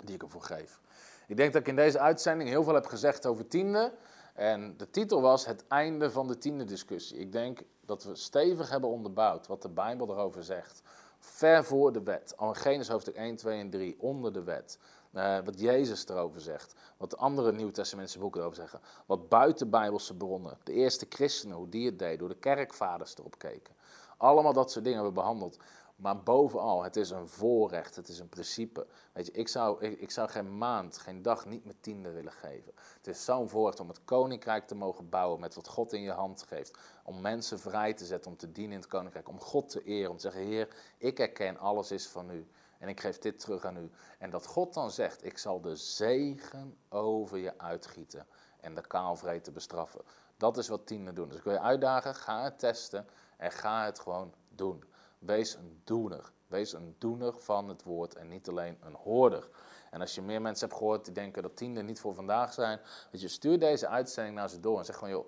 die 0.05 0.15
ik 0.15 0.23
ervoor 0.23 0.41
geef. 0.41 0.79
Ik 1.27 1.38
denk 1.38 1.53
dat 1.53 1.61
ik 1.61 1.67
in 1.67 1.75
deze 1.75 1.99
uitzending 1.99 2.49
heel 2.49 2.63
veel 2.63 2.73
heb 2.73 2.86
gezegd 2.86 3.25
over 3.25 3.47
tiende. 3.47 3.93
En 4.33 4.77
de 4.77 4.89
titel 4.89 5.21
was 5.21 5.45
Het 5.45 5.67
einde 5.67 6.11
van 6.11 6.27
de 6.27 6.38
tiende 6.38 6.63
discussie. 6.63 7.17
Ik 7.17 7.31
denk 7.31 7.61
dat 7.81 8.03
we 8.03 8.15
stevig 8.15 8.69
hebben 8.69 8.89
onderbouwd 8.89 9.47
wat 9.47 9.61
de 9.61 9.69
Bijbel 9.69 10.09
erover 10.09 10.43
zegt. 10.43 10.81
Ver 11.19 11.63
voor 11.63 11.91
de 11.91 12.03
wet. 12.03 12.38
Al 12.38 12.53
Genesis 12.53 12.88
hoofdstuk 12.88 13.15
1, 13.15 13.36
2 13.36 13.59
en 13.59 13.69
3, 13.69 13.95
onder 13.99 14.33
de 14.33 14.43
wet. 14.43 14.79
Uh, 15.16 15.38
wat 15.43 15.59
Jezus 15.59 16.07
erover 16.07 16.41
zegt. 16.41 16.76
Wat 16.97 17.18
andere 17.18 17.51
Nieuw-Testamentse 17.51 18.20
boeken 18.20 18.39
erover 18.41 18.59
zeggen. 18.59 18.80
Wat 19.05 19.30
buiten 19.30 19.70
Bijbelse 19.70 20.16
bronnen. 20.16 20.57
De 20.63 20.74
eerste 20.74 21.05
christenen, 21.09 21.57
hoe 21.57 21.70
die 21.70 21.86
het 21.86 21.99
deden. 21.99 22.20
Hoe 22.20 22.30
de 22.30 22.36
kerkvaders 22.36 23.18
erop 23.18 23.38
keken. 23.38 23.76
Allemaal 24.18 24.53
dat 24.53 24.72
soort 24.72 24.84
dingen 24.84 24.99
hebben 24.99 25.16
we 25.16 25.22
behandeld. 25.22 25.57
Maar 25.95 26.24
bovenal, 26.24 26.84
het 26.84 26.95
is 26.95 27.09
een 27.09 27.28
voorrecht, 27.28 27.95
het 27.95 28.07
is 28.07 28.20
een 28.20 28.30
principe. 28.30 28.88
Weet 29.13 29.26
je, 29.26 29.32
ik 29.32 29.47
zou, 29.47 29.86
ik 29.86 30.11
zou 30.11 30.30
geen 30.30 30.57
maand, 30.57 30.97
geen 30.97 31.22
dag 31.22 31.45
niet 31.45 31.63
mijn 31.63 31.78
tiende 31.82 32.11
willen 32.11 32.32
geven. 32.32 32.74
Het 32.97 33.07
is 33.07 33.26
zo'n 33.26 33.49
voorrecht 33.49 33.80
om 33.80 33.88
het 33.88 34.03
koninkrijk 34.05 34.68
te 34.68 34.76
mogen 34.76 35.09
bouwen 35.09 35.39
met 35.39 35.55
wat 35.55 35.68
God 35.68 35.93
in 35.93 36.01
je 36.01 36.11
hand 36.11 36.43
geeft. 36.47 36.78
Om 37.03 37.22
mensen 37.22 37.59
vrij 37.59 37.93
te 37.93 38.05
zetten 38.05 38.32
om 38.32 38.38
te 38.38 38.51
dienen 38.51 38.74
in 38.74 38.80
het 38.80 38.89
koninkrijk. 38.89 39.30
Om 39.30 39.39
God 39.39 39.70
te 39.70 39.84
eren, 39.84 40.09
om 40.09 40.16
te 40.16 40.22
zeggen, 40.22 40.41
Heer, 40.41 40.76
ik 40.97 41.18
herken, 41.18 41.57
alles 41.57 41.91
is 41.91 42.07
van 42.07 42.30
u. 42.30 42.47
En 42.86 42.91
ik 42.91 42.99
geef 42.99 43.17
dit 43.17 43.39
terug 43.39 43.65
aan 43.65 43.77
u. 43.77 43.91
En 44.19 44.29
dat 44.29 44.45
God 44.45 44.73
dan 44.73 44.91
zegt, 44.91 45.25
ik 45.25 45.38
zal 45.38 45.61
de 45.61 45.75
zegen 45.75 46.77
over 46.89 47.38
je 47.38 47.57
uitgieten. 47.57 48.27
En 48.59 48.75
de 48.75 48.81
kaalvreten 48.81 49.53
bestraffen. 49.53 50.01
Dat 50.38 50.57
is 50.57 50.67
wat 50.67 50.88
tienden 50.88 51.15
doen. 51.15 51.27
Dus 51.27 51.38
ik 51.38 51.43
wil 51.43 51.53
je 51.53 51.59
uitdagen, 51.59 52.15
ga 52.15 52.43
het 52.43 52.59
testen 52.59 53.07
en 53.38 53.51
ga 53.51 53.86
het 53.86 53.99
gewoon 53.99 54.33
doen. 54.49 54.83
Wees 55.19 55.55
een 55.55 55.81
doener. 55.83 56.31
Wees 56.47 56.73
een 56.73 56.95
doener 56.97 57.39
van 57.39 57.69
het 57.69 57.83
woord 57.83 58.15
en 58.15 58.27
niet 58.27 58.49
alleen 58.49 58.77
een 58.81 58.95
hoorder. 58.95 59.49
En 59.91 60.01
als 60.01 60.15
je 60.15 60.21
meer 60.21 60.41
mensen 60.41 60.67
hebt 60.67 60.79
gehoord 60.79 61.05
die 61.05 61.13
denken 61.13 61.41
dat 61.41 61.57
tienden 61.57 61.86
niet 61.86 61.99
voor 61.99 62.13
vandaag 62.13 62.53
zijn, 62.53 62.79
weet 63.11 63.21
je, 63.21 63.27
stuur 63.27 63.59
deze 63.59 63.88
uitzending 63.88 64.36
naar 64.36 64.49
ze 64.49 64.59
door 64.59 64.77
en 64.79 64.86
zeg 64.86 64.95
gewoon, 64.95 65.13
joh, 65.13 65.27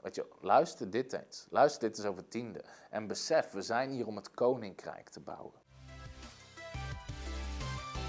weet 0.00 0.14
je, 0.14 0.26
luister 0.40 0.90
dit 0.90 1.12
eens. 1.12 1.46
Luister 1.50 1.88
dit 1.88 1.98
eens 1.98 2.06
over 2.06 2.28
tiende. 2.28 2.64
En 2.90 3.06
besef, 3.06 3.50
we 3.50 3.62
zijn 3.62 3.90
hier 3.90 4.06
om 4.06 4.16
het 4.16 4.30
koninkrijk 4.30 5.08
te 5.08 5.20
bouwen. 5.20 5.64